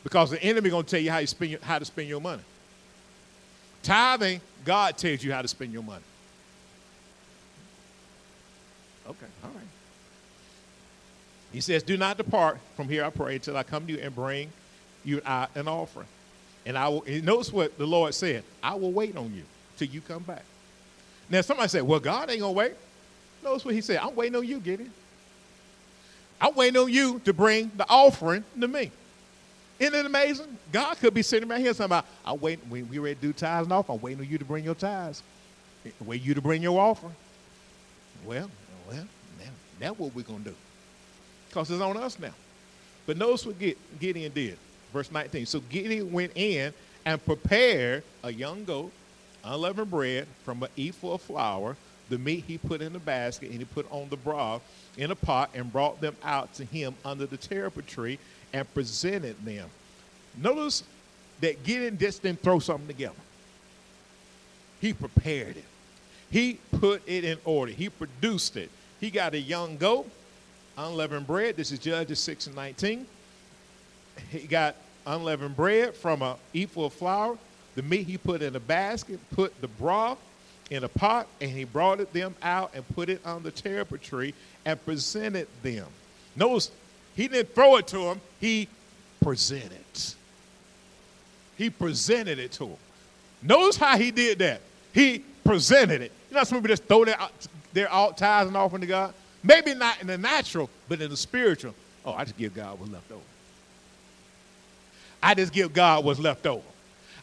because 0.03 0.31
the 0.31 0.41
enemy 0.41 0.71
gonna 0.71 0.81
tell 0.81 0.99
you 0.99 1.11
how 1.11 1.19
you 1.19 1.27
spend 1.27 1.51
your, 1.51 1.59
how 1.61 1.77
to 1.77 1.85
spend 1.85 2.09
your 2.09 2.19
money. 2.19 2.41
Tithing, 3.83 4.41
God 4.65 4.97
tells 4.97 5.23
you 5.23 5.31
how 5.31 5.43
to 5.43 5.47
spend 5.47 5.71
your 5.71 5.83
money. 5.83 6.03
Okay, 9.05 9.27
all 9.43 9.51
right. 9.51 9.68
He 11.51 11.61
says, 11.61 11.83
Do 11.83 11.97
not 11.97 12.17
depart 12.17 12.59
from 12.75 12.89
here, 12.89 13.03
I 13.03 13.09
pray, 13.09 13.35
until 13.35 13.57
I 13.57 13.63
come 13.63 13.87
to 13.87 13.93
you 13.93 13.99
and 13.99 14.13
bring 14.13 14.51
you 15.03 15.21
an 15.25 15.67
offering. 15.67 16.07
And 16.65 16.77
I 16.77 16.89
will, 16.89 17.03
and 17.07 17.23
notice 17.23 17.51
what 17.51 17.77
the 17.77 17.87
Lord 17.87 18.13
said 18.13 18.43
I 18.61 18.75
will 18.75 18.91
wait 18.91 19.15
on 19.17 19.33
you 19.33 19.43
till 19.77 19.87
you 19.87 20.01
come 20.01 20.23
back. 20.23 20.43
Now, 21.29 21.41
somebody 21.41 21.69
said, 21.69 21.83
Well, 21.83 21.99
God 21.99 22.29
ain't 22.29 22.41
going 22.41 22.53
to 22.53 22.57
wait. 22.57 22.73
Notice 23.43 23.65
what 23.65 23.73
he 23.73 23.81
said 23.81 23.97
I'm 23.97 24.15
waiting 24.15 24.35
on 24.35 24.45
you, 24.45 24.59
Gideon. 24.59 24.91
I'm 26.41 26.55
waiting 26.55 26.79
on 26.79 26.91
you 26.91 27.19
to 27.25 27.33
bring 27.33 27.71
the 27.75 27.85
offering 27.89 28.43
to 28.59 28.67
me. 28.67 28.91
Isn't 29.77 29.95
it 29.95 30.05
amazing? 30.05 30.57
God 30.71 30.97
could 30.97 31.13
be 31.13 31.21
sitting 31.21 31.47
right 31.47 31.59
here 31.59 31.71
talking 31.71 31.85
about, 31.85 32.05
I 32.25 32.33
wait 32.33 32.59
when 32.67 32.87
we 32.89 32.99
ready 32.99 33.15
to 33.15 33.21
do 33.21 33.33
tithes 33.33 33.65
and 33.65 33.73
offering, 33.73 33.97
I'm 33.97 34.01
waiting 34.01 34.19
on 34.19 34.29
you 34.29 34.37
to 34.37 34.45
bring 34.45 34.63
your 34.63 34.75
tithes. 34.75 35.23
Wait 36.05 36.21
you 36.21 36.33
to 36.33 36.41
bring 36.41 36.61
your 36.61 36.79
offering. 36.79 37.15
Well, 38.25 38.49
well, 38.89 39.07
now, 39.39 39.51
now 39.79 39.93
what 39.93 40.13
we're 40.13 40.23
going 40.23 40.43
to 40.43 40.49
do 40.49 40.55
because 41.49 41.69
it's 41.69 41.81
on 41.81 41.97
us 41.97 42.17
now. 42.19 42.33
But 43.05 43.17
notice 43.17 43.45
what 43.45 43.55
Gideon 43.99 44.31
did. 44.31 44.57
Verse 44.93 45.11
19. 45.11 45.45
So 45.45 45.59
Gideon 45.69 46.11
went 46.11 46.31
in 46.35 46.73
and 47.05 47.23
prepared 47.25 48.03
a 48.23 48.31
young 48.31 48.63
goat, 48.63 48.91
unleavened 49.43 49.91
bread 49.91 50.27
from 50.43 50.63
an 50.63 50.69
ephah 50.77 51.13
of 51.13 51.21
flour, 51.21 51.75
the 52.09 52.17
meat 52.17 52.43
he 52.47 52.57
put 52.57 52.81
in 52.81 52.93
the 52.93 52.99
basket, 52.99 53.49
and 53.49 53.59
he 53.59 53.65
put 53.65 53.85
on 53.91 54.09
the 54.09 54.17
broth 54.17 54.61
in 54.97 55.11
a 55.11 55.15
pot 55.15 55.49
and 55.53 55.71
brought 55.71 56.01
them 56.01 56.15
out 56.23 56.53
to 56.55 56.65
him 56.65 56.95
under 57.05 57.25
the 57.25 57.37
terebinth 57.37 57.87
tree 57.87 58.19
and 58.53 58.71
presented 58.73 59.35
them. 59.45 59.69
Notice 60.37 60.83
that 61.41 61.63
Gideon 61.63 61.97
just 61.97 62.23
didn't 62.23 62.41
throw 62.41 62.59
something 62.59 62.87
together. 62.87 63.13
He 64.81 64.93
prepared 64.93 65.57
it. 65.57 65.65
He 66.31 66.59
put 66.79 67.01
it 67.07 67.23
in 67.23 67.37
order. 67.45 67.71
He 67.71 67.89
produced 67.89 68.55
it. 68.57 68.69
He 68.99 69.09
got 69.09 69.33
a 69.33 69.39
young 69.39 69.77
goat 69.77 70.09
unleavened 70.79 71.27
bread. 71.27 71.57
This 71.57 71.71
is 71.71 71.79
Judges 71.79 72.19
6 72.19 72.47
and 72.47 72.55
19. 72.55 73.05
He 74.31 74.39
got 74.47 74.75
unleavened 75.05 75.55
bread 75.55 75.93
from 75.93 76.21
a 76.21 76.37
ephah 76.55 76.85
of 76.85 76.93
flour. 76.93 77.37
The 77.75 77.83
meat 77.83 78.07
he 78.07 78.17
put 78.17 78.41
in 78.41 78.55
a 78.55 78.59
basket, 78.59 79.19
put 79.31 79.59
the 79.61 79.67
broth 79.67 80.17
in 80.69 80.83
a 80.83 80.87
pot, 80.87 81.27
and 81.41 81.51
he 81.51 81.63
brought 81.63 81.99
it 81.99 82.11
them 82.13 82.35
out 82.41 82.71
and 82.73 82.87
put 82.95 83.09
it 83.09 83.25
on 83.25 83.43
the 83.43 83.51
terebinth 83.51 84.01
tree 84.01 84.33
and 84.65 84.83
presented 84.85 85.47
them. 85.63 85.87
Notice 86.35 86.71
he 87.15 87.27
didn't 87.27 87.53
throw 87.53 87.77
it 87.77 87.87
to 87.87 87.99
him, 87.99 88.21
he 88.39 88.67
presented. 89.21 89.77
He 91.57 91.69
presented 91.69 92.39
it 92.39 92.53
to 92.53 92.67
him. 92.67 92.77
Notice 93.41 93.77
how 93.77 93.97
he 93.97 94.11
did 94.11 94.39
that. 94.39 94.61
He 94.93 95.23
presented 95.43 96.01
it. 96.01 96.11
You 96.29 96.37
know, 96.37 96.43
some 96.43 96.59
people 96.59 96.69
just 96.69 96.85
throw 96.85 97.05
their, 97.05 97.17
their 97.73 97.87
tithes 97.87 98.47
and 98.47 98.55
offering 98.55 98.81
to 98.81 98.87
God. 98.87 99.13
Maybe 99.43 99.73
not 99.73 100.01
in 100.01 100.07
the 100.07 100.17
natural, 100.17 100.69
but 100.87 101.01
in 101.01 101.09
the 101.09 101.17
spiritual. 101.17 101.73
Oh, 102.05 102.13
I 102.13 102.23
just 102.23 102.37
give 102.37 102.53
God 102.53 102.79
what's 102.79 102.91
left 102.91 103.11
over. 103.11 103.21
I 105.21 105.33
just 105.33 105.53
give 105.53 105.73
God 105.73 106.05
what's 106.05 106.19
left 106.19 106.45
over. 106.45 106.63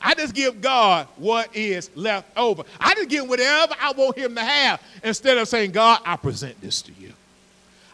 I 0.00 0.14
just 0.14 0.34
give 0.34 0.60
God 0.60 1.08
what 1.16 1.54
is 1.56 1.90
left 1.96 2.28
over. 2.36 2.64
I 2.78 2.94
just 2.94 3.08
give 3.08 3.28
whatever 3.28 3.74
I 3.80 3.92
want 3.92 4.16
Him 4.16 4.34
to 4.34 4.42
have 4.42 4.82
instead 5.02 5.38
of 5.38 5.48
saying, 5.48 5.72
God, 5.72 6.00
I 6.04 6.16
present 6.16 6.60
this 6.60 6.82
to 6.82 6.92
you. 7.00 7.12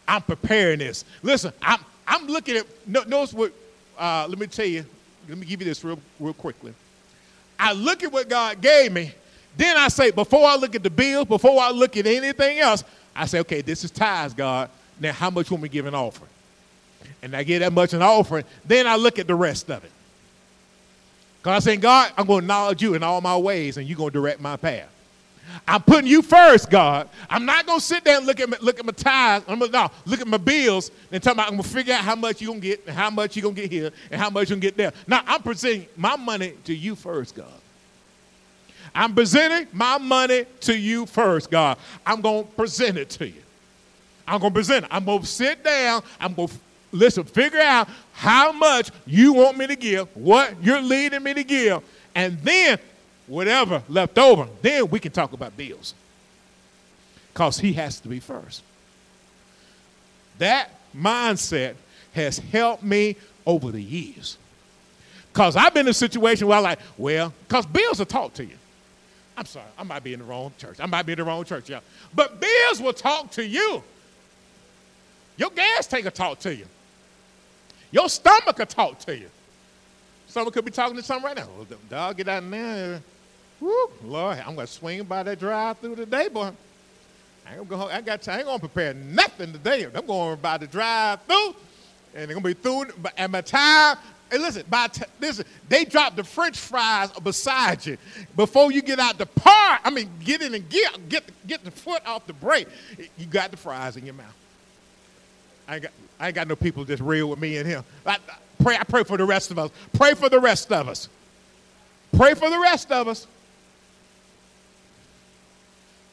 I'm 0.06 0.22
preparing 0.22 0.80
this. 0.80 1.04
Listen, 1.22 1.52
I'm, 1.62 1.78
I'm 2.06 2.26
looking 2.26 2.56
at, 2.56 2.66
notice 2.86 3.32
what, 3.32 3.52
uh, 3.98 4.26
let 4.28 4.38
me 4.38 4.46
tell 4.48 4.66
you, 4.66 4.84
let 5.28 5.38
me 5.38 5.46
give 5.46 5.60
you 5.60 5.66
this 5.66 5.84
real, 5.84 5.98
real 6.18 6.34
quickly. 6.34 6.74
I 7.58 7.72
look 7.72 8.02
at 8.02 8.12
what 8.12 8.28
God 8.28 8.60
gave 8.60 8.92
me, 8.92 9.12
then 9.56 9.76
I 9.76 9.88
say, 9.88 10.10
before 10.10 10.48
I 10.48 10.56
look 10.56 10.74
at 10.74 10.82
the 10.82 10.90
bills, 10.90 11.26
before 11.26 11.60
I 11.60 11.70
look 11.70 11.96
at 11.96 12.06
anything 12.06 12.58
else, 12.58 12.82
I 13.14 13.26
say, 13.26 13.40
okay, 13.40 13.60
this 13.60 13.84
is 13.84 13.90
tithes, 13.90 14.34
God. 14.34 14.70
Now, 15.00 15.12
how 15.12 15.30
much 15.30 15.50
will 15.50 15.58
we 15.58 15.68
give 15.68 15.86
an 15.86 15.94
offering? 15.94 16.30
And 17.22 17.34
I 17.36 17.42
get 17.42 17.60
that 17.60 17.72
much 17.72 17.92
an 17.92 18.02
offering. 18.02 18.44
Then 18.64 18.86
I 18.86 18.96
look 18.96 19.18
at 19.18 19.26
the 19.26 19.34
rest 19.34 19.70
of 19.70 19.84
it. 19.84 19.90
Because 21.40 21.56
I'm 21.56 21.60
saying, 21.60 21.80
God, 21.80 22.12
I'm 22.16 22.26
going 22.26 22.40
to 22.40 22.44
acknowledge 22.44 22.82
you 22.82 22.94
in 22.94 23.02
all 23.02 23.20
my 23.20 23.36
ways, 23.36 23.76
and 23.76 23.88
you're 23.88 23.96
going 23.96 24.10
to 24.10 24.18
direct 24.18 24.40
my 24.40 24.56
path. 24.56 24.88
I'm 25.66 25.82
putting 25.82 26.06
you 26.06 26.22
first, 26.22 26.70
God. 26.70 27.08
I'm 27.28 27.44
not 27.44 27.66
going 27.66 27.80
to 27.80 27.84
sit 27.84 28.04
there 28.04 28.16
and 28.18 28.26
look 28.26 28.38
at 28.38 28.48
my, 28.48 28.56
look 28.60 28.78
at 28.78 28.86
my 28.86 28.92
tithes. 28.92 29.44
I'm 29.48 29.58
gonna, 29.58 29.72
no, 29.72 29.90
look 30.06 30.20
at 30.20 30.26
my 30.26 30.36
bills 30.36 30.92
and 31.10 31.20
tell 31.22 31.34
me 31.34 31.42
I'm 31.42 31.50
going 31.50 31.62
to 31.62 31.68
figure 31.68 31.94
out 31.94 32.04
how 32.04 32.14
much 32.14 32.40
you're 32.40 32.48
going 32.48 32.60
to 32.60 32.66
get 32.68 32.86
and 32.86 32.94
how 32.94 33.10
much 33.10 33.36
you're 33.36 33.42
going 33.42 33.56
to 33.56 33.62
get 33.62 33.70
here 33.70 33.90
and 34.10 34.20
how 34.20 34.30
much 34.30 34.48
you're 34.48 34.56
going 34.56 34.60
to 34.60 34.66
get 34.68 34.76
there. 34.76 34.92
Now, 35.06 35.22
I'm 35.26 35.42
presenting 35.42 35.86
my 35.96 36.16
money 36.16 36.54
to 36.64 36.74
you 36.74 36.94
first, 36.94 37.34
God. 37.34 37.52
I'm 38.94 39.14
presenting 39.14 39.68
my 39.72 39.98
money 39.98 40.44
to 40.60 40.76
you 40.76 41.06
first, 41.06 41.50
God. 41.50 41.78
I'm 42.04 42.20
going 42.20 42.44
to 42.44 42.50
present 42.52 42.98
it 42.98 43.10
to 43.10 43.26
you. 43.26 43.42
I'm 44.26 44.40
going 44.40 44.52
to 44.52 44.54
present 44.54 44.84
it. 44.84 44.90
I'm 44.92 45.04
going 45.04 45.20
to 45.20 45.26
sit 45.26 45.64
down. 45.64 46.02
I'm 46.20 46.34
going 46.34 46.48
to 46.48 46.54
listen, 46.92 47.24
figure 47.24 47.60
out 47.60 47.88
how 48.12 48.52
much 48.52 48.90
you 49.06 49.32
want 49.32 49.56
me 49.56 49.66
to 49.66 49.76
give, 49.76 50.08
what 50.14 50.54
you're 50.62 50.82
leading 50.82 51.22
me 51.22 51.34
to 51.34 51.44
give, 51.44 51.82
and 52.14 52.38
then 52.40 52.78
whatever 53.26 53.82
left 53.88 54.18
over, 54.18 54.46
then 54.60 54.88
we 54.90 55.00
can 55.00 55.10
talk 55.10 55.32
about 55.32 55.56
bills. 55.56 55.94
Because 57.32 57.58
he 57.58 57.72
has 57.72 57.98
to 58.00 58.08
be 58.08 58.20
first. 58.20 58.62
That 60.38 60.70
mindset 60.94 61.74
has 62.12 62.38
helped 62.38 62.82
me 62.82 63.16
over 63.46 63.70
the 63.70 63.82
years. 63.82 64.36
Because 65.32 65.56
I've 65.56 65.72
been 65.72 65.86
in 65.86 65.90
a 65.90 65.94
situation 65.94 66.46
where 66.46 66.58
I'm 66.58 66.64
like, 66.64 66.78
well, 66.98 67.32
because 67.48 67.64
bills 67.64 68.02
are 68.02 68.06
taught 68.06 68.34
to 68.34 68.44
you. 68.44 68.56
I'm 69.36 69.46
sorry, 69.46 69.66
I 69.78 69.82
might 69.82 70.04
be 70.04 70.12
in 70.12 70.18
the 70.18 70.24
wrong 70.24 70.52
church. 70.58 70.76
I 70.78 70.86
might 70.86 71.06
be 71.06 71.12
in 71.12 71.18
the 71.18 71.24
wrong 71.24 71.44
church, 71.44 71.70
yeah. 71.70 71.80
But 72.14 72.40
bills 72.40 72.80
will 72.80 72.92
talk 72.92 73.30
to 73.32 73.46
you. 73.46 73.82
Your 75.36 75.50
gas 75.50 75.86
tank 75.86 76.04
will 76.04 76.10
talk 76.10 76.38
to 76.40 76.54
you. 76.54 76.66
Your 77.90 78.08
stomach 78.08 78.58
will 78.58 78.66
talk 78.66 78.98
to 79.00 79.16
you. 79.16 79.28
Someone 80.26 80.52
could 80.52 80.64
be 80.64 80.70
talking 80.70 80.96
to 80.96 81.02
someone 81.02 81.34
right 81.34 81.36
now. 81.36 81.48
Oh, 81.58 81.66
dog, 81.90 82.16
get 82.16 82.28
out 82.28 82.50
there. 82.50 83.02
Woo, 83.60 83.90
Lord, 84.02 84.38
I'm 84.38 84.54
gonna 84.54 84.66
swing 84.66 85.04
by 85.04 85.22
that 85.22 85.38
drive 85.38 85.78
through 85.78 85.96
today, 85.96 86.28
boy. 86.28 86.50
I 87.46 87.54
ain't 87.54 87.68
gonna 87.68 87.84
go. 87.84 87.90
I 87.90 88.00
got. 88.00 88.26
I 88.28 88.38
ain't 88.38 88.46
gonna 88.46 88.58
prepare 88.58 88.94
nothing 88.94 89.52
today. 89.52 89.86
I'm 89.94 90.06
going 90.06 90.38
by 90.40 90.58
the 90.58 90.66
drive 90.66 91.20
through, 91.22 91.54
and 92.14 92.28
they're 92.28 92.34
gonna 92.34 92.40
be 92.40 92.54
through. 92.54 92.86
At 93.16 93.30
my 93.30 93.40
time, 93.40 93.98
Listen, 94.32 94.64
by 94.70 94.88
t- 94.88 95.04
listen, 95.20 95.44
they 95.68 95.84
drop 95.84 96.16
the 96.16 96.24
French 96.24 96.58
fries 96.58 97.10
beside 97.22 97.84
you 97.84 97.98
before 98.34 98.72
you 98.72 98.80
get 98.80 98.98
out 98.98 99.18
the 99.18 99.26
part. 99.26 99.80
I 99.84 99.90
mean, 99.90 100.08
get 100.24 100.40
in 100.40 100.54
and 100.54 100.68
get 100.68 101.08
get 101.08 101.24
get 101.46 101.64
the 101.64 101.70
foot 101.70 102.04
off 102.06 102.26
the 102.26 102.32
brake. 102.32 102.66
You 103.18 103.26
got 103.26 103.50
the 103.50 103.58
fries 103.58 103.96
in 103.96 104.06
your 104.06 104.14
mouth. 104.14 104.34
I 105.68 105.74
ain't 105.74 105.82
got 105.82 105.92
I 106.18 106.26
ain't 106.28 106.34
got 106.34 106.48
no 106.48 106.56
people 106.56 106.84
just 106.84 107.02
real 107.02 107.28
with 107.28 107.40
me 107.40 107.58
and 107.58 107.68
him. 107.68 107.84
I, 108.06 108.12
I 108.12 108.18
pray 108.62 108.76
I 108.76 108.84
pray 108.84 109.04
for 109.04 109.18
the 109.18 109.24
rest 109.24 109.50
of 109.50 109.58
us. 109.58 109.70
Pray 109.92 110.14
for 110.14 110.30
the 110.30 110.40
rest 110.40 110.72
of 110.72 110.88
us. 110.88 111.08
Pray 112.16 112.34
for 112.34 112.48
the 112.48 112.58
rest 112.58 112.90
of 112.90 113.08
us. 113.08 113.26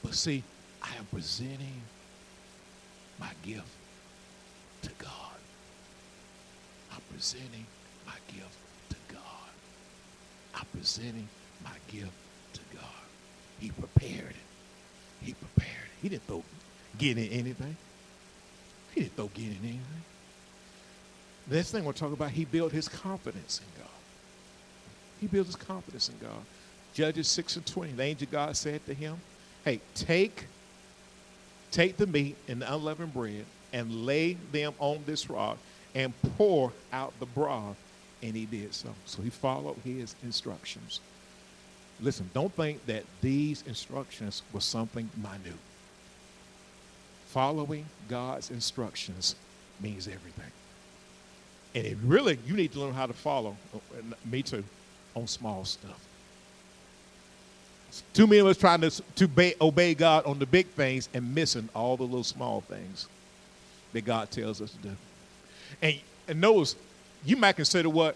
But 0.04 0.14
see, 0.14 0.44
I 0.82 0.90
am 0.98 1.06
presenting 1.12 1.82
my 3.20 3.30
gift 3.44 3.68
to 4.84 4.90
God. 4.98 5.12
I'm 6.92 7.02
presenting 7.12 7.66
presenting 10.80 11.28
my 11.64 11.72
gift 11.92 12.12
to 12.54 12.62
God. 12.74 12.84
He 13.60 13.70
prepared 13.70 14.30
it. 14.30 15.26
He 15.26 15.34
prepared 15.34 15.70
it. 15.72 15.92
He 16.02 16.08
didn't 16.10 16.24
throw 16.24 16.44
getting 16.98 17.30
anything. 17.30 17.76
He 18.94 19.02
didn't 19.02 19.16
throw 19.18 19.28
getting 19.28 19.58
anything. 19.62 19.82
The 21.50 21.56
next 21.58 21.72
thing 21.72 21.84
we'll 21.84 21.94
talk 21.94 22.14
about, 22.14 22.32
he 22.32 22.46
built 22.46 22.72
his 22.72 22.88
confidence 22.88 23.60
in 23.60 23.82
God. 23.84 23.92
He 25.20 25.28
built 25.28 25.48
his 25.48 25.58
confidence 25.58 26.08
in 26.08 26.16
God. 26.20 26.42
Judges 26.94 27.28
6 27.28 27.58
and 27.58 27.66
20, 27.66 27.92
the 27.94 28.04
angel 28.04 28.28
God 28.32 28.56
said 28.56 28.86
to 28.86 28.94
him, 28.94 29.18
Hey, 29.66 29.82
take, 29.96 30.46
take 31.72 31.98
the 31.98 32.08
meat 32.08 32.38
and 32.48 32.62
the 32.62 32.74
unleavened 32.74 33.14
bread 33.14 33.46
and 33.74 34.06
lay 34.06 34.38
them 34.54 34.74
on 34.80 35.04
this 35.06 35.30
rock 35.30 35.58
and 35.94 36.14
pour 36.38 36.72
out 36.94 37.14
the 37.20 37.26
broth. 37.26 37.76
And 38.22 38.36
he 38.36 38.46
did 38.46 38.74
so. 38.74 38.90
So 39.06 39.22
he 39.22 39.30
followed 39.30 39.78
his 39.84 40.16
instructions. 40.24 41.00
Listen, 42.02 42.30
don't 42.34 42.54
think 42.54 42.86
that 42.86 43.04
these 43.22 43.64
instructions 43.68 44.42
were 44.54 44.62
something 44.62 45.10
minute. 45.18 45.58
Following 47.28 47.86
God's 48.08 48.52
instructions 48.52 49.36
means 49.82 50.08
everything. 50.08 50.52
And 51.76 51.86
it 51.86 51.98
really, 52.04 52.40
you 52.48 52.56
need 52.56 52.72
to 52.74 52.80
learn 52.80 52.94
how 52.94 53.06
to 53.06 53.14
follow, 53.14 53.56
uh, 53.74 54.02
me 54.26 54.42
too, 54.42 54.64
on 55.16 55.28
small 55.28 55.66
stuff. 55.66 56.00
Too 58.14 58.28
many 58.28 58.40
of 58.40 58.48
us 58.48 58.58
trying 58.58 58.82
to, 58.82 58.90
to 58.90 59.26
obey, 59.26 59.56
obey 59.62 59.94
God 59.94 60.26
on 60.26 60.40
the 60.40 60.46
big 60.46 60.68
things 60.68 61.10
and 61.14 61.34
missing 61.34 61.70
all 61.76 61.98
the 61.98 62.04
little 62.04 62.24
small 62.24 62.62
things 62.62 63.08
that 63.94 64.06
God 64.06 64.32
tells 64.32 64.62
us 64.62 64.72
to 64.72 64.78
do. 64.78 64.96
And, 65.82 66.00
and 66.28 66.42
notice, 66.42 66.76
you 67.26 67.38
might 67.38 67.56
consider 67.56 67.90
what 67.90 68.16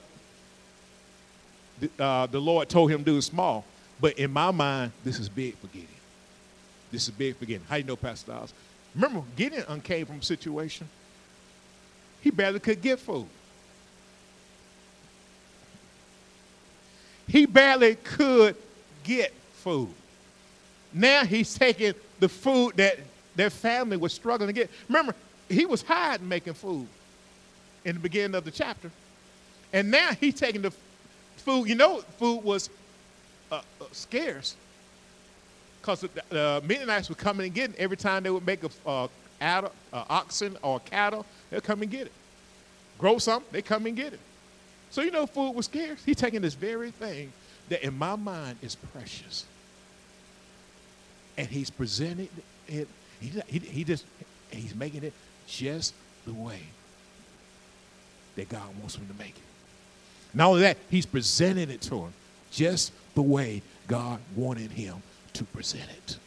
the, 1.79 1.89
uh, 1.99 2.25
the 2.27 2.39
Lord 2.39 2.69
told 2.69 2.91
him 2.91 2.99
to 2.99 3.11
do 3.11 3.17
is 3.17 3.25
small, 3.25 3.65
but 3.99 4.17
in 4.17 4.31
my 4.31 4.51
mind, 4.51 4.91
this 5.03 5.19
is 5.19 5.29
big 5.29 5.55
for 5.57 5.67
Gideon. 5.67 5.87
This 6.91 7.03
is 7.03 7.09
big 7.11 7.35
for 7.35 7.45
Gideon. 7.45 7.63
How 7.67 7.77
you 7.77 7.83
know, 7.83 7.95
Pastor 7.95 8.31
Styles? 8.31 8.53
Remember, 8.95 9.23
Gideon 9.35 9.81
came 9.81 10.05
from 10.05 10.19
a 10.19 10.23
situation 10.23 10.87
he 12.23 12.29
barely 12.31 12.59
could 12.61 12.81
get 12.81 12.99
food. 12.99 13.27
He 17.27 17.45
barely 17.45 17.95
could 17.95 18.55
get 19.03 19.33
food. 19.55 19.89
Now 20.93 21.25
he's 21.25 21.53
taking 21.53 21.93
the 22.21 22.29
food 22.29 22.77
that 22.77 22.97
their 23.35 23.49
family 23.49 23.97
was 23.97 24.13
struggling 24.13 24.47
to 24.47 24.53
get. 24.53 24.69
Remember, 24.87 25.13
he 25.49 25.65
was 25.65 25.81
hiding 25.81 26.29
making 26.29 26.53
food 26.53 26.87
in 27.85 27.95
the 27.95 27.99
beginning 27.99 28.35
of 28.35 28.45
the 28.45 28.51
chapter. 28.51 28.91
And 29.71 29.89
now 29.89 30.11
he's 30.19 30.35
taking 30.35 30.61
the 30.61 30.71
food. 31.37 31.67
You 31.67 31.75
know, 31.75 32.01
food 32.17 32.43
was 32.43 32.69
uh, 33.51 33.61
uh, 33.81 33.85
scarce 33.91 34.55
because 35.81 36.01
the 36.01 36.39
uh, 36.39 36.61
Midianites 36.65 37.09
were 37.09 37.15
coming 37.15 37.47
and 37.47 37.55
getting 37.55 37.75
every 37.77 37.97
time 37.97 38.23
they 38.23 38.29
would 38.29 38.45
make 38.45 38.63
a 38.63 38.69
uh, 38.89 39.07
uh, 39.41 39.69
oxen 39.91 40.57
or 40.61 40.79
cattle, 40.79 41.25
they'll 41.49 41.59
come 41.61 41.81
and 41.81 41.91
get 41.91 42.07
it. 42.07 42.13
Grow 42.97 43.17
something, 43.17 43.49
they 43.51 43.61
come 43.61 43.85
and 43.85 43.95
get 43.95 44.13
it. 44.13 44.19
So 44.91 45.01
you 45.01 45.11
know, 45.11 45.25
food 45.25 45.51
was 45.51 45.65
scarce. 45.65 46.03
He's 46.05 46.15
taking 46.15 46.41
this 46.41 46.53
very 46.53 46.91
thing 46.91 47.33
that 47.69 47.83
in 47.83 47.97
my 47.97 48.15
mind 48.15 48.59
is 48.61 48.75
precious, 48.75 49.45
and 51.37 51.47
he's 51.47 51.69
presenting 51.69 52.29
it. 52.67 52.87
He, 53.19 53.41
he, 53.47 53.59
he 53.59 53.83
just 53.83 54.05
he's 54.51 54.75
making 54.75 55.03
it 55.03 55.13
just 55.47 55.93
the 56.25 56.33
way 56.33 56.59
that 58.35 58.49
God 58.49 58.67
wants 58.79 58.95
him 58.95 59.07
to 59.07 59.13
make 59.13 59.35
it. 59.35 59.43
Not 60.33 60.49
only 60.49 60.61
that, 60.61 60.77
he's 60.89 61.05
presenting 61.05 61.69
it 61.69 61.81
to 61.81 61.95
him 61.95 62.13
just 62.51 62.91
the 63.15 63.21
way 63.21 63.61
God 63.87 64.19
wanted 64.35 64.71
him 64.71 65.01
to 65.33 65.43
present 65.45 65.89
it. 65.89 66.17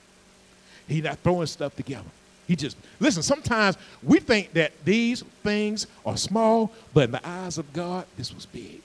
He's 0.88 1.02
not 1.02 1.18
throwing 1.18 1.46
stuff 1.46 1.74
together. 1.74 2.08
He 2.46 2.54
just, 2.54 2.76
listen, 3.00 3.22
sometimes 3.22 3.76
we 4.02 4.20
think 4.20 4.52
that 4.52 4.72
these 4.84 5.22
things 5.42 5.88
are 6.04 6.16
small, 6.16 6.72
but 6.94 7.04
in 7.04 7.10
the 7.10 7.28
eyes 7.28 7.58
of 7.58 7.72
God, 7.72 8.06
this 8.16 8.32
was 8.32 8.46
big. 8.46 8.82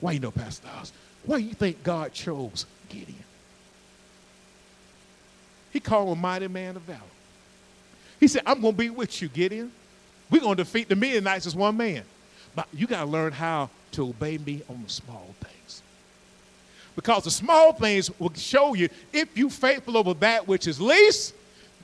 Why 0.00 0.12
you 0.12 0.20
know, 0.20 0.30
Pastor 0.30 0.68
Oz? 0.78 0.92
Why 1.24 1.38
you 1.38 1.54
think 1.54 1.82
God 1.82 2.12
chose 2.12 2.66
Gideon? 2.88 3.24
He 5.72 5.80
called 5.80 6.08
him 6.08 6.18
a 6.18 6.20
mighty 6.20 6.48
man 6.48 6.76
of 6.76 6.82
valor. 6.82 7.00
He 8.20 8.28
said, 8.28 8.42
I'm 8.44 8.60
going 8.60 8.74
to 8.74 8.78
be 8.78 8.90
with 8.90 9.22
you, 9.22 9.28
Gideon. 9.28 9.72
We're 10.32 10.40
going 10.40 10.56
to 10.56 10.64
defeat 10.64 10.88
the 10.88 10.96
Midianites 10.96 11.46
as 11.46 11.54
one 11.54 11.76
man. 11.76 12.04
But 12.56 12.66
you 12.72 12.86
got 12.86 13.04
to 13.04 13.10
learn 13.10 13.32
how 13.32 13.68
to 13.92 14.08
obey 14.08 14.38
me 14.38 14.62
on 14.68 14.82
the 14.82 14.88
small 14.88 15.34
things. 15.40 15.82
Because 16.96 17.24
the 17.24 17.30
small 17.30 17.74
things 17.74 18.10
will 18.18 18.32
show 18.32 18.72
you 18.72 18.88
if 19.12 19.36
you 19.36 19.50
faithful 19.50 19.98
over 19.98 20.14
that 20.14 20.48
which 20.48 20.66
is 20.66 20.80
least, 20.80 21.34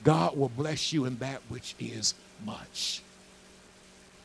God 0.03 0.35
will 0.35 0.49
bless 0.49 0.91
you 0.91 1.05
in 1.05 1.17
that 1.19 1.41
which 1.49 1.75
is 1.79 2.15
much. 2.43 3.03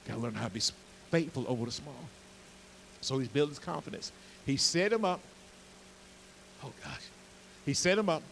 Got 0.09 0.15
to 0.15 0.21
learn 0.21 0.35
how 0.35 0.49
to 0.49 0.55
be 0.55 0.63
faithful 1.11 1.45
over 1.47 1.67
the 1.67 1.73
small. 1.73 1.95
So 3.03 3.19
he's 3.19 3.29
building 3.29 3.51
his 3.51 3.59
confidence. 3.59 4.11
He 4.47 4.57
set 4.57 4.91
him 4.91 5.05
up. 5.05 5.21
Oh 6.65 6.73
gosh. 6.83 7.03
He 7.67 7.75
set 7.75 7.99
him 7.99 8.09
up. 8.09 8.23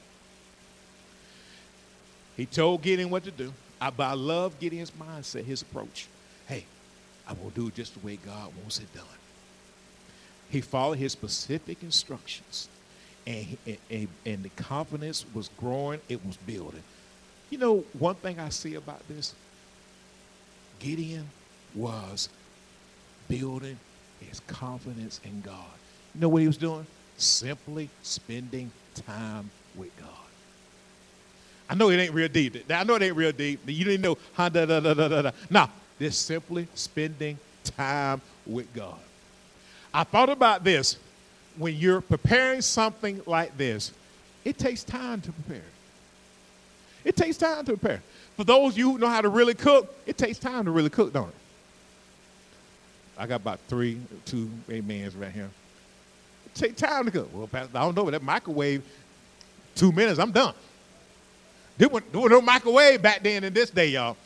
He 2.36 2.47
told 2.47 2.80
Gideon 2.80 3.11
what 3.11 3.24
to 3.24 3.30
do. 3.30 3.53
I, 3.83 3.91
but 3.91 4.05
I 4.05 4.14
love 4.14 4.61
Gideon's 4.61 4.93
mindset, 4.93 5.45
his 5.45 5.62
approach. 5.62 6.07
Hey, 6.47 6.64
I 7.26 7.33
will 7.33 7.51
do 7.51 7.66
it 7.66 7.74
just 7.74 8.01
the 8.01 8.07
way 8.07 8.16
God 8.24 8.53
wants 8.61 8.78
it 8.78 8.95
done. 8.95 9.05
He 10.51 10.61
followed 10.61 10.99
his 10.99 11.11
specific 11.11 11.83
instructions, 11.83 12.68
and, 13.26 13.57
and, 13.91 14.09
and 14.24 14.43
the 14.45 14.51
confidence 14.51 15.24
was 15.35 15.51
growing, 15.57 16.01
it 16.09 16.24
was 16.24 16.37
building. 16.37 16.85
You 17.51 17.59
know, 17.59 17.85
one 17.99 18.14
thing 18.14 18.39
I 18.39 18.51
see 18.51 18.76
about 18.76 19.07
this 19.09 19.35
Gideon 20.78 21.28
was 21.74 22.28
building 23.28 23.78
his 24.20 24.39
confidence 24.47 25.20
in 25.24 25.41
God. 25.41 25.74
You 26.14 26.20
know 26.20 26.28
what 26.28 26.43
he 26.43 26.47
was 26.47 26.57
doing? 26.57 26.87
Simply 27.16 27.91
spending 28.03 28.70
time 28.95 29.51
with 29.74 29.91
God. 29.99 30.22
I 31.73 31.75
know 31.75 31.89
it 31.89 31.97
ain't 31.97 32.12
real 32.12 32.29
deep. 32.29 32.70
I 32.70 32.85
know 32.85 32.97
it 32.97 33.03
ain't 33.03 33.16
real 33.16 33.33
deep. 33.33 33.61
You 33.64 33.87
didn't 33.87 34.03
know 34.03 34.18
how 34.35 34.51
da 34.51 34.66
da 34.66 34.79
da 34.79 34.93
da 34.93 35.09
da 35.09 35.23
da. 35.23 35.31
No, 35.49 35.70
just 35.99 36.27
simply 36.27 36.68
spending 36.75 37.39
time 37.64 38.20
with 38.45 38.70
God. 38.75 38.99
I 39.95 40.05
thought 40.05 40.29
about 40.29 40.64
this. 40.64 40.99
When 41.57 41.75
you're 41.75 42.03
preparing 42.03 42.61
something 42.61 43.23
like 43.25 43.57
this, 43.57 43.91
it 44.45 44.59
takes 44.59 44.85
time 44.85 45.23
to 45.23 45.33
prepare. 45.33 45.64
It 47.07 47.16
takes 47.16 47.39
time 47.39 47.64
to 47.64 47.75
prepare. 47.79 48.03
For 48.37 48.45
those 48.45 48.73
of 48.73 48.79
you 48.79 48.93
who 48.93 48.99
know 48.99 49.09
how 49.09 49.23
to 49.23 49.31
really 49.31 49.55
cook, 49.55 49.95
it 50.05 50.18
takes 50.18 50.39
time 50.39 50.66
to 50.66 50.70
really 50.70 50.91
cook, 50.91 51.11
don't 51.14 51.31
it? 51.31 51.35
I 53.16 53.27
got 53.27 53.37
about 53.37 53.61
three, 53.68 53.99
two 54.27 54.51
amens 54.70 55.16
right 55.16 55.33
here. 55.33 55.49
It 56.45 56.55
takes 56.55 56.79
time 56.83 57.07
to 57.07 57.11
cook. 57.11 57.31
Well, 57.33 57.47
Pastor, 57.47 57.79
I 57.79 57.81
don't 57.81 57.97
know, 57.97 58.05
but 58.05 58.11
that 58.11 58.23
microwave, 58.23 58.83
two 59.75 59.91
minutes, 59.91 60.18
I'm 60.18 60.33
done. 60.33 60.53
There 61.79 61.89
was, 61.89 62.03
there 62.12 62.20
was 62.20 62.31
no 62.31 62.41
microwave 62.41 63.03
back 63.03 63.23
then 63.23 63.45
in 63.45 63.53
this 63.53 63.70
day, 63.70 63.89
y'all. 63.89 64.16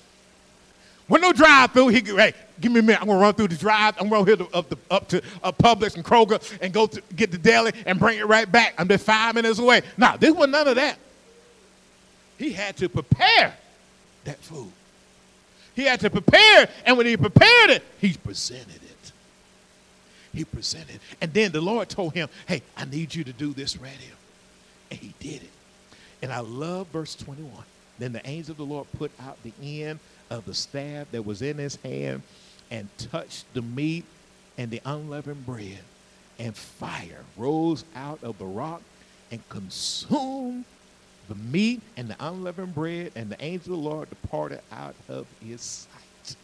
When 1.09 1.21
no 1.21 1.33
drive 1.33 1.73
through, 1.73 1.89
he 1.89 2.01
hey, 2.01 2.33
give 2.61 2.73
me 2.73 2.81
a 2.81 2.83
minute. 2.83 3.01
I'm 3.01 3.07
gonna 3.07 3.21
run 3.21 3.35
through 3.35 3.49
the 3.49 3.57
drive. 3.57 3.95
I'm 4.01 4.09
gonna 4.09 4.25
hit 4.25 4.41
up, 4.53 4.69
the, 4.69 4.77
up 4.91 5.09
to 5.09 5.23
uh, 5.43 5.53
Publix 5.53 5.95
and 5.95 6.05
Kroger 6.05 6.43
and 6.61 6.73
go 6.73 6.89
to 6.89 7.01
get 7.15 7.31
the 7.31 7.39
deli 7.39 7.73
and 7.87 7.99
bring 7.99 8.19
it 8.19 8.27
right 8.27 8.51
back. 8.51 8.75
I'm 8.77 8.89
just 8.89 9.05
five 9.05 9.37
minutes 9.37 9.61
away. 9.61 9.83
Nah, 9.97 10.17
this 10.17 10.35
was 10.35 10.49
none 10.49 10.67
of 10.67 10.75
that. 10.75 10.99
He 12.39 12.53
had 12.53 12.77
to 12.79 12.89
prepare 12.89 13.55
that 14.25 14.39
food. 14.39 14.73
He 15.75 15.85
had 15.85 16.01
to 16.01 16.11
prepare, 16.11 16.69
and 16.85 16.97
when 16.97 17.07
he 17.07 17.17
prepared 17.17 17.71
it, 17.71 17.85
he 18.01 18.15
presented 18.15 18.77
it. 18.77 19.13
He 20.35 20.45
presented. 20.45 21.01
And 21.21 21.33
then 21.33 21.53
the 21.53 21.61
Lord 21.61 21.89
told 21.89 22.15
him, 22.15 22.29
Hey, 22.47 22.63
I 22.77 22.85
need 22.85 23.15
you 23.15 23.25
to 23.25 23.33
do 23.33 23.53
this 23.53 23.77
right 23.77 23.91
here. 23.91 24.13
And 24.91 25.01
he 25.01 25.15
did 25.21 25.43
it. 25.43 25.51
And 26.23 26.33
I 26.33 26.41
love 26.41 26.89
verse 26.89 27.15
21. 27.15 27.53
Then 27.99 28.13
the 28.13 28.27
angel 28.29 28.53
of 28.53 28.59
the 28.59 28.65
Lord 28.65 28.87
put 28.99 29.11
out 29.21 29.39
the 29.43 29.53
end 29.83 30.01
of 30.31 30.45
the 30.45 30.55
staff 30.55 31.11
that 31.13 31.25
was 31.25 31.43
in 31.43 31.59
his 31.59 31.77
hand 31.77 32.23
and 32.71 32.89
touched 32.99 33.45
the 33.55 33.63
meat 33.63 34.05
and 34.59 34.71
the 34.71 34.81
unleavened 34.85 35.47
bread. 35.47 35.81
And 36.39 36.55
fire 36.55 37.25
rose 37.37 37.85
out 37.95 38.19
of 38.23 38.39
the 38.39 38.45
rock 38.45 38.83
and 39.31 39.47
consumed 39.49 40.65
the 41.29 41.35
meat 41.35 41.81
and 41.97 42.09
the 42.09 42.17
unleavened 42.21 42.75
bread, 42.75 43.11
and 43.17 43.29
the 43.29 43.43
angel 43.43 43.75
of 43.75 43.83
the 43.83 43.89
Lord 43.89 44.11
departed 44.11 44.61
out 44.71 44.95
of 45.09 45.27
his 45.45 45.61
sight. 45.61 46.37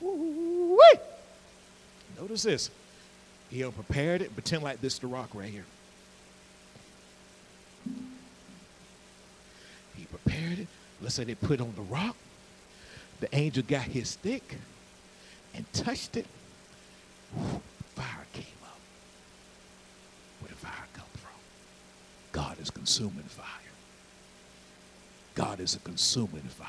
Woo-wee. 0.00 1.00
Notice 2.20 2.44
this. 2.44 2.70
He 3.50 3.64
prepared 3.64 4.22
it, 4.22 4.32
pretend 4.34 4.62
like 4.62 4.80
this 4.80 4.98
the 4.98 5.08
rock 5.08 5.30
right 5.34 5.48
here. 5.48 5.64
Let's 11.00 11.14
say 11.14 11.24
they 11.24 11.34
put 11.34 11.60
on 11.60 11.72
the 11.76 11.82
rock. 11.82 12.16
The 13.20 13.34
angel 13.34 13.62
got 13.66 13.82
his 13.82 14.10
stick 14.10 14.56
and 15.54 15.70
touched 15.72 16.16
it. 16.16 16.26
Fire 17.94 18.26
came 18.32 18.44
up. 18.64 18.78
Where 20.40 20.48
did 20.48 20.58
fire 20.58 20.72
come 20.92 21.06
from? 21.14 21.30
God 22.32 22.60
is 22.60 22.70
consuming 22.70 23.24
fire. 23.24 23.46
God 25.34 25.60
is 25.60 25.74
a 25.74 25.78
consuming 25.80 26.42
fire. 26.42 26.66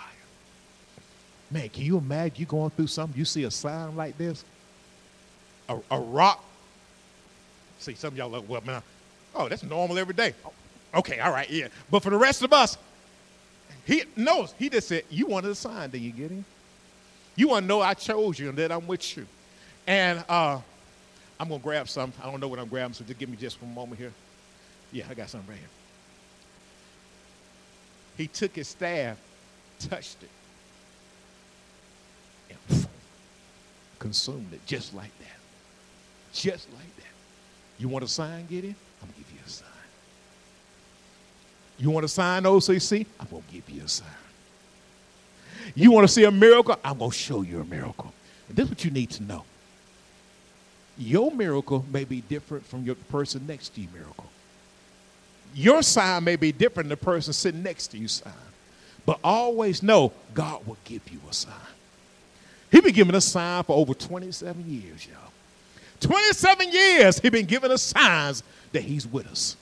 Man, 1.52 1.70
can 1.70 1.84
you 1.84 1.98
imagine 1.98 2.40
you 2.40 2.46
going 2.46 2.70
through 2.72 2.88
something, 2.88 3.18
you 3.18 3.26
see 3.26 3.44
a 3.44 3.52
sign 3.52 3.96
like 3.96 4.18
this? 4.18 4.44
A, 5.68 5.80
a 5.92 6.00
rock 6.00 6.44
See, 7.80 7.96
some 7.96 8.10
of 8.10 8.18
y'all 8.18 8.30
look, 8.30 8.48
well, 8.48 8.62
man, 8.66 8.82
oh, 9.34 9.48
that's 9.48 9.64
normal 9.64 9.98
every 9.98 10.14
day. 10.14 10.34
Okay, 10.94 11.20
all 11.20 11.32
right, 11.32 11.50
yeah. 11.50 11.70
But 11.90 12.04
for 12.04 12.10
the 12.10 12.18
rest 12.18 12.44
of 12.44 12.52
us, 12.52 12.78
he 13.90 14.04
knows. 14.16 14.54
He 14.60 14.70
just 14.70 14.88
said, 14.88 15.04
You 15.10 15.26
wanted 15.26 15.50
a 15.50 15.56
sign, 15.56 15.90
did 15.90 16.02
you 16.02 16.12
get 16.12 16.30
him? 16.30 16.46
You 17.36 17.48
want 17.48 17.64
to 17.64 17.68
know 17.68 17.82
I 17.82 17.96
chose 17.96 18.38
you 18.38 18.50
and 18.50 18.58
that 18.60 18.72
I'm 18.72 18.86
with 18.86 19.18
you. 19.18 19.26
And 19.88 20.24
uh, 20.30 20.62
I'm 21.40 21.48
going 21.48 21.60
to 21.60 21.64
grab 21.64 21.90
some. 21.90 22.14
I 22.22 22.30
don't 22.30 22.40
know 22.40 22.48
what 22.48 22.60
I'm 22.60 22.68
grabbing, 22.68 22.94
so 22.94 23.04
just 23.04 23.18
give 23.18 23.30
me 23.30 23.36
just 23.36 23.60
one 23.60 23.74
moment 23.74 24.00
here. 24.00 24.14
Yeah, 24.92 25.06
I 25.10 25.16
got 25.16 25.28
something 25.32 25.50
right 25.50 25.58
here. 25.58 25.70
He 28.16 28.28
took 28.28 28.56
his 28.56 28.68
staff, 28.68 29.18
touched 29.80 30.18
it, 30.22 30.30
and 32.70 32.88
consumed 33.98 34.54
it 34.54 34.64
just 34.68 34.94
like 34.94 35.18
that. 35.18 35.38
Just 36.32 36.72
like 36.74 36.96
that. 36.98 37.06
You 37.80 37.88
want 37.88 38.04
a 38.04 38.08
sign, 38.08 38.46
Gideon? 38.46 38.76
I'm 39.02 39.08
going 39.08 39.14
to 39.14 39.20
give 39.20 39.29
you 41.80 41.90
want 41.90 42.06
a 42.06 42.10
sign. 42.10 42.44
OCC? 42.44 43.06
I'm 43.20 43.28
going 43.28 43.42
to 43.42 43.54
give 43.54 43.70
you 43.70 43.84
a 43.84 43.88
sign. 43.88 44.08
You 45.76 45.92
want 45.92 46.08
to 46.08 46.14
see 46.14 46.26
a 46.26 46.32
miracle? 46.32 46.78
I'm 46.84 46.98
going 46.98 47.12
to 47.12 47.18
show 47.18 47.42
you 47.42 47.62
a 47.62 47.66
miracle. 47.66 48.14
And 48.48 48.58
this 48.58 48.66
is 48.66 48.70
what 48.70 48.86
you 48.86 48.92
need 48.92 49.10
to 49.12 49.24
know. 49.24 49.46
Your 50.98 51.32
miracle 51.32 51.86
may 51.92 52.04
be 52.04 52.22
different 52.22 52.66
from 52.66 52.84
your 52.84 52.96
person 52.96 53.48
next 53.48 53.70
to 53.76 53.82
you 53.82 53.88
miracle. 53.94 54.26
Your 55.56 55.82
sign 55.82 56.26
may 56.26 56.36
be 56.36 56.52
different 56.52 56.90
than 56.90 56.98
the 57.00 57.06
person 57.06 57.32
sitting 57.32 57.64
next 57.64 57.88
to 57.88 57.98
you 57.98 58.08
sign. 58.08 58.34
But 59.06 59.20
always 59.24 59.82
know 59.82 60.12
God 60.34 60.68
will 60.68 60.78
give 60.84 61.02
you 61.10 61.20
a 61.30 61.34
sign. 61.34 61.54
He 62.72 62.82
been 62.82 62.94
giving 62.94 63.16
a 63.16 63.22
sign 63.22 63.64
for 63.64 63.76
over 63.76 63.94
27 63.94 64.70
years, 64.70 65.08
y'all. 65.08 65.32
27 66.02 66.72
years 66.72 67.20
he 67.20 67.30
been 67.30 67.46
giving 67.46 67.72
us 67.72 67.82
signs 67.82 68.44
that 68.72 68.84
he's 68.84 69.08
with 69.08 69.28
us. 69.28 69.56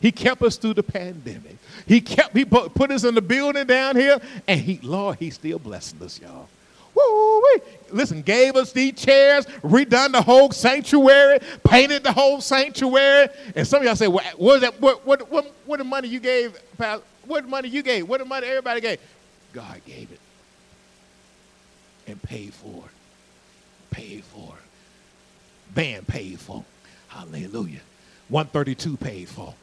He 0.00 0.12
kept 0.12 0.42
us 0.42 0.56
through 0.56 0.74
the 0.74 0.82
pandemic. 0.82 1.56
He 1.86 2.00
kept 2.00 2.36
he 2.36 2.44
put, 2.44 2.90
us 2.90 3.04
in 3.04 3.14
the 3.14 3.22
building 3.22 3.66
down 3.66 3.96
here, 3.96 4.18
and 4.46 4.60
he, 4.60 4.78
Lord, 4.82 5.18
he's 5.18 5.34
still 5.34 5.58
blessing 5.58 6.00
us, 6.02 6.20
y'all. 6.20 6.48
Woo, 6.94 7.40
wee. 7.40 7.60
Listen, 7.90 8.22
gave 8.22 8.56
us 8.56 8.72
these 8.72 8.94
chairs, 8.94 9.46
redone 9.62 10.12
the 10.12 10.22
whole 10.22 10.50
sanctuary, 10.50 11.38
painted 11.64 12.02
the 12.02 12.12
whole 12.12 12.40
sanctuary. 12.40 13.28
And 13.54 13.66
some 13.66 13.80
of 13.80 13.86
y'all 13.86 13.96
say, 13.96 14.08
well, 14.08 14.24
what, 14.36 14.60
that, 14.60 14.80
what, 14.80 15.06
what, 15.06 15.30
what, 15.30 15.52
what 15.64 15.78
the 15.78 15.84
money 15.84 16.08
you 16.08 16.20
gave, 16.20 16.58
what 16.76 17.02
the 17.26 17.48
money 17.48 17.68
you 17.68 17.82
gave, 17.82 18.08
what 18.08 18.18
the 18.18 18.24
money 18.24 18.46
everybody 18.46 18.80
gave? 18.80 19.00
God 19.52 19.80
gave 19.86 20.10
it 20.12 20.20
and 22.06 22.20
paid 22.22 22.52
for 22.54 22.84
it. 22.86 23.90
Paid 23.90 24.24
for 24.24 24.54
it. 24.54 25.74
Band 25.74 26.06
paid 26.06 26.40
for. 26.40 26.58
it. 26.58 27.14
Hallelujah. 27.14 27.80
132 28.28 28.96
paid 28.96 29.28
for. 29.28 29.54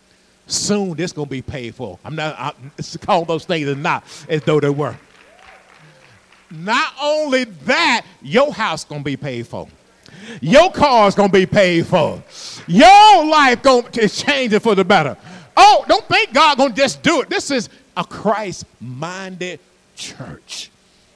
Soon 0.47 0.95
this 0.95 1.11
gonna 1.11 1.27
be 1.27 1.41
paid 1.41 1.75
for. 1.75 1.97
I'm 2.05 2.15
not 2.15 2.35
I, 2.37 2.53
it's 2.77 2.95
call 2.97 3.25
those 3.25 3.45
things 3.45 3.67
as 3.67 3.77
not 3.77 4.03
as 4.29 4.43
though 4.43 4.59
they 4.59 4.69
were. 4.69 4.95
Not 6.51 6.93
only 7.01 7.45
that, 7.45 8.05
your 8.21 8.53
house 8.53 8.85
gonna 8.85 9.03
be 9.03 9.17
paid 9.17 9.47
for. 9.47 9.67
Your 10.41 10.71
car's 10.71 11.15
gonna 11.15 11.29
be 11.29 11.45
paid 11.45 11.87
for. 11.87 12.21
Your 12.67 13.25
life 13.25 13.63
gonna 13.63 13.87
is 13.93 14.21
changing 14.21 14.59
for 14.59 14.75
the 14.75 14.85
better. 14.85 15.17
Oh, 15.57 15.83
don't 15.87 16.05
think 16.07 16.33
God 16.33 16.57
gonna 16.57 16.73
just 16.73 17.01
do 17.01 17.21
it. 17.21 17.29
This 17.29 17.49
is 17.49 17.69
a 17.97 18.03
Christ-minded 18.03 19.59
church. 19.95 20.69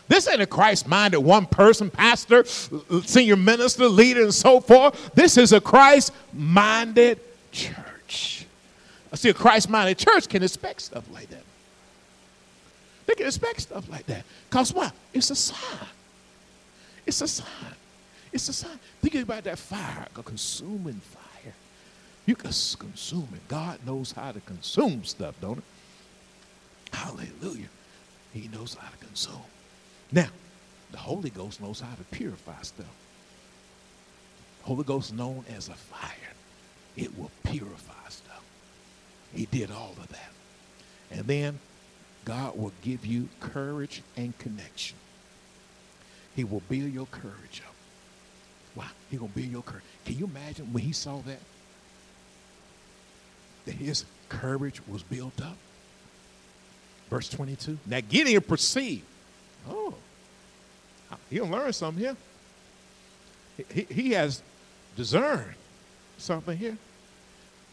This 0.08 0.28
ain't 0.28 0.42
a 0.42 0.48
Christ-minded 0.48 1.20
one 1.20 1.46
person, 1.46 1.92
pastor, 1.92 2.44
senior 2.46 3.36
minister, 3.36 3.88
leader, 3.88 4.24
and 4.24 4.34
so 4.34 4.60
forth. 4.60 5.12
This 5.14 5.38
is 5.38 5.54
a 5.54 5.62
Christ-minded 5.62 7.20
church. 7.52 7.76
I 9.12 9.16
see 9.16 9.30
a 9.30 9.34
Christ-minded 9.34 9.98
church 9.98 10.30
can 10.30 10.44
expect 10.44 10.82
stuff 10.82 11.04
like 11.12 11.30
that. 11.30 11.44
They 13.08 13.16
can 13.16 13.26
expect 13.26 13.62
stuff 13.62 13.90
like 13.90 14.06
that. 14.06 14.24
Because 14.50 14.72
what? 14.74 14.94
It's 15.14 15.32
a 15.32 15.36
sign. 15.36 15.88
It's 17.06 17.22
a 17.22 17.28
sign. 17.28 17.48
It's 18.32 18.48
a 18.50 18.54
sign. 18.54 18.80
Think 19.02 19.16
about 19.16 19.44
that 19.46 19.58
fire, 19.58 20.06
a 20.16 20.22
consuming 20.22 21.02
fire. 21.02 21.54
You 22.28 22.36
can 22.36 22.52
consume 22.52 23.28
it. 23.34 23.48
God 23.48 23.80
knows 23.86 24.12
how 24.12 24.32
to 24.32 24.40
consume 24.42 25.04
stuff, 25.04 25.34
don't 25.42 25.58
it? 25.58 25.64
Hallelujah. 26.94 27.70
He 28.34 28.48
knows 28.50 28.76
how 28.76 28.88
to 28.90 29.06
consume. 29.06 29.42
Now, 30.12 30.28
the 30.92 30.98
Holy 31.00 31.32
Ghost 31.32 31.62
knows 31.62 31.80
how 31.80 31.96
to 31.96 32.04
purify 32.16 32.62
stuff. 32.62 32.86
Holy 34.62 34.84
Ghost 34.84 35.14
known 35.14 35.44
as 35.56 35.70
a 35.70 35.74
fire. 35.74 36.12
It 36.96 37.18
will 37.18 37.32
purify 37.44 37.94
he 39.34 39.46
did 39.46 39.72
all 39.72 39.96
of 40.00 40.08
that. 40.10 40.32
And 41.12 41.26
then 41.26 41.60
God 42.26 42.58
will 42.58 42.72
give 42.82 43.06
you 43.06 43.30
courage 43.40 44.02
and 44.18 44.38
connection. 44.38 44.98
He 46.36 46.44
will 46.44 46.62
build 46.70 46.92
your 46.92 47.08
courage 47.08 47.62
up. 47.68 47.74
Wow, 48.76 48.86
he 49.10 49.18
gonna 49.18 49.30
build 49.30 49.48
your 49.48 49.62
courage. 49.64 49.84
Can 50.06 50.18
you 50.18 50.26
imagine 50.26 50.72
when 50.72 50.84
he 50.84 50.92
saw 50.92 51.22
that? 51.22 51.40
That 53.66 53.76
his 53.76 54.06
courage 54.30 54.82
was 54.88 55.04
built 55.04 55.42
up. 55.42 55.58
Verse 57.10 57.30
22. 57.30 57.78
Now 57.86 58.00
Gideon 58.08 58.42
perceived. 58.42 59.04
Oh, 59.68 59.94
he'll 61.30 61.48
learn 61.48 61.74
something 61.74 62.04
here. 62.04 62.16
He, 63.74 63.88
he 63.90 64.12
has 64.12 64.42
discerned 64.96 65.56
something 66.18 66.58
here. 66.58 66.78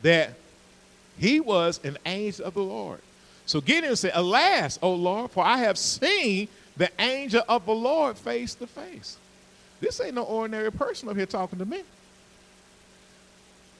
That 0.02 0.34
he 1.18 1.40
was 1.40 1.80
an 1.84 1.98
angel 2.06 2.44
of 2.44 2.54
the 2.54 2.62
Lord. 2.62 3.00
So 3.46 3.60
Gideon 3.60 3.96
said, 3.96 4.12
Alas, 4.14 4.78
O 4.82 4.92
Lord, 4.92 5.30
for 5.30 5.44
I 5.44 5.58
have 5.58 5.78
seen 5.78 6.48
the 6.76 6.90
angel 6.98 7.42
of 7.48 7.64
the 7.64 7.74
Lord 7.74 8.18
face 8.18 8.54
to 8.56 8.66
face. 8.66 9.16
This 9.80 10.00
ain't 10.00 10.14
no 10.14 10.24
ordinary 10.24 10.72
person 10.72 11.08
up 11.08 11.16
here 11.16 11.26
talking 11.26 11.58
to 11.58 11.64
me. 11.64 11.82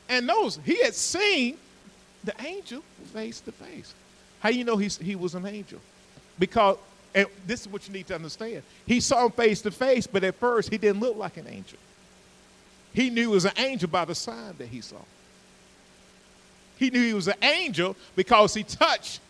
And 0.09 0.27
knows 0.27 0.61
he 0.65 0.83
had 0.83 0.95
seen 0.95 1.57
the 2.23 2.35
angel 2.41 2.83
face 3.13 3.41
to 3.41 3.53
face. 3.53 3.93
How 4.41 4.51
you 4.51 4.65
know 4.65 4.77
he 4.77 5.17
was 5.17 5.35
an 5.35 5.47
angel? 5.47 5.81
Because, 6.39 6.77
and 7.15 7.27
this 7.47 7.63
is 7.63 7.69
what 7.69 7.87
you 7.89 7.93
need 7.93 8.07
to 8.09 8.15
understand. 8.15 8.63
He 8.87 9.01
saw 9.01 9.25
him 9.27 9.33
face 9.33 9.63
to 9.63 9.71
face, 9.71 10.07
but 10.07 10.23
at 10.23 10.37
first 10.37 10.71
he 10.71 10.79
didn't 10.79 11.01
look 11.01 11.17
like 11.17 11.37
an 11.39 11.49
angel. 11.49 11.79
He 12.93 13.11
knew 13.11 13.23
he 13.23 13.27
was 13.27 13.45
an 13.47 13.53
angel 13.57 13.89
by 13.89 14.05
the 14.05 14.15
sign 14.15 14.55
that 14.59 14.69
he 14.69 14.81
saw. 14.81 14.97
He 16.77 16.91
knew 16.91 17.01
he 17.01 17.15
was 17.15 17.29
an 17.29 17.43
angel 17.43 17.97
because 18.15 18.55
he 18.55 18.63
touched 18.63 19.21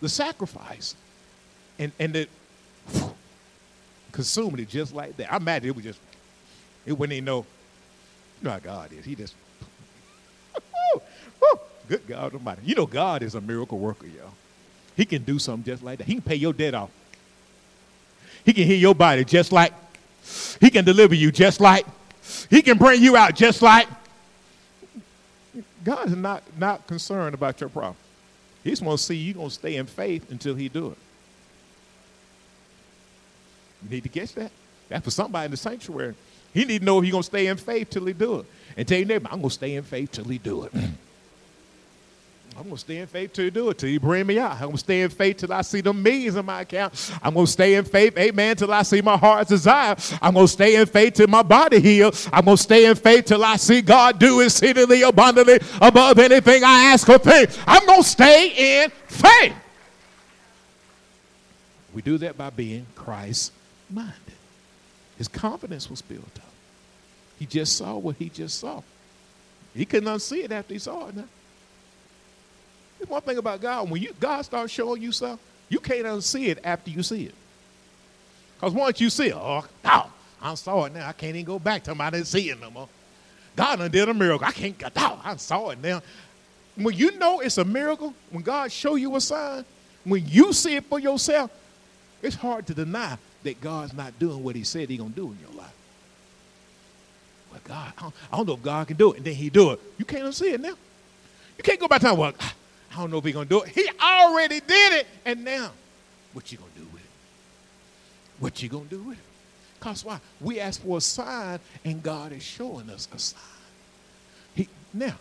the 0.00 0.08
sacrifice 0.08 0.94
and, 1.78 1.92
and 1.98 2.16
it 2.16 2.28
whew, 2.90 3.14
consumed 4.10 4.58
it 4.60 4.68
just 4.68 4.94
like 4.94 5.16
that. 5.18 5.32
I 5.32 5.36
imagine 5.36 5.68
it 5.68 5.76
was 5.76 5.84
just, 5.84 6.00
it 6.86 6.92
wouldn't 6.92 7.14
even 7.14 7.24
know, 7.24 7.46
you 8.40 8.44
know 8.44 8.50
how 8.50 8.58
God 8.58 8.92
is. 8.92 9.04
He 9.04 9.14
just, 9.14 9.34
good 11.88 12.06
God 12.06 12.34
Almighty. 12.34 12.62
You 12.64 12.74
know 12.74 12.86
God 12.86 13.22
is 13.22 13.34
a 13.34 13.40
miracle 13.40 13.78
worker, 13.78 14.06
y'all. 14.06 14.32
He 14.96 15.04
can 15.04 15.22
do 15.22 15.38
something 15.38 15.64
just 15.64 15.82
like 15.82 15.98
that. 15.98 16.06
He 16.06 16.14
can 16.14 16.22
pay 16.22 16.36
your 16.36 16.52
debt 16.52 16.74
off. 16.74 16.90
He 18.44 18.52
can 18.52 18.64
heal 18.64 18.78
your 18.78 18.94
body 18.94 19.24
just 19.24 19.52
like, 19.52 19.72
he 20.60 20.70
can 20.70 20.84
deliver 20.84 21.14
you 21.14 21.30
just 21.30 21.60
like, 21.60 21.86
he 22.50 22.62
can 22.62 22.78
bring 22.78 23.02
you 23.02 23.16
out 23.16 23.34
just 23.34 23.62
like, 23.62 23.88
God 25.84 26.08
is 26.08 26.16
not, 26.16 26.42
not 26.58 26.86
concerned 26.86 27.34
about 27.34 27.60
your 27.60 27.68
problem. 27.68 27.96
He 28.62 28.70
just 28.70 28.82
wants 28.82 29.02
to 29.02 29.08
see 29.08 29.16
you 29.16 29.34
going 29.34 29.48
to 29.48 29.54
stay 29.54 29.76
in 29.76 29.86
faith 29.86 30.30
until 30.30 30.54
he 30.54 30.68
do 30.68 30.90
it. 30.90 30.98
You 33.82 33.90
need 33.90 34.02
to 34.04 34.08
catch 34.08 34.34
that. 34.34 34.52
That's 34.88 35.04
for 35.04 35.10
somebody 35.10 35.46
in 35.46 35.50
the 35.50 35.56
sanctuary. 35.56 36.14
He 36.54 36.64
need 36.64 36.80
to 36.80 36.84
know 36.84 36.98
if 36.98 37.04
he's 37.04 37.12
going 37.12 37.22
to 37.22 37.26
stay 37.26 37.46
in 37.46 37.56
faith 37.56 37.90
till 37.90 38.04
he 38.06 38.12
do 38.12 38.40
it. 38.40 38.46
And 38.76 38.86
tell 38.86 38.98
your 38.98 39.06
neighbor, 39.06 39.28
I'm 39.30 39.40
going 39.40 39.48
to 39.48 39.54
stay 39.54 39.74
in 39.74 39.82
faith 39.82 40.12
till 40.12 40.24
he 40.24 40.38
do 40.38 40.64
it. 40.64 40.72
I'm 42.58 42.68
to 42.70 42.76
stay 42.76 42.98
in 42.98 43.06
faith 43.06 43.32
till 43.32 43.46
you 43.46 43.50
do 43.50 43.70
it, 43.70 43.78
till 43.78 43.88
you 43.88 43.98
bring 43.98 44.26
me 44.26 44.38
out. 44.38 44.60
I'm 44.60 44.72
to 44.72 44.78
stay 44.78 45.02
in 45.02 45.10
faith 45.10 45.38
till 45.38 45.52
I 45.52 45.62
see 45.62 45.80
the 45.80 45.92
millions 45.92 46.36
in 46.36 46.44
my 46.44 46.60
account. 46.60 47.10
I'm 47.22 47.34
to 47.34 47.46
stay 47.46 47.74
in 47.76 47.84
faith, 47.84 48.16
amen, 48.18 48.56
till 48.56 48.72
I 48.72 48.82
see 48.82 49.00
my 49.00 49.16
heart's 49.16 49.48
desire. 49.48 49.96
I'm 50.20 50.34
to 50.34 50.46
stay 50.46 50.76
in 50.76 50.86
faith 50.86 51.14
till 51.14 51.28
my 51.28 51.42
body 51.42 51.80
heals. 51.80 52.28
I'm 52.32 52.44
to 52.44 52.56
stay 52.56 52.86
in 52.86 52.94
faith 52.94 53.26
till 53.26 53.42
I 53.42 53.56
see 53.56 53.80
God 53.80 54.18
do 54.18 54.40
exceedingly 54.40 55.02
abundantly 55.02 55.60
above 55.80 56.18
anything 56.18 56.62
I 56.62 56.92
ask 56.92 57.08
or 57.08 57.18
think. 57.18 57.50
I'm 57.66 57.86
to 57.86 58.02
stay 58.02 58.82
in 58.82 58.90
faith. 59.06 59.54
We 61.94 62.02
do 62.02 62.18
that 62.18 62.36
by 62.36 62.50
being 62.50 62.86
Christ 62.94 63.52
minded. 63.90 64.14
His 65.18 65.28
confidence 65.28 65.88
was 65.88 66.02
built 66.02 66.24
up. 66.36 66.50
He 67.38 67.46
just 67.46 67.76
saw 67.76 67.96
what 67.96 68.16
he 68.16 68.28
just 68.28 68.60
saw. 68.60 68.82
He 69.74 69.84
couldn't 69.84 70.08
unsee 70.08 70.44
it 70.44 70.52
after 70.52 70.74
he 70.74 70.78
saw 70.78 71.08
it 71.08 71.16
now. 71.16 71.24
One 73.08 73.22
thing 73.22 73.38
about 73.38 73.60
God. 73.60 73.90
When 73.90 74.00
you 74.00 74.14
God 74.18 74.42
starts 74.42 74.72
showing 74.72 75.02
you 75.02 75.12
stuff, 75.12 75.38
you 75.68 75.80
can't 75.80 76.04
unsee 76.04 76.48
it 76.48 76.58
after 76.64 76.90
you 76.90 77.02
see 77.02 77.26
it. 77.26 77.34
Because 78.54 78.74
once 78.74 79.00
you 79.00 79.10
see 79.10 79.28
it, 79.28 79.34
oh, 79.34 79.66
oh, 79.84 80.12
I 80.40 80.54
saw 80.54 80.84
it 80.84 80.94
now. 80.94 81.08
I 81.08 81.12
can't 81.12 81.34
even 81.34 81.44
go 81.44 81.58
back 81.58 81.82
to 81.84 81.92
him. 81.92 82.00
I 82.00 82.10
didn't 82.10 82.26
see 82.26 82.50
it 82.50 82.60
no 82.60 82.70
more. 82.70 82.88
God 83.56 83.80
done 83.80 83.90
did 83.90 84.08
a 84.08 84.14
miracle. 84.14 84.46
I 84.46 84.52
can't 84.52 84.80
out. 84.96 85.20
I 85.24 85.36
saw 85.36 85.70
it 85.70 85.80
now. 85.80 86.02
When 86.76 86.96
you 86.96 87.18
know 87.18 87.40
it's 87.40 87.58
a 87.58 87.64
miracle, 87.64 88.14
when 88.30 88.42
God 88.42 88.72
show 88.72 88.94
you 88.94 89.14
a 89.16 89.20
sign, 89.20 89.64
when 90.04 90.26
you 90.26 90.52
see 90.52 90.76
it 90.76 90.84
for 90.84 90.98
yourself, 90.98 91.50
it's 92.22 92.36
hard 92.36 92.66
to 92.68 92.74
deny 92.74 93.18
that 93.42 93.60
God's 93.60 93.92
not 93.92 94.18
doing 94.18 94.42
what 94.42 94.56
he 94.56 94.64
said 94.64 94.88
He's 94.88 94.98
going 94.98 95.10
to 95.10 95.16
do 95.16 95.32
in 95.32 95.38
your 95.40 95.60
life. 95.60 95.74
Well, 97.50 97.60
God, 97.64 97.92
I 97.98 98.00
don't, 98.02 98.14
I 98.32 98.36
don't, 98.36 98.46
know 98.46 98.54
if 98.54 98.62
God 98.62 98.86
can 98.86 98.96
do 98.96 99.12
it. 99.12 99.18
And 99.18 99.26
then 99.26 99.34
he 99.34 99.50
do 99.50 99.72
it. 99.72 99.80
You 99.98 100.04
can't 100.04 100.34
see 100.34 100.52
it 100.52 100.60
now. 100.60 100.74
You 101.58 101.62
can't 101.62 101.78
go 101.78 101.88
back 101.88 102.00
to 102.00 102.06
time, 102.06 102.16
well, 102.16 102.32
I 102.92 102.96
don't 102.96 103.10
know 103.10 103.18
if 103.18 103.24
he's 103.24 103.34
going 103.34 103.48
to 103.48 103.54
do 103.54 103.62
it. 103.62 103.70
He 103.70 103.88
already 104.00 104.60
did 104.60 104.92
it. 104.92 105.06
And 105.24 105.44
now, 105.44 105.70
what 106.32 106.52
you 106.52 106.58
going 106.58 106.70
to 106.72 106.78
do 106.78 106.86
with 106.92 107.02
it? 107.02 107.10
What 108.38 108.62
you 108.62 108.68
going 108.68 108.88
to 108.88 108.96
do 108.96 109.02
with 109.02 109.18
it? 109.18 109.24
Because 109.78 110.04
why? 110.04 110.20
We 110.40 110.60
ask 110.60 110.82
for 110.82 110.98
a 110.98 111.00
sign, 111.00 111.58
and 111.84 112.02
God 112.02 112.32
is 112.32 112.42
showing 112.42 112.90
us 112.90 113.08
a 113.12 113.18
sign. 113.18 113.40
He, 114.54 114.68
now, 114.92 115.14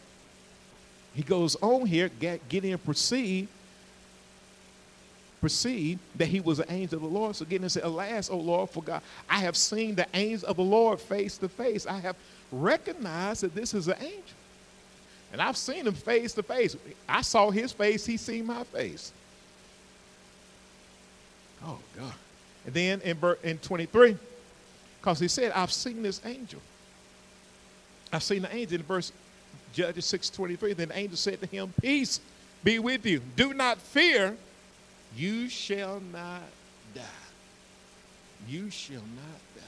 he 1.13 1.23
goes 1.23 1.55
on 1.61 1.85
here, 1.85 2.09
get, 2.09 2.47
get 2.49 2.65
in, 2.65 2.77
proceed, 2.77 3.47
proceed 5.39 5.97
that 6.15 6.27
he 6.27 6.39
was 6.39 6.59
an 6.59 6.65
angel 6.69 6.97
of 6.97 7.01
the 7.01 7.07
Lord. 7.19 7.35
So 7.35 7.45
Gideon 7.45 7.69
said, 7.69 7.83
Alas, 7.83 8.29
O 8.29 8.37
Lord, 8.37 8.69
for 8.69 8.83
God, 8.83 9.01
I 9.29 9.39
have 9.39 9.57
seen 9.57 9.95
the 9.95 10.07
angel 10.13 10.47
of 10.47 10.57
the 10.57 10.63
Lord 10.63 10.99
face 10.99 11.37
to 11.39 11.49
face. 11.49 11.87
I 11.87 11.99
have 11.99 12.15
recognized 12.51 13.41
that 13.41 13.55
this 13.55 13.73
is 13.73 13.87
an 13.87 13.97
angel. 13.99 14.37
And 15.31 15.41
I've 15.41 15.57
seen 15.57 15.87
him 15.87 15.93
face 15.93 16.33
to 16.33 16.43
face. 16.43 16.75
I 17.07 17.21
saw 17.21 17.49
his 17.51 17.71
face, 17.71 18.05
he 18.05 18.17
seen 18.17 18.45
my 18.45 18.63
face. 18.65 19.11
Oh 21.63 21.79
God. 21.97 22.13
And 22.65 22.73
then 22.73 23.01
in, 23.01 23.17
in 23.43 23.57
23, 23.59 24.17
because 24.99 25.19
he 25.19 25.27
said, 25.27 25.51
I've 25.53 25.71
seen 25.71 26.03
this 26.03 26.21
angel. 26.25 26.59
I've 28.13 28.23
seen 28.23 28.41
the 28.41 28.53
angel 28.53 28.79
in 28.79 28.83
verse 28.83 29.11
Judges 29.73 30.05
6:23. 30.05 30.75
Then 30.75 30.89
the 30.89 30.97
angel 30.97 31.17
said 31.17 31.39
to 31.41 31.47
him, 31.47 31.73
Peace 31.81 32.19
be 32.63 32.79
with 32.79 33.05
you. 33.05 33.21
Do 33.35 33.53
not 33.53 33.77
fear 33.77 34.35
you 35.15 35.49
shall 35.49 35.99
not 36.11 36.43
die. 36.93 37.01
You 38.47 38.69
shall 38.69 38.95
not 38.95 39.41
die. 39.55 39.61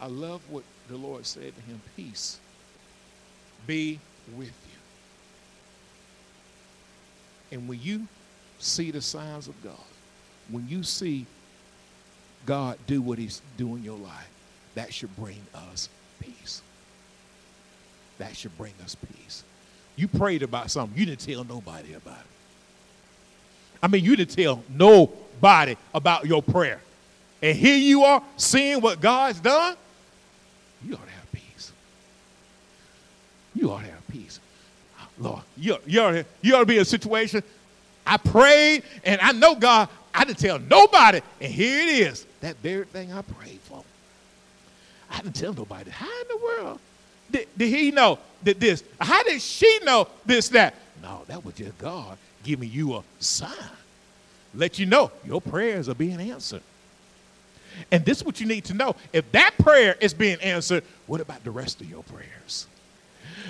I 0.00 0.06
love 0.06 0.40
what 0.50 0.64
the 0.88 0.96
Lord 0.96 1.26
said 1.26 1.54
to 1.54 1.62
him 1.62 1.80
Peace 1.96 2.38
be 3.66 3.98
with 4.36 4.48
you. 4.48 4.65
And 7.52 7.68
when 7.68 7.80
you 7.80 8.06
see 8.58 8.90
the 8.90 9.00
signs 9.00 9.48
of 9.48 9.62
God, 9.62 9.74
when 10.50 10.68
you 10.68 10.82
see 10.82 11.26
God 12.44 12.78
do 12.86 13.02
what 13.02 13.18
He's 13.18 13.42
doing 13.56 13.78
in 13.78 13.84
your 13.84 13.98
life, 13.98 14.30
that 14.74 14.92
should 14.92 15.14
bring 15.16 15.40
us 15.72 15.88
peace. 16.20 16.62
That 18.18 18.36
should 18.36 18.56
bring 18.56 18.72
us 18.84 18.94
peace. 18.94 19.44
You 19.96 20.08
prayed 20.08 20.42
about 20.42 20.70
something, 20.70 20.98
you 20.98 21.06
didn't 21.06 21.20
tell 21.20 21.44
nobody 21.44 21.94
about 21.94 22.18
it. 22.18 22.26
I 23.82 23.88
mean, 23.88 24.04
you 24.04 24.16
didn't 24.16 24.34
tell 24.34 24.62
nobody 24.68 25.76
about 25.94 26.26
your 26.26 26.42
prayer. 26.42 26.80
And 27.42 27.56
here 27.56 27.76
you 27.76 28.04
are 28.04 28.22
seeing 28.36 28.80
what 28.80 29.00
God's 29.00 29.40
done. 29.40 29.76
You 30.84 30.94
ought 30.94 31.04
to 31.04 31.12
have 31.12 31.32
peace. 31.32 31.72
You 33.54 33.70
ought 33.70 33.80
to 33.80 33.86
have 33.86 34.08
peace. 34.08 34.40
Lord, 35.18 35.42
you, 35.56 35.76
you, 35.86 36.00
ought 36.00 36.24
you 36.42 36.54
ought 36.54 36.60
to 36.60 36.66
be 36.66 36.76
in 36.76 36.82
a 36.82 36.84
situation. 36.84 37.42
I 38.06 38.16
prayed 38.18 38.82
and 39.04 39.20
I 39.20 39.32
know 39.32 39.54
God, 39.54 39.88
I 40.14 40.24
didn't 40.24 40.38
tell 40.38 40.58
nobody. 40.58 41.20
And 41.40 41.52
here 41.52 41.80
it 41.80 41.88
is. 41.88 42.26
That 42.40 42.56
very 42.56 42.84
thing 42.84 43.12
I 43.12 43.22
prayed 43.22 43.60
for. 43.60 43.82
I 45.10 45.20
didn't 45.20 45.36
tell 45.36 45.52
nobody. 45.52 45.90
How 45.90 46.20
in 46.22 46.28
the 46.28 46.36
world 46.36 46.80
did, 47.30 47.48
did 47.56 47.68
he 47.68 47.90
know 47.90 48.18
that 48.44 48.60
this? 48.60 48.84
How 49.00 49.22
did 49.22 49.40
she 49.40 49.80
know 49.84 50.08
this, 50.24 50.48
that? 50.50 50.74
No, 51.02 51.22
that 51.28 51.44
was 51.44 51.54
just 51.54 51.76
God 51.78 52.18
giving 52.42 52.70
you 52.70 52.94
a 52.94 53.02
sign. 53.18 53.50
Let 54.54 54.78
you 54.78 54.86
know 54.86 55.10
your 55.24 55.40
prayers 55.40 55.88
are 55.88 55.94
being 55.94 56.20
answered. 56.20 56.62
And 57.92 58.04
this 58.04 58.18
is 58.18 58.24
what 58.24 58.40
you 58.40 58.46
need 58.46 58.64
to 58.66 58.74
know. 58.74 58.96
If 59.12 59.30
that 59.32 59.54
prayer 59.58 59.96
is 60.00 60.14
being 60.14 60.40
answered, 60.40 60.82
what 61.06 61.20
about 61.20 61.44
the 61.44 61.50
rest 61.50 61.80
of 61.80 61.90
your 61.90 62.02
prayers? 62.04 62.66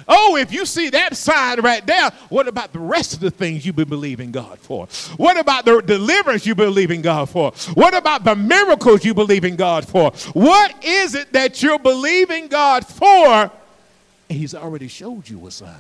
Oh, 0.09 0.37
if 0.37 0.53
you 0.53 0.66
see 0.66 0.91
that 0.91 1.16
sign 1.16 1.61
right 1.61 1.85
there, 1.85 2.11
what 2.29 2.47
about 2.47 2.72
the 2.72 2.79
rest 2.79 3.14
of 3.14 3.20
the 3.20 3.31
things 3.31 3.66
you've 3.66 3.77
been 3.77 3.89
believing 3.89 4.31
God 4.31 4.59
for? 4.59 4.87
What 5.16 5.39
about 5.39 5.64
the 5.64 5.81
deliverance 5.81 6.47
you 6.47 6.55
believe 6.55 6.91
in 6.91 7.03
God 7.03 7.29
for? 7.29 7.53
What 7.74 7.95
about 7.95 8.24
the 8.24 8.37
miracles 8.37 9.05
you 9.05 9.14
believe 9.14 9.45
in 9.45 9.57
God 9.57 9.87
for? 9.87 10.12
What 10.33 10.85
is 10.85 11.14
it 11.14 11.33
that 11.33 11.62
you're 11.62 11.79
believing 11.79 12.47
God 12.49 12.87
for? 12.87 13.51
He's 14.29 14.55
already 14.55 14.89
showed 14.89 15.29
you 15.29 15.47
a 15.47 15.51
sign 15.51 15.74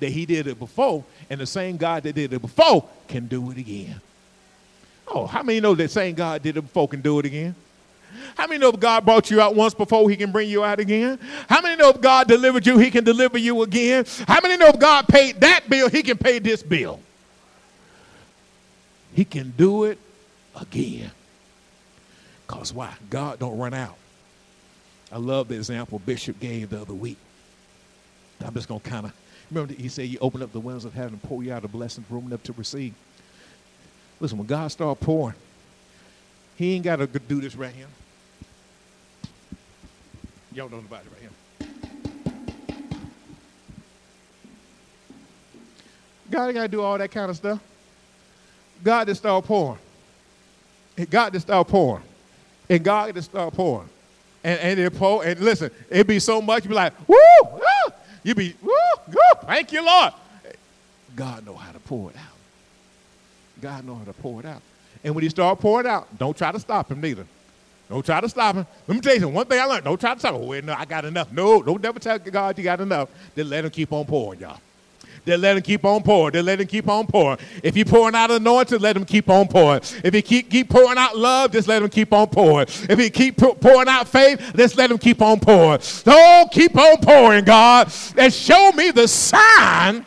that 0.00 0.10
He 0.10 0.26
did 0.26 0.46
it 0.46 0.58
before, 0.58 1.04
and 1.30 1.40
the 1.40 1.46
same 1.46 1.76
God 1.76 2.02
that 2.04 2.14
did 2.14 2.32
it 2.32 2.40
before 2.40 2.88
can 3.08 3.26
do 3.26 3.50
it 3.50 3.58
again. 3.58 4.00
Oh, 5.06 5.26
how 5.26 5.42
many 5.42 5.60
know 5.60 5.74
that 5.74 5.90
same 5.90 6.14
God 6.14 6.42
did 6.42 6.56
it 6.56 6.62
before 6.62 6.88
can 6.88 7.00
do 7.00 7.18
it 7.18 7.26
again? 7.26 7.54
How 8.36 8.46
many 8.46 8.58
know 8.58 8.70
if 8.70 8.80
God 8.80 9.04
brought 9.04 9.30
you 9.30 9.40
out 9.40 9.54
once 9.54 9.74
before, 9.74 10.08
he 10.08 10.16
can 10.16 10.32
bring 10.32 10.48
you 10.48 10.64
out 10.64 10.80
again? 10.80 11.18
How 11.48 11.60
many 11.60 11.76
know 11.76 11.90
if 11.90 12.00
God 12.00 12.28
delivered 12.28 12.66
you, 12.66 12.78
he 12.78 12.90
can 12.90 13.04
deliver 13.04 13.38
you 13.38 13.62
again? 13.62 14.04
How 14.26 14.40
many 14.40 14.56
know 14.56 14.68
if 14.68 14.78
God 14.78 15.08
paid 15.08 15.40
that 15.40 15.68
bill, 15.68 15.88
he 15.88 16.02
can 16.02 16.18
pay 16.18 16.38
this 16.38 16.62
bill? 16.62 17.00
He 19.14 19.24
can 19.24 19.52
do 19.56 19.84
it 19.84 19.98
again. 20.60 21.10
Because 22.46 22.72
why? 22.72 22.94
God 23.10 23.38
don't 23.38 23.58
run 23.58 23.74
out. 23.74 23.96
I 25.10 25.18
love 25.18 25.48
the 25.48 25.54
example 25.56 25.98
Bishop 25.98 26.40
gave 26.40 26.70
the 26.70 26.80
other 26.80 26.94
week. 26.94 27.18
I'm 28.44 28.54
just 28.54 28.68
going 28.68 28.80
to 28.80 28.90
kind 28.90 29.06
of 29.06 29.12
Remember, 29.52 29.74
he 29.74 29.88
said, 29.88 30.08
You 30.08 30.18
open 30.20 30.42
up 30.42 30.52
the 30.52 30.60
windows 30.60 30.86
of 30.86 30.94
heaven 30.94 31.12
and 31.12 31.22
pour 31.22 31.42
you 31.42 31.52
out 31.52 31.64
a 31.64 31.68
blessing, 31.68 32.04
room 32.08 32.26
enough 32.26 32.42
to 32.44 32.54
receive. 32.54 32.94
Listen, 34.18 34.38
when 34.38 34.46
God 34.46 34.68
start 34.68 34.98
pouring, 35.00 35.36
he 36.56 36.74
ain't 36.74 36.84
got 36.84 36.96
to 36.96 37.06
do 37.06 37.40
this 37.40 37.54
right 37.54 37.72
here. 37.72 37.86
Y'all 40.54 40.68
know 40.68 40.78
about 40.78 41.02
it 41.02 41.08
right 41.10 41.20
here. 41.20 41.30
God 46.30 46.46
ain't 46.46 46.54
got 46.54 46.62
to 46.62 46.68
do 46.68 46.82
all 46.82 46.98
that 46.98 47.10
kind 47.10 47.30
of 47.30 47.36
stuff. 47.36 47.60
God 48.82 49.06
just 49.06 49.20
start 49.20 49.44
pouring. 49.44 49.78
And 50.96 51.08
God 51.08 51.32
just 51.32 51.46
start 51.46 51.68
pouring. 51.68 52.02
And 52.68 52.84
God 52.84 53.14
just 53.14 53.30
start 53.30 53.54
pouring. 53.54 53.88
And, 54.44 54.60
and 54.60 54.80
it 54.80 54.94
pour, 54.94 55.24
and 55.24 55.38
listen, 55.40 55.70
it 55.88 56.06
be 56.06 56.18
so 56.18 56.42
much, 56.42 56.64
you'd 56.64 56.70
be 56.70 56.74
like, 56.74 56.92
woo, 57.08 57.16
woo, 57.44 57.94
you 58.24 58.34
be, 58.34 58.54
woo, 58.60 58.72
woo, 59.08 59.40
thank 59.46 59.72
you, 59.72 59.84
Lord. 59.84 60.12
God 61.14 61.46
know 61.46 61.54
how 61.54 61.70
to 61.72 61.78
pour 61.78 62.10
it 62.10 62.16
out. 62.16 62.36
God 63.60 63.84
know 63.84 63.94
how 63.94 64.04
to 64.04 64.12
pour 64.12 64.40
it 64.40 64.46
out. 64.46 64.60
And 65.04 65.14
when 65.14 65.22
he 65.22 65.30
start 65.30 65.60
pouring 65.60 65.86
out, 65.86 66.18
don't 66.18 66.36
try 66.36 66.50
to 66.50 66.58
stop 66.58 66.90
him 66.90 67.00
neither. 67.00 67.26
Don't 67.92 68.06
try 68.06 68.22
to 68.22 68.28
stop 68.30 68.54
him. 68.56 68.66
Let 68.88 68.94
me 68.94 69.00
tell 69.02 69.12
you 69.12 69.20
something. 69.20 69.34
One 69.34 69.44
thing 69.44 69.60
I 69.60 69.66
learned, 69.66 69.84
don't 69.84 70.00
try 70.00 70.14
to 70.14 70.18
stop 70.18 70.34
him. 70.34 70.40
Oh, 70.40 70.60
no, 70.60 70.72
I 70.72 70.86
got 70.86 71.04
enough. 71.04 71.30
No, 71.30 71.62
don't 71.62 71.82
never 71.82 71.98
tell 71.98 72.18
God 72.18 72.56
you 72.56 72.64
got 72.64 72.80
enough. 72.80 73.10
Then 73.34 73.50
let 73.50 73.66
him 73.66 73.70
keep 73.70 73.92
on 73.92 74.06
pouring, 74.06 74.40
y'all. 74.40 74.58
Then 75.26 75.42
let 75.42 75.58
him 75.58 75.62
keep 75.62 75.84
on 75.84 76.02
pouring. 76.02 76.32
Then 76.32 76.46
let 76.46 76.58
him 76.58 76.68
keep 76.68 76.88
on 76.88 77.06
pouring. 77.06 77.38
If 77.62 77.74
he 77.74 77.84
pouring 77.84 78.14
out 78.14 78.30
anointing, 78.30 78.80
let 78.80 78.96
him 78.96 79.04
keep 79.04 79.28
on 79.28 79.46
pouring. 79.46 79.82
If 80.02 80.14
he 80.14 80.22
keep, 80.22 80.50
keep 80.50 80.70
pouring 80.70 80.96
out 80.96 81.18
love, 81.18 81.52
just 81.52 81.68
let 81.68 81.82
him 81.82 81.90
keep 81.90 82.14
on 82.14 82.28
pouring. 82.28 82.66
If 82.88 82.98
he 82.98 83.10
keep 83.10 83.36
pouring 83.36 83.88
out 83.88 84.08
faith, 84.08 84.54
just 84.56 84.78
let 84.78 84.90
him 84.90 84.96
keep 84.96 85.20
on 85.20 85.38
pouring. 85.38 85.82
Don't 86.04 86.50
keep 86.50 86.74
on 86.74 86.96
pouring, 86.96 87.44
God, 87.44 87.92
and 88.16 88.32
show 88.32 88.72
me 88.72 88.90
the 88.90 89.06
sign 89.06 90.06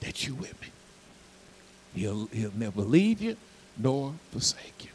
that 0.00 0.26
you 0.26 0.34
with 0.34 0.60
me. 0.60 0.68
He'll, 1.94 2.26
he'll 2.32 2.56
never 2.56 2.80
leave 2.80 3.22
you 3.22 3.36
nor 3.76 4.14
forsake 4.30 4.84
you. 4.84 4.90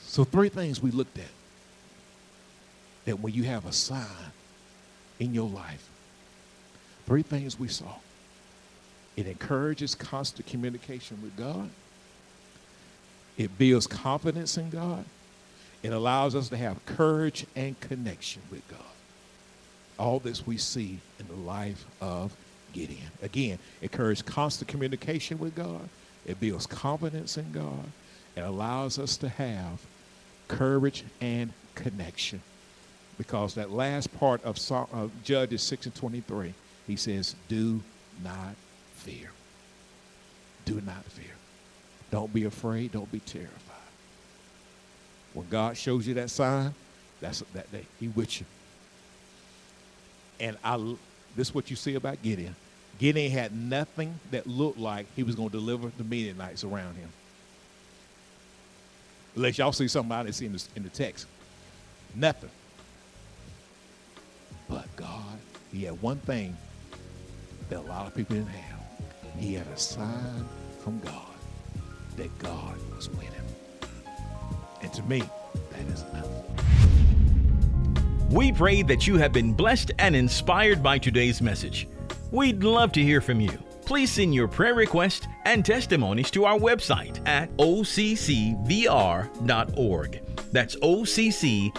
So 0.00 0.24
three 0.24 0.48
things 0.48 0.82
we 0.82 0.90
looked 0.90 1.18
at. 1.18 1.24
That 3.04 3.20
when 3.20 3.34
you 3.34 3.44
have 3.44 3.66
a 3.66 3.72
sign 3.72 4.06
in 5.18 5.34
your 5.34 5.48
life. 5.48 5.88
Three 7.06 7.22
things 7.22 7.58
we 7.58 7.68
saw 7.68 7.94
it 9.16 9.26
encourages 9.26 9.94
constant 9.94 10.46
communication 10.46 11.18
with 11.22 11.36
God, 11.36 11.68
it 13.36 13.56
builds 13.58 13.86
confidence 13.86 14.56
in 14.56 14.70
God, 14.70 15.04
it 15.82 15.92
allows 15.92 16.34
us 16.34 16.48
to 16.48 16.56
have 16.56 16.84
courage 16.86 17.46
and 17.54 17.78
connection 17.80 18.40
with 18.50 18.66
God. 18.68 18.80
All 19.98 20.18
this 20.18 20.46
we 20.46 20.56
see 20.56 20.98
in 21.20 21.26
the 21.28 21.34
life 21.34 21.84
of 22.00 22.34
Gideon. 22.72 23.10
Again, 23.20 23.58
encourage 23.82 24.24
constant 24.24 24.68
communication 24.68 25.38
with 25.38 25.54
God. 25.54 25.88
It 26.26 26.40
builds 26.40 26.66
confidence 26.66 27.36
in 27.36 27.52
God. 27.52 27.84
It 28.36 28.40
allows 28.40 28.98
us 28.98 29.16
to 29.18 29.28
have 29.28 29.80
courage 30.48 31.04
and 31.20 31.52
connection 31.74 32.40
because 33.18 33.54
that 33.54 33.70
last 33.70 34.16
part 34.18 34.42
of, 34.44 34.58
Judges 35.24 35.62
6 35.62 35.86
and 35.86 35.94
23, 35.94 36.54
he 36.86 36.96
says, 36.96 37.34
Do 37.48 37.80
not 38.22 38.54
fear. 38.94 39.30
Do 40.64 40.80
not 40.80 41.04
fear. 41.04 41.32
Don't 42.10 42.32
be 42.32 42.44
afraid. 42.44 42.92
Don't 42.92 43.10
be 43.10 43.20
terrified. 43.20 43.58
When 45.34 45.48
God 45.48 45.76
shows 45.76 46.06
you 46.06 46.14
that 46.14 46.30
sign, 46.30 46.74
That's 47.20 47.42
that 47.54 47.70
day. 47.72 47.84
He 48.00 48.08
with 48.08 48.40
you. 48.40 48.46
And 50.40 50.56
I, 50.64 50.76
this 51.36 51.48
is 51.48 51.54
what 51.54 51.70
you 51.70 51.76
see 51.76 51.94
about 51.94 52.20
Gideon. 52.22 52.56
Gideon 53.02 53.32
had 53.32 53.52
nothing 53.52 54.20
that 54.30 54.46
looked 54.46 54.78
like 54.78 55.06
he 55.16 55.24
was 55.24 55.34
going 55.34 55.50
to 55.50 55.58
deliver 55.58 55.90
the 55.98 56.04
Midianites 56.04 56.62
around 56.62 56.94
him. 56.94 57.08
Unless 59.34 59.58
y'all 59.58 59.72
see 59.72 59.88
something 59.88 60.12
I 60.12 60.22
didn't 60.22 60.36
see 60.36 60.46
in 60.46 60.52
the, 60.52 60.64
in 60.76 60.82
the 60.84 60.88
text. 60.88 61.26
Nothing. 62.14 62.50
But 64.68 64.86
God, 64.94 65.36
he 65.72 65.82
had 65.82 66.00
one 66.00 66.18
thing 66.18 66.56
that 67.70 67.80
a 67.80 67.82
lot 67.88 68.06
of 68.06 68.14
people 68.14 68.36
didn't 68.36 68.50
have. 68.50 68.78
He 69.36 69.54
had 69.54 69.66
a 69.66 69.76
sign 69.76 70.46
from 70.78 71.00
God 71.00 71.34
that 72.16 72.38
God 72.38 72.76
was 72.94 73.08
with 73.08 73.22
him. 73.22 73.44
And 74.80 74.92
to 74.92 75.02
me, 75.02 75.24
that 75.70 75.86
is 75.92 76.04
enough. 76.12 76.28
We 78.30 78.52
pray 78.52 78.82
that 78.84 79.08
you 79.08 79.16
have 79.16 79.32
been 79.32 79.54
blessed 79.54 79.90
and 79.98 80.14
inspired 80.14 80.84
by 80.84 80.98
today's 80.98 81.42
message. 81.42 81.88
We'd 82.32 82.64
love 82.64 82.92
to 82.92 83.02
hear 83.02 83.20
from 83.20 83.40
you. 83.42 83.50
Please 83.84 84.10
send 84.10 84.34
your 84.34 84.48
prayer 84.48 84.74
requests 84.74 85.26
and 85.44 85.62
testimonies 85.62 86.30
to 86.30 86.46
our 86.46 86.58
website 86.58 87.20
at 87.28 87.54
occvr.org. 87.58 88.22
That's 90.50 90.76
occvr.org. 90.76 91.78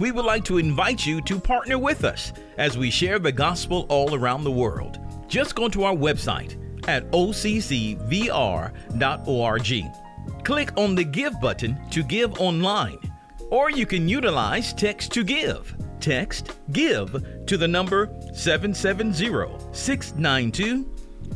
We 0.00 0.12
would 0.12 0.24
like 0.24 0.44
to 0.44 0.58
invite 0.58 1.04
you 1.04 1.20
to 1.22 1.40
partner 1.40 1.76
with 1.78 2.04
us 2.04 2.32
as 2.58 2.78
we 2.78 2.90
share 2.90 3.18
the 3.18 3.32
gospel 3.32 3.86
all 3.88 4.14
around 4.14 4.44
the 4.44 4.52
world. 4.52 5.00
Just 5.26 5.56
go 5.56 5.68
to 5.68 5.82
our 5.82 5.96
website 5.96 6.56
at 6.88 7.10
occvr.org. 7.10 8.04
Click 10.44 10.70
on 10.76 10.94
the 10.94 11.04
Give 11.04 11.40
button 11.40 11.80
to 11.90 12.04
give 12.04 12.38
online, 12.40 12.98
or 13.50 13.68
you 13.70 13.84
can 13.84 14.08
utilize 14.08 14.72
Text 14.72 15.10
to 15.12 15.24
Give. 15.24 15.74
Text 16.04 16.52
GIVE 16.72 17.46
to 17.46 17.56
the 17.56 17.66
number 17.66 18.10
770 18.34 19.14
692 19.72 20.84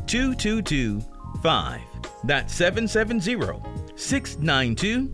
2225. 0.05 1.81
That's 2.23 2.53
770 2.53 3.59
692 3.95 5.11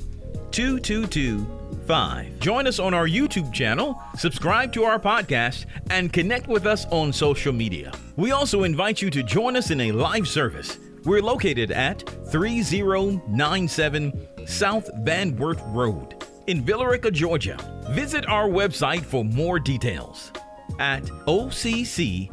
2225. 0.51 2.39
Join 2.39 2.68
us 2.68 2.80
on 2.80 2.93
our 2.93 3.08
YouTube 3.08 3.53
channel, 3.53 3.97
subscribe 4.18 4.74
to 4.74 4.84
our 4.84 4.99
podcast, 4.99 5.68
and 5.89 6.12
connect 6.12 6.47
with 6.47 6.66
us 6.66 6.86
on 6.91 7.14
social 7.14 7.53
media. 7.53 7.93
We 8.18 8.34
also 8.34 8.64
invite 8.64 9.01
you 9.01 9.10
to 9.10 9.24
join 9.24 9.56
us 9.56 9.72
in 9.72 9.80
a 9.80 9.93
live 9.93 10.28
service. 10.28 10.78
We're 11.06 11.22
located 11.22 11.72
at 11.72 12.01
3097 12.30 14.28
South 14.47 14.89
Van 14.97 15.38
Wert 15.38 15.60
Road 15.68 16.26
in 16.48 16.62
Villa 16.62 16.89
Rica, 16.89 17.12
Georgia. 17.12 17.58
Visit 17.91 18.28
our 18.28 18.48
website 18.48 19.04
for 19.04 19.24
more 19.24 19.60
details 19.60 20.32
at 20.80 21.04
occvr.org. 21.04 22.32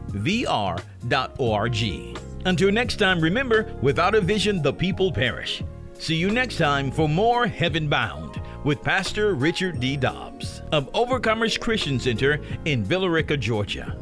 Until 2.45 2.73
next 2.73 2.97
time, 2.97 3.21
remember 3.21 3.73
without 3.83 4.15
a 4.15 4.21
vision, 4.21 4.63
the 4.63 4.73
people 4.73 5.13
perish. 5.13 5.63
See 5.99 6.17
you 6.17 6.31
next 6.31 6.57
time 6.59 6.91
for 6.91 7.09
more 7.09 7.47
Heaven 7.47 7.89
Bound 7.89 8.41
with 8.65 8.83
Pastor 8.83 9.35
Richard 9.35 9.79
D. 9.79 9.97
Dobbs 9.97 10.63
of 10.73 10.91
Overcomers 10.93 11.61
Christian 11.61 12.01
Center 12.01 12.41
in 12.65 12.83
Villa 12.83 13.09
Rica, 13.09 13.37
Georgia. 13.37 13.97